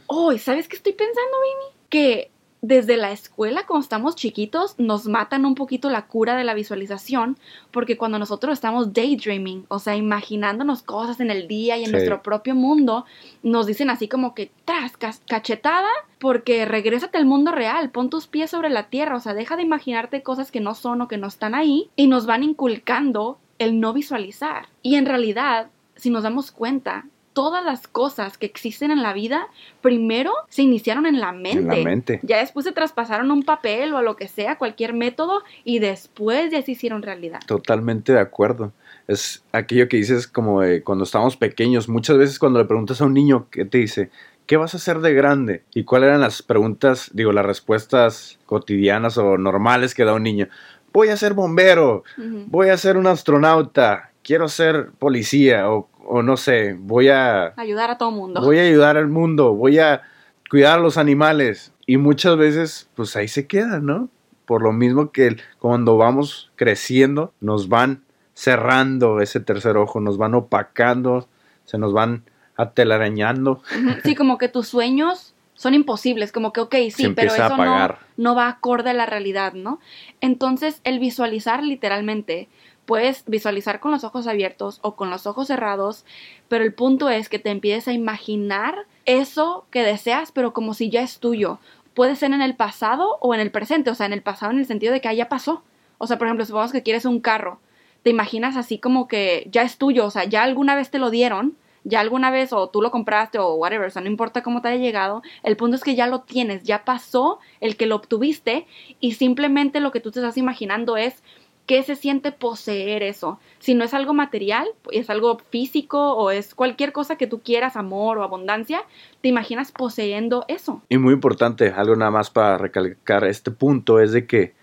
O 0.07 0.33
Y 0.33 0.38
¿sabes 0.38 0.68
qué 0.68 0.77
estoy 0.77 0.92
pensando, 0.92 1.33
Baby? 1.33 1.77
Que 1.88 2.31
desde 2.62 2.97
la 2.97 3.12
escuela, 3.12 3.64
cuando 3.66 3.83
estamos 3.85 4.16
chiquitos, 4.16 4.75
nos 4.79 5.07
matan 5.07 5.45
un 5.45 5.55
poquito 5.55 5.90
la 5.90 6.07
cura 6.07 6.37
de 6.37 6.42
la 6.42 6.55
visualización, 6.55 7.38
porque 7.71 7.97
cuando 7.97 8.19
nosotros 8.19 8.55
estamos 8.55 8.92
daydreaming, 8.92 9.66
o 9.69 9.79
sea, 9.79 9.95
imaginándonos 9.95 10.83
cosas 10.83 11.21
en 11.21 11.31
el 11.31 11.47
día 11.49 11.77
y 11.77 11.81
en 11.81 11.87
Sí. 11.87 11.92
nuestro 11.92 12.23
propio 12.23 12.55
mundo, 12.55 13.05
nos 13.42 13.66
dicen 13.66 13.90
así 13.90 14.09
como 14.09 14.35
que, 14.35 14.51
tras, 14.64 14.97
cachetada, 15.27 15.88
porque 16.19 16.64
regrésate 16.64 17.19
al 17.19 17.27
mundo 17.27 17.53
real, 17.53 17.90
pon 17.90 18.11
tus 18.11 18.27
pies 18.27 18.51
sobre 18.51 18.71
la 18.71 18.88
tierra, 18.88 19.16
o 19.16 19.21
sea, 19.21 19.35
deja 19.35 19.57
de 19.57 19.62
imaginarte 19.62 20.23
cosas 20.23 20.51
que 20.51 20.61
no 20.61 20.75
son 20.75 21.03
o 21.03 21.09
que 21.09 21.19
no 21.19 21.27
están 21.29 21.55
ahí, 21.55 21.90
y 21.95 22.07
nos 22.09 22.27
van 22.27 22.42
inculcando 22.42 23.38
el 23.59 23.81
no 23.81 23.92
visualizar. 23.92 24.66
Y 24.83 24.97
en 24.97 25.07
realidad, 25.07 25.69
si 25.95 26.11
nos 26.11 26.23
damos 26.25 26.51
cuenta, 26.51 27.07
todas 27.37 27.62
las 27.62 27.87
cosas 27.87 28.38
que 28.38 28.46
existen 28.46 28.90
en 28.90 29.03
la 29.03 29.12
vida, 29.12 29.49
primero 29.83 30.33
se 30.49 30.62
iniciaron 30.62 31.05
en 31.05 31.20
la 31.20 31.33
mente. 31.33 31.59
En 31.59 31.68
la 31.68 31.77
mente. 31.77 32.20
Ya 32.22 32.38
después 32.38 32.64
se 32.64 32.72
traspasaron 32.72 33.31
a 33.31 33.35
un 33.35 33.42
papel 33.42 33.92
o 33.92 33.99
a 33.99 34.03
lo 34.03 34.16
que 34.16 34.27
sea, 34.27 34.57
cualquier 34.57 34.94
método, 34.94 35.42
y 35.62 35.79
después 35.79 36.51
ya 36.51 36.62
se 36.62 36.72
hicieron 36.72 37.03
realidad. 37.03 37.40
Totalmente 37.46 38.14
de 38.14 38.20
acuerdo. 38.20 38.72
Es 39.07 39.44
aquello 39.53 39.87
que 39.87 39.99
dices 39.99 40.27
como 40.27 40.62
de 40.62 40.83
cuando 40.83 41.05
estábamos 41.05 41.37
pequeños. 41.37 41.90
Muchas 41.90 42.16
veces 42.16 42.38
cuando 42.38 42.59
le 42.59 42.64
preguntas 42.64 43.03
a 43.03 43.05
un 43.05 43.12
niño, 43.12 43.49
¿qué 43.51 43.66
te 43.66 43.77
dice? 43.77 44.09
¿Qué 44.46 44.57
vas 44.57 44.72
a 44.72 44.79
hacer 44.79 45.01
de 45.01 45.12
grande? 45.12 45.62
¿Y 45.75 45.85
cuáles 45.85 46.07
eran 46.07 46.22
las 46.22 46.40
preguntas, 46.40 47.11
digo, 47.12 47.33
las 47.33 47.44
respuestas 47.44 48.38
cotidianas 48.46 49.18
o 49.18 49.37
normales 49.37 49.94
que 49.94 50.07
da 50.07 50.14
un 50.14 50.22
niño? 50.22 50.49
Voy 50.90 51.09
a 51.11 51.18
ser 51.18 51.35
bombero, 51.35 52.03
voy 52.46 52.70
a 52.70 52.79
ser 52.79 52.96
un 52.96 53.07
astronauta, 53.07 54.12
quiero 54.22 54.49
ser 54.49 54.92
policía 54.99 55.70
o, 55.70 55.90
o 56.09 56.23
no 56.23 56.37
sé, 56.37 56.77
voy 56.79 57.09
a, 57.09 57.53
Ayudar 57.57 57.90
a 57.90 57.99
todo 57.99 58.11
mundo. 58.11 58.40
voy 58.40 58.59
a 58.59 58.62
ayudar 58.62 58.97
al 58.97 59.09
mundo, 59.09 59.55
voy 59.55 59.79
a 59.79 60.03
cuidar 60.51 60.79
a 60.79 60.83
los 60.83 60.97
animales. 60.99 61.73
Y 61.87 61.99
muchas 61.99 62.37
veces, 62.37 62.88
pues 62.95 63.14
ahí 63.16 63.29
se 63.29 63.47
queda, 63.47 63.79
¿no? 63.79 64.09
Por 64.45 64.62
lo 64.62 64.73
mismo 64.73 65.12
que 65.12 65.37
cuando 65.59 65.97
vamos 65.97 66.51
creciendo, 66.57 67.33
nos 67.40 67.69
van 67.69 68.05
cerrando 68.35 69.21
ese 69.21 69.40
tercer 69.40 69.77
ojo, 69.77 70.01
nos 70.01 70.19
van 70.19 70.35
opacando, 70.35 71.29
se 71.64 71.79
nos 71.79 71.92
van 71.92 72.25
atelarañando. 72.57 73.62
Sí, 74.05 74.14
como 74.14 74.38
que 74.38 74.49
tus 74.49 74.69
sueños 74.69 75.35
son 75.57 75.75
imposibles, 75.75 76.33
como 76.33 76.53
que, 76.53 76.61
ok, 76.61 76.75
sí, 76.90 77.09
pero 77.09 77.33
eso 77.35 77.57
no, 77.57 77.97
no 78.16 78.35
va 78.35 78.49
acorde 78.49 78.90
a 78.90 78.95
la 78.95 79.07
realidad, 79.07 79.55
¿no? 79.55 79.81
Entonces, 80.21 80.81
el 80.85 80.99
visualizar 80.99 81.62
literalmente, 81.62 82.49
puedes 82.85 83.25
visualizar 83.27 83.81
con 83.81 83.90
los 83.90 84.05
ojos 84.05 84.27
abiertos 84.27 84.79
o 84.83 84.95
con 84.95 85.11
los 85.11 85.27
ojos 85.27 85.49
cerrados, 85.49 86.05
pero 86.49 86.62
el 86.62 86.75
punto 86.75 87.09
es 87.09 87.29
que 87.29 87.38
te 87.38 87.51
empieces 87.51 87.88
a 87.88 87.92
imaginar 87.92 88.87
eso 89.07 89.66
que 89.71 89.83
deseas, 89.83 90.31
pero 90.31 90.53
como 90.53 90.75
si 90.75 90.90
ya 90.90 91.01
es 91.01 91.19
tuyo. 91.19 91.59
Puede 91.95 92.16
ser 92.16 92.33
en 92.33 92.42
el 92.42 92.55
pasado 92.55 93.16
o 93.21 93.35
en 93.35 93.40
el 93.40 93.51
presente, 93.51 93.90
o 93.90 93.95
sea, 93.95 94.07
en 94.07 94.12
el 94.12 94.23
pasado 94.23 94.53
en 94.53 94.59
el 94.59 94.66
sentido 94.66 94.92
de 94.92 95.01
que 95.01 95.16
ya 95.16 95.29
pasó. 95.31 95.62
O 95.99 96.07
sea, 96.07 96.19
por 96.19 96.27
ejemplo, 96.27 96.45
supongamos 96.45 96.73
que 96.73 96.83
quieres 96.83 97.07
un 97.07 97.21
carro, 97.21 97.59
te 98.03 98.11
imaginas 98.11 98.57
así 98.57 98.79
como 98.79 99.09
que 99.09 99.49
ya 99.51 99.62
es 99.62 99.79
tuyo, 99.79 100.05
o 100.05 100.11
sea, 100.11 100.25
ya 100.25 100.42
alguna 100.42 100.77
vez 100.77 100.90
te 100.90 100.99
lo 100.99 101.11
dieron, 101.11 101.57
ya 101.87 102.01
alguna 102.01 102.31
vez 102.31 102.53
o 102.53 102.68
tú 102.68 102.83
lo 102.83 102.90
compraste 102.90 103.38
o 103.38 103.55
whatever, 103.55 103.87
o 103.87 103.90
sea, 103.90 104.03
no 104.03 104.09
importa 104.09 104.42
cómo 104.42 104.61
te 104.61 104.68
haya 104.68 104.83
llegado, 104.83 105.22
el 105.44 105.57
punto 105.57 105.77
es 105.77 105.85
que 105.85 105.94
ya 105.94 106.09
lo 106.09 106.22
tienes, 106.22 106.64
ya 106.64 106.85
pasó 106.85 107.38
el 107.61 107.77
que 107.77 107.87
lo 107.87 107.94
obtuviste 107.94 108.66
y 109.01 109.12
simplemente 109.12 109.81
lo 109.81 109.92
que 109.92 110.01
tú 110.01 110.11
te 110.11 110.18
estás 110.18 110.37
imaginando 110.37 110.96
es 110.96 111.22
qué 111.66 111.83
se 111.83 111.96
siente 111.96 112.33
poseer 112.33 113.03
eso. 113.03 113.38
Si 113.61 113.75
no 113.75 113.85
es 113.85 113.94
algo 113.94 114.14
material, 114.14 114.66
es 114.90 115.11
algo 115.11 115.38
físico 115.51 116.14
o 116.14 116.31
es 116.31 116.55
cualquier 116.55 116.92
cosa 116.92 117.16
que 117.16 117.27
tú 117.27 117.40
quieras, 117.40 117.77
amor 117.77 118.18
o 118.18 118.25
abundancia, 118.25 118.83
te 119.20 119.29
imaginas 119.29 119.70
poseyendo 119.72 120.44
eso. 120.49 120.83
Y 120.88 120.99
muy 120.99 121.14
importante, 121.14 121.68
algo 121.68 121.94
nada 121.94 122.11
más 122.11 122.31
para 122.31 122.59
recalcar 122.59 123.25
este 123.25 123.53
punto, 123.53 124.01
es 124.01 124.12
de 124.12 124.27
que 124.27 124.55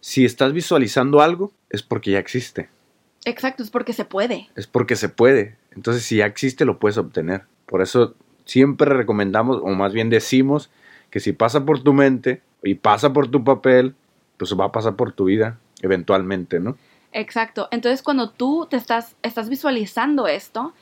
si 0.00 0.24
estás 0.24 0.52
visualizando 0.52 1.20
algo, 1.20 1.52
es 1.70 1.82
porque 1.82 2.12
ya 2.12 2.18
existe, 2.18 2.68
Exacto, 3.24 3.62
es 3.62 3.70
porque 3.70 3.92
se 3.92 4.04
puede. 4.04 4.48
es 4.54 4.66
porque 4.66 4.96
se 4.96 5.08
puede. 5.08 5.56
Entonces, 5.78 6.02
si 6.02 6.16
ya 6.16 6.26
existe, 6.26 6.64
lo 6.64 6.80
puedes 6.80 6.98
obtener. 6.98 7.44
Por 7.64 7.82
eso 7.82 8.16
siempre 8.44 8.92
recomendamos, 8.92 9.60
o 9.62 9.68
más 9.68 9.92
bien 9.92 10.10
decimos, 10.10 10.70
que 11.08 11.20
si 11.20 11.32
pasa 11.32 11.64
por 11.64 11.84
tu 11.84 11.92
mente 11.92 12.42
y 12.64 12.74
pasa 12.74 13.12
por 13.12 13.28
tu 13.28 13.44
papel, 13.44 13.94
pues 14.38 14.52
va 14.58 14.64
a 14.64 14.72
pasar 14.72 14.96
por 14.96 15.12
tu 15.12 15.26
vida 15.26 15.60
eventualmente, 15.80 16.58
¿no? 16.58 16.76
Exacto. 17.12 17.68
Entonces, 17.70 18.02
cuando 18.02 18.30
tú 18.30 18.66
te 18.68 18.76
estás, 18.76 19.14
estás 19.22 19.48
visualizando 19.48 20.26
esto, 20.26 20.74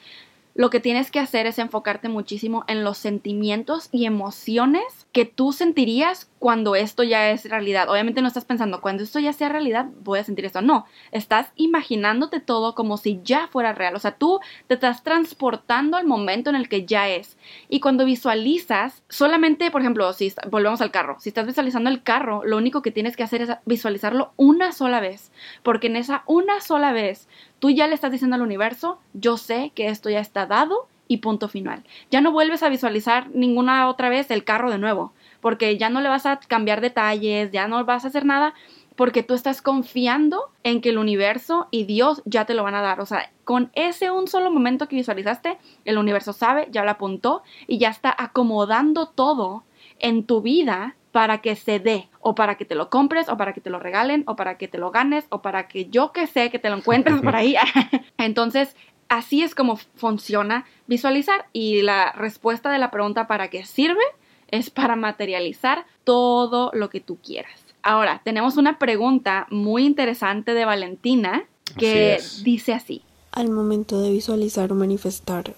lo 0.56 0.70
que 0.70 0.80
tienes 0.80 1.10
que 1.10 1.20
hacer 1.20 1.46
es 1.46 1.58
enfocarte 1.58 2.08
muchísimo 2.08 2.64
en 2.66 2.82
los 2.82 2.96
sentimientos 2.96 3.90
y 3.92 4.06
emociones 4.06 5.06
que 5.12 5.26
tú 5.26 5.52
sentirías 5.52 6.30
cuando 6.38 6.74
esto 6.76 7.02
ya 7.02 7.30
es 7.30 7.48
realidad. 7.48 7.90
Obviamente 7.90 8.22
no 8.22 8.28
estás 8.28 8.46
pensando, 8.46 8.80
cuando 8.80 9.02
esto 9.02 9.18
ya 9.18 9.34
sea 9.34 9.50
realidad, 9.50 9.86
voy 10.02 10.18
a 10.18 10.24
sentir 10.24 10.46
esto. 10.46 10.62
No, 10.62 10.86
estás 11.12 11.52
imaginándote 11.56 12.40
todo 12.40 12.74
como 12.74 12.96
si 12.96 13.20
ya 13.22 13.48
fuera 13.48 13.74
real. 13.74 13.94
O 13.96 13.98
sea, 13.98 14.12
tú 14.12 14.40
te 14.66 14.74
estás 14.74 15.02
transportando 15.02 15.96
al 15.98 16.06
momento 16.06 16.48
en 16.48 16.56
el 16.56 16.70
que 16.70 16.86
ya 16.86 17.08
es. 17.08 17.36
Y 17.68 17.80
cuando 17.80 18.06
visualizas, 18.06 19.02
solamente, 19.08 19.70
por 19.70 19.82
ejemplo, 19.82 20.10
si 20.14 20.32
volvemos 20.50 20.80
al 20.80 20.90
carro, 20.90 21.16
si 21.20 21.28
estás 21.28 21.46
visualizando 21.46 21.90
el 21.90 22.02
carro, 22.02 22.42
lo 22.44 22.56
único 22.56 22.80
que 22.80 22.90
tienes 22.90 23.16
que 23.16 23.22
hacer 23.22 23.42
es 23.42 23.50
visualizarlo 23.66 24.32
una 24.36 24.72
sola 24.72 25.00
vez. 25.00 25.32
Porque 25.62 25.88
en 25.88 25.96
esa 25.96 26.22
una 26.26 26.60
sola 26.60 26.92
vez, 26.92 27.28
tú 27.66 27.70
ya 27.70 27.88
le 27.88 27.94
estás 27.94 28.12
diciendo 28.12 28.36
al 28.36 28.42
universo, 28.42 29.00
yo 29.12 29.36
sé 29.36 29.72
que 29.74 29.88
esto 29.88 30.08
ya 30.08 30.20
está 30.20 30.46
dado 30.46 30.86
y 31.08 31.16
punto 31.16 31.48
final. 31.48 31.82
Ya 32.12 32.20
no 32.20 32.30
vuelves 32.30 32.62
a 32.62 32.68
visualizar 32.68 33.28
ninguna 33.30 33.88
otra 33.88 34.08
vez 34.08 34.30
el 34.30 34.44
carro 34.44 34.70
de 34.70 34.78
nuevo, 34.78 35.12
porque 35.40 35.76
ya 35.76 35.90
no 35.90 36.00
le 36.00 36.08
vas 36.08 36.26
a 36.26 36.38
cambiar 36.38 36.80
detalles, 36.80 37.50
ya 37.50 37.66
no 37.66 37.84
vas 37.84 38.04
a 38.04 38.08
hacer 38.08 38.24
nada, 38.24 38.54
porque 38.94 39.24
tú 39.24 39.34
estás 39.34 39.62
confiando 39.62 40.44
en 40.62 40.80
que 40.80 40.90
el 40.90 40.98
universo 40.98 41.66
y 41.72 41.86
Dios 41.86 42.22
ya 42.24 42.44
te 42.44 42.54
lo 42.54 42.62
van 42.62 42.76
a 42.76 42.82
dar. 42.82 43.00
O 43.00 43.06
sea, 43.06 43.32
con 43.42 43.72
ese 43.74 44.12
un 44.12 44.28
solo 44.28 44.52
momento 44.52 44.86
que 44.86 44.94
visualizaste, 44.94 45.58
el 45.84 45.98
universo 45.98 46.32
sabe, 46.32 46.68
ya 46.70 46.84
lo 46.84 46.92
apuntó 46.92 47.42
y 47.66 47.78
ya 47.78 47.88
está 47.88 48.14
acomodando 48.16 49.08
todo 49.08 49.64
en 49.98 50.22
tu 50.22 50.40
vida 50.40 50.94
para 51.16 51.40
que 51.40 51.56
se 51.56 51.80
dé, 51.80 52.10
o 52.20 52.34
para 52.34 52.56
que 52.58 52.66
te 52.66 52.74
lo 52.74 52.90
compres, 52.90 53.30
o 53.30 53.38
para 53.38 53.54
que 53.54 53.62
te 53.62 53.70
lo 53.70 53.78
regalen, 53.78 54.22
o 54.26 54.36
para 54.36 54.58
que 54.58 54.68
te 54.68 54.76
lo 54.76 54.90
ganes, 54.90 55.24
o 55.30 55.40
para 55.40 55.66
que 55.66 55.88
yo 55.88 56.12
que 56.12 56.26
sé 56.26 56.50
que 56.50 56.58
te 56.58 56.68
lo 56.68 56.76
encuentres 56.76 57.22
por 57.22 57.34
ahí. 57.34 57.56
Entonces, 58.18 58.76
así 59.08 59.42
es 59.42 59.54
como 59.54 59.78
funciona 59.78 60.66
visualizar 60.86 61.46
y 61.54 61.80
la 61.80 62.12
respuesta 62.12 62.70
de 62.70 62.76
la 62.76 62.90
pregunta 62.90 63.26
para 63.26 63.48
qué 63.48 63.64
sirve 63.64 64.02
es 64.48 64.68
para 64.68 64.94
materializar 64.94 65.86
todo 66.04 66.70
lo 66.74 66.90
que 66.90 67.00
tú 67.00 67.16
quieras. 67.16 67.64
Ahora, 67.82 68.20
tenemos 68.22 68.58
una 68.58 68.78
pregunta 68.78 69.46
muy 69.48 69.86
interesante 69.86 70.52
de 70.52 70.66
Valentina 70.66 71.44
que 71.78 72.16
Así 72.16 72.44
dice 72.44 72.74
así. 72.74 73.02
al 73.32 73.48
momento 73.48 74.02
de 74.02 74.10
visualizar 74.10 74.70
o 74.70 74.74
manifestar 74.74 75.54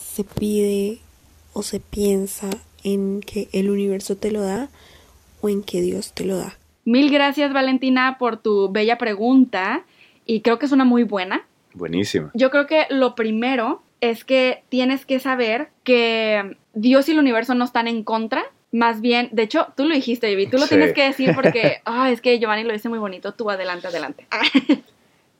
se 0.00 0.24
pide 0.24 0.98
o 1.52 1.62
se 1.62 1.78
piensa 1.78 2.50
en 2.84 3.20
que 3.20 3.48
el 3.52 3.70
universo 3.70 4.16
te 4.16 4.30
lo 4.30 4.42
da 4.42 4.68
o 5.40 5.48
en 5.48 5.62
que 5.62 5.80
Dios 5.82 6.12
te 6.12 6.24
lo 6.24 6.36
da? 6.36 6.56
Mil 6.84 7.10
gracias 7.10 7.52
Valentina 7.52 8.16
por 8.18 8.36
tu 8.36 8.70
bella 8.70 8.98
pregunta 8.98 9.84
y 10.26 10.40
creo 10.42 10.58
que 10.58 10.66
es 10.66 10.72
una 10.72 10.84
muy 10.84 11.02
buena. 11.02 11.44
Buenísima. 11.72 12.30
Yo 12.34 12.50
creo 12.50 12.66
que 12.66 12.86
lo 12.90 13.14
primero 13.14 13.82
es 14.00 14.24
que 14.24 14.62
tienes 14.68 15.06
que 15.06 15.18
saber 15.18 15.68
que 15.82 16.56
Dios 16.74 17.08
y 17.08 17.12
el 17.12 17.18
universo 17.18 17.54
no 17.54 17.64
están 17.64 17.88
en 17.88 18.04
contra. 18.04 18.44
Más 18.70 19.00
bien, 19.00 19.28
de 19.32 19.44
hecho, 19.44 19.68
tú 19.76 19.84
lo 19.84 19.94
dijiste, 19.94 20.28
Vivi, 20.28 20.46
tú 20.46 20.56
lo 20.58 20.64
Sí. 20.64 20.70
tienes 20.70 20.92
que 20.92 21.04
decir 21.04 21.32
porque, 21.34 21.78
ah, 21.84 22.10
es 22.10 22.20
que 22.20 22.38
Giovanni 22.38 22.64
lo 22.64 22.72
dice 22.72 22.88
muy 22.88 22.98
bonito, 22.98 23.32
tú 23.32 23.50
adelante, 23.50 23.86
adelante. 23.88 24.26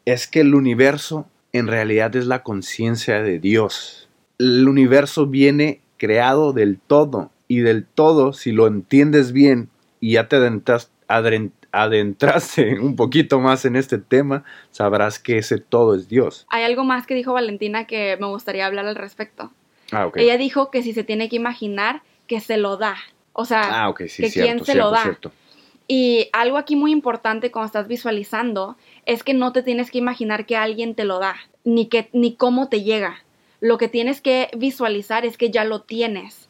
Es 0.06 0.26
que 0.28 0.40
el 0.40 0.54
universo 0.54 1.26
en 1.52 1.66
realidad 1.66 2.14
es 2.16 2.26
la 2.26 2.42
conciencia 2.42 3.22
de 3.22 3.38
Dios. 3.38 4.08
El 4.38 4.68
universo 4.68 5.26
viene 5.26 5.80
creado 5.96 6.52
del 6.52 6.78
todo 6.78 7.30
y 7.48 7.60
del 7.60 7.84
todo, 7.86 8.32
si 8.32 8.52
lo 8.52 8.66
entiendes 8.66 9.32
bien 9.32 9.68
y 10.00 10.12
ya 10.12 10.28
te 10.28 10.36
adentras- 10.36 10.90
adentraste 11.72 12.78
un 12.80 12.96
poquito 12.96 13.40
más 13.40 13.64
en 13.64 13.76
este 13.76 13.98
tema, 13.98 14.44
sabrás 14.70 15.18
que 15.18 15.38
ese 15.38 15.58
todo 15.58 15.94
es 15.94 16.08
Dios. 16.08 16.46
Hay 16.50 16.64
algo 16.64 16.84
más 16.84 17.06
que 17.06 17.14
dijo 17.14 17.32
Valentina 17.32 17.86
que 17.86 18.16
me 18.20 18.26
gustaría 18.26 18.66
hablar 18.66 18.86
al 18.86 18.96
respecto. 18.96 19.52
Ah. 19.92 20.10
Ella 20.14 20.38
dijo 20.38 20.70
que 20.70 20.82
si 20.82 20.92
se 20.92 21.04
tiene 21.04 21.28
que 21.28 21.36
imaginar 21.36 22.02
que 22.26 22.40
se 22.40 22.56
lo 22.56 22.76
da. 22.76 22.96
O 23.32 23.44
sea, 23.44 23.84
Ah, 23.86 23.94
sí, 23.98 24.22
que 24.22 24.30
cierto, 24.30 24.40
quién 24.40 24.58
se 24.60 24.64
cierto, 24.72 24.84
lo 24.84 24.90
da. 24.90 25.02
cierto. 25.02 25.32
Y 25.86 26.30
algo 26.32 26.56
aquí 26.56 26.76
muy 26.76 26.92
importante 26.92 27.50
cuando 27.50 27.66
estás 27.66 27.88
visualizando 27.88 28.76
es 29.04 29.22
que 29.22 29.34
no 29.34 29.52
te 29.52 29.62
tienes 29.62 29.90
que 29.90 29.98
imaginar 29.98 30.46
que 30.46 30.56
alguien 30.56 30.94
te 30.94 31.04
lo 31.04 31.18
da, 31.18 31.36
ni 31.64 31.86
que 31.88 32.08
ni 32.14 32.34
cómo 32.36 32.68
te 32.68 32.82
llega. 32.82 33.16
Lo 33.60 33.76
que 33.76 33.88
tienes 33.88 34.22
que 34.22 34.48
visualizar 34.56 35.26
es 35.26 35.36
que 35.36 35.50
ya 35.50 35.64
lo 35.64 35.82
tienes. 35.82 36.48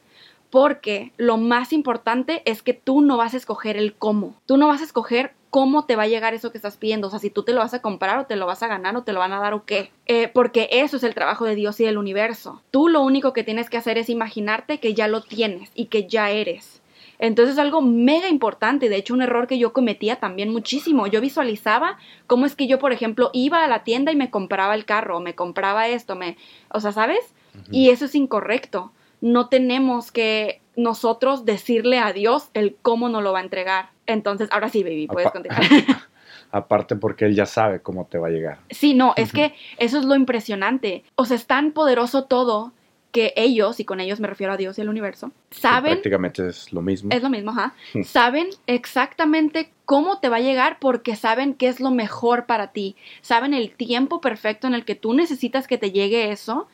Porque 0.54 1.10
lo 1.16 1.36
más 1.36 1.72
importante 1.72 2.40
es 2.44 2.62
que 2.62 2.74
tú 2.74 3.00
no 3.00 3.16
vas 3.16 3.34
a 3.34 3.38
escoger 3.38 3.76
el 3.76 3.92
cómo. 3.92 4.36
Tú 4.46 4.56
no 4.56 4.68
vas 4.68 4.82
a 4.82 4.84
escoger 4.84 5.32
cómo 5.50 5.84
te 5.84 5.96
va 5.96 6.04
a 6.04 6.06
llegar 6.06 6.32
eso 6.32 6.52
que 6.52 6.58
estás 6.58 6.76
pidiendo. 6.76 7.08
O 7.08 7.10
sea, 7.10 7.18
si 7.18 7.28
tú 7.28 7.42
te 7.42 7.52
lo 7.52 7.58
vas 7.58 7.74
a 7.74 7.82
comprar 7.82 8.20
o 8.20 8.26
te 8.26 8.36
lo 8.36 8.46
vas 8.46 8.62
a 8.62 8.68
ganar 8.68 8.96
o 8.96 9.02
te 9.02 9.12
lo 9.12 9.18
van 9.18 9.32
a 9.32 9.40
dar 9.40 9.52
o 9.52 9.64
qué. 9.64 9.90
Eh, 10.06 10.28
porque 10.28 10.68
eso 10.70 10.96
es 10.96 11.02
el 11.02 11.12
trabajo 11.12 11.44
de 11.44 11.56
Dios 11.56 11.80
y 11.80 11.84
del 11.84 11.98
universo. 11.98 12.62
Tú 12.70 12.86
lo 12.86 13.02
único 13.02 13.32
que 13.32 13.42
tienes 13.42 13.68
que 13.68 13.78
hacer 13.78 13.98
es 13.98 14.08
imaginarte 14.08 14.78
que 14.78 14.94
ya 14.94 15.08
lo 15.08 15.22
tienes 15.22 15.72
y 15.74 15.86
que 15.86 16.06
ya 16.06 16.30
eres. 16.30 16.80
Entonces 17.18 17.54
es 17.54 17.58
algo 17.58 17.82
mega 17.82 18.28
importante, 18.28 18.88
de 18.88 18.96
hecho 18.96 19.12
un 19.12 19.22
error 19.22 19.48
que 19.48 19.58
yo 19.58 19.72
cometía 19.72 20.20
también 20.20 20.52
muchísimo. 20.52 21.08
Yo 21.08 21.20
visualizaba 21.20 21.98
cómo 22.28 22.46
es 22.46 22.54
que 22.54 22.68
yo, 22.68 22.78
por 22.78 22.92
ejemplo, 22.92 23.30
iba 23.32 23.64
a 23.64 23.68
la 23.68 23.82
tienda 23.82 24.12
y 24.12 24.16
me 24.16 24.30
compraba 24.30 24.76
el 24.76 24.84
carro, 24.84 25.18
me 25.18 25.34
compraba 25.34 25.88
esto, 25.88 26.14
me, 26.14 26.36
o 26.68 26.78
sea, 26.78 26.92
¿sabes? 26.92 27.34
Y 27.72 27.90
eso 27.90 28.04
es 28.04 28.14
incorrecto. 28.14 28.92
No 29.24 29.48
tenemos 29.48 30.12
que 30.12 30.60
nosotros 30.76 31.46
decirle 31.46 31.98
a 31.98 32.12
Dios 32.12 32.50
el 32.52 32.76
cómo 32.82 33.08
nos 33.08 33.22
lo 33.22 33.32
va 33.32 33.38
a 33.38 33.42
entregar. 33.42 33.90
Entonces, 34.06 34.50
ahora 34.52 34.68
sí, 34.68 34.82
baby, 34.82 35.06
puedes 35.06 35.30
continuar. 35.30 35.62
Aparte 36.50 36.94
porque 36.94 37.24
él 37.24 37.34
ya 37.34 37.46
sabe 37.46 37.80
cómo 37.80 38.06
te 38.06 38.18
va 38.18 38.28
a 38.28 38.30
llegar. 38.30 38.58
Sí, 38.68 38.92
no, 38.92 39.14
es 39.16 39.32
que 39.32 39.54
eso 39.78 39.98
es 39.98 40.04
lo 40.04 40.14
impresionante. 40.14 41.04
O 41.16 41.24
sea, 41.24 41.36
es 41.36 41.46
tan 41.46 41.72
poderoso 41.72 42.24
todo 42.24 42.72
que 43.12 43.32
ellos, 43.36 43.80
y 43.80 43.84
con 43.84 44.00
ellos 44.00 44.20
me 44.20 44.26
refiero 44.26 44.52
a 44.52 44.56
Dios 44.56 44.76
y 44.76 44.80
el 44.80 44.88
universo, 44.88 45.30
Que 45.48 45.58
saben 45.60 45.92
Prácticamente 45.92 46.48
es 46.48 46.72
lo 46.72 46.82
mismo. 46.82 47.10
Es 47.12 47.22
lo 47.22 47.30
mismo, 47.30 47.52
ajá. 47.52 47.72
Hmm. 47.94 48.02
Saben 48.02 48.48
exactamente 48.66 49.72
cómo 49.84 50.18
te 50.18 50.28
va 50.28 50.36
a 50.36 50.40
llegar 50.40 50.78
porque 50.80 51.14
saben 51.14 51.54
qué 51.54 51.68
es 51.68 51.78
lo 51.78 51.92
mejor 51.92 52.46
para 52.46 52.72
ti. 52.72 52.96
Saben 53.20 53.54
el 53.54 53.70
tiempo 53.70 54.20
perfecto 54.20 54.66
en 54.66 54.74
el 54.74 54.84
que 54.84 54.96
tú 54.96 55.14
necesitas 55.14 55.68
que 55.68 55.78
te 55.78 55.92
llegue 55.92 56.32
eso 56.32 56.66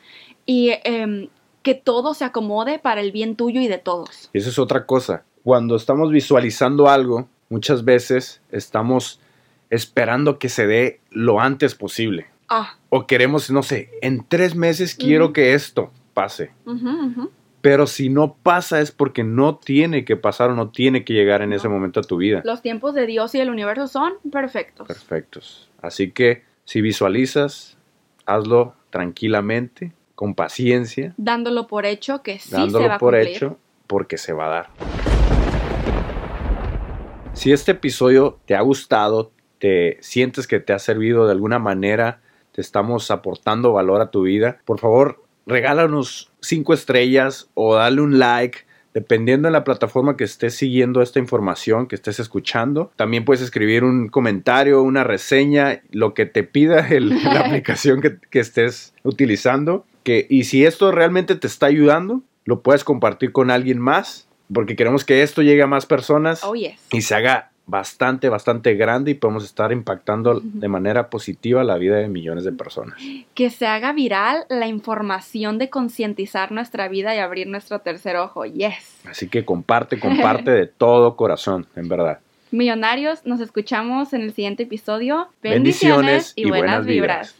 y 0.47 0.73
em, 0.85 1.29
que 1.63 1.75
todo 1.75 2.15
se 2.15 2.25
acomode 2.25 2.79
para 2.79 3.01
el 3.01 3.13
bien 3.13 3.37
tuyo 3.37 3.61
y 3.61 3.69
de 3.69 3.79
todos. 3.79 4.31
Eso 4.33 4.49
es 4.51 4.59
otra 4.59 4.87
cosa. 4.87 5.25
Cuando 5.45 5.77
estamos 5.77 6.11
visualizando 6.11 6.89
algo, 6.89 7.29
muchas 7.49 7.85
veces 7.85 8.41
estamos 8.51 9.21
esperando 9.71 10.39
que 10.39 10.49
se 10.49 10.67
dé 10.67 11.01
lo 11.11 11.41
antes 11.41 11.75
posible. 11.75 12.27
Ah, 12.49 12.77
O 12.89 13.07
queremos, 13.07 13.51
no 13.51 13.63
sé, 13.63 13.91
en 14.03 14.25
tres 14.27 14.55
meses 14.57 14.95
quiero 14.97 15.33
que 15.33 15.55
esto 15.55 15.93
pase. 16.15 16.51
Pero 17.61 17.87
si 17.87 18.09
no 18.09 18.35
pasa 18.43 18.81
es 18.81 18.91
porque 18.91 19.23
no 19.23 19.57
tiene 19.57 20.05
que 20.07 20.17
pasar 20.17 20.51
o 20.51 20.55
no 20.57 20.71
tiene 20.71 21.05
que 21.05 21.13
llegar 21.13 21.43
en 21.43 21.51
No. 21.51 21.57
ese 21.57 21.69
momento 21.69 22.01
a 22.01 22.03
tu 22.03 22.17
vida. 22.17 22.41
los 22.45 22.63
tiempos 22.63 22.95
de 22.95 23.07
Dios 23.07 23.35
y 23.35 23.39
del 23.39 23.51
universo 23.51 23.87
son 23.87 24.15
perfectos. 24.33 24.89
Perfectos. 24.89 25.69
Así 25.83 26.11
que 26.11 26.43
si 26.65 26.81
visualizas, 26.81 27.77
hazlo 28.27 28.75
tranquilamente, 28.91 29.93
con 30.21 30.35
paciencia, 30.35 31.15
Dándolo 31.17 31.67
por 31.67 31.87
hecho 31.87 32.23
que 32.23 32.39
sí 32.39 32.51
se 32.51 32.87
va 32.89 32.97
a 32.97 32.99
por 32.99 33.15
cumplir. 33.15 33.35
hecho, 33.37 33.57
porque 33.87 34.19
se 34.19 34.35
va 34.35 34.45
a 34.45 34.49
dar. 34.51 34.67
Si 37.33 37.53
este 37.53 37.73
episodio 37.73 38.39
te 38.45 38.55
ha 38.55 38.61
gustado, 38.61 39.33
te 39.59 39.97
sientes 40.03 40.47
que 40.47 40.61
te 40.61 40.75
ha 40.75 40.79
servido 40.79 41.25
de 41.25 41.33
alguna 41.33 41.59
manera, 41.59 42.21
te 42.53 42.61
estamos 42.61 43.11
aportando 43.11 43.73
valor 43.73 44.03
a 44.03 44.11
tu 44.11 44.25
vida, 44.25 44.59
por 44.67 44.79
favor, 44.79 45.25
regálanos 45.47 46.31
cinco 46.43 46.75
estrellas 46.75 47.49
o 47.55 47.77
dale 47.77 48.03
un 48.03 48.19
like. 48.19 48.59
Dependiendo 48.93 49.47
de 49.49 49.53
la 49.53 49.63
plataforma 49.65 50.17
que 50.19 50.25
estés 50.25 50.55
siguiendo 50.57 51.01
esta 51.01 51.19
información, 51.21 51.87
que 51.87 51.95
estés 51.95 52.19
escuchando, 52.21 52.91
también 52.97 53.25
puedes 53.25 53.41
escribir 53.41 53.85
un 53.85 54.09
comentario, 54.09 54.83
una 54.83 55.03
reseña, 55.05 55.81
lo 55.93 56.13
que 56.13 56.27
te 56.27 56.43
pida 56.43 56.87
el- 56.89 57.09
la 57.23 57.41
aplicación 57.47 58.03
que, 58.03 58.19
que 58.31 58.41
estés 58.41 58.93
utilizando. 59.05 59.87
Que, 60.03 60.27
y 60.29 60.45
si 60.45 60.65
esto 60.65 60.93
realmente 60.93 61.35
te 61.35 61.47
está 61.47 61.67
ayudando, 61.67 62.23
lo 62.45 62.61
puedes 62.61 62.85
compartir 62.85 63.33
con 63.33 63.51
alguien 63.51 63.79
más, 63.79 64.29
porque 64.53 64.77
queremos 64.77 65.05
que 65.05 65.23
esto 65.23 65.43
llegue 65.43 65.63
a 65.63 65.67
más 65.67 65.87
personas 65.87 66.43
Oh, 66.45 66.55
yes. 66.55 66.81
y 66.91 67.03
se 67.03 67.15
haga 67.15 67.51
bastante, 67.67 68.29
bastante 68.29 68.75
grande 68.75 69.13
y 69.13 69.15
podemos 69.15 69.45
estar 69.45 69.71
impactando 69.71 70.41
de 70.43 70.67
manera 70.69 71.09
positiva 71.09 71.63
la 71.63 71.79
vida 71.79 71.97
de 71.97 72.09
millones 72.09 72.43
de 72.45 72.51
personas. 72.53 72.99
Que 73.35 73.49
se 73.49 73.67
haga 73.67 73.93
viral 73.93 74.45
la 74.49 74.67
información 74.67 75.59
de 75.59 75.71
concientizar 75.71 76.51
nuestra 76.51 76.89
vida 76.89 77.15
y 77.15 77.19
abrir 77.19 77.47
nuestro 77.47 77.79
tercer 77.79 78.17
ojo. 78.17 78.45
Yes. 78.45 79.01
Así 79.05 79.29
que 79.29 79.45
comparte, 79.45 80.01
comparte 80.01 80.51
de 80.51 80.67
todo 80.67 81.15
corazón, 81.15 81.67
en 81.77 81.89
verdad. 81.89 82.19
Millonarios, 82.51 83.25
nos 83.25 83.41
escuchamos 83.41 84.13
en 84.13 84.23
el 84.23 84.33
siguiente 84.33 84.65
episodio. 84.65 85.29
Bendiciones 85.41 85.55
Bendiciones, 86.01 86.33
y, 86.35 86.49
buenas, 86.49 86.85
vibras. 86.85 87.40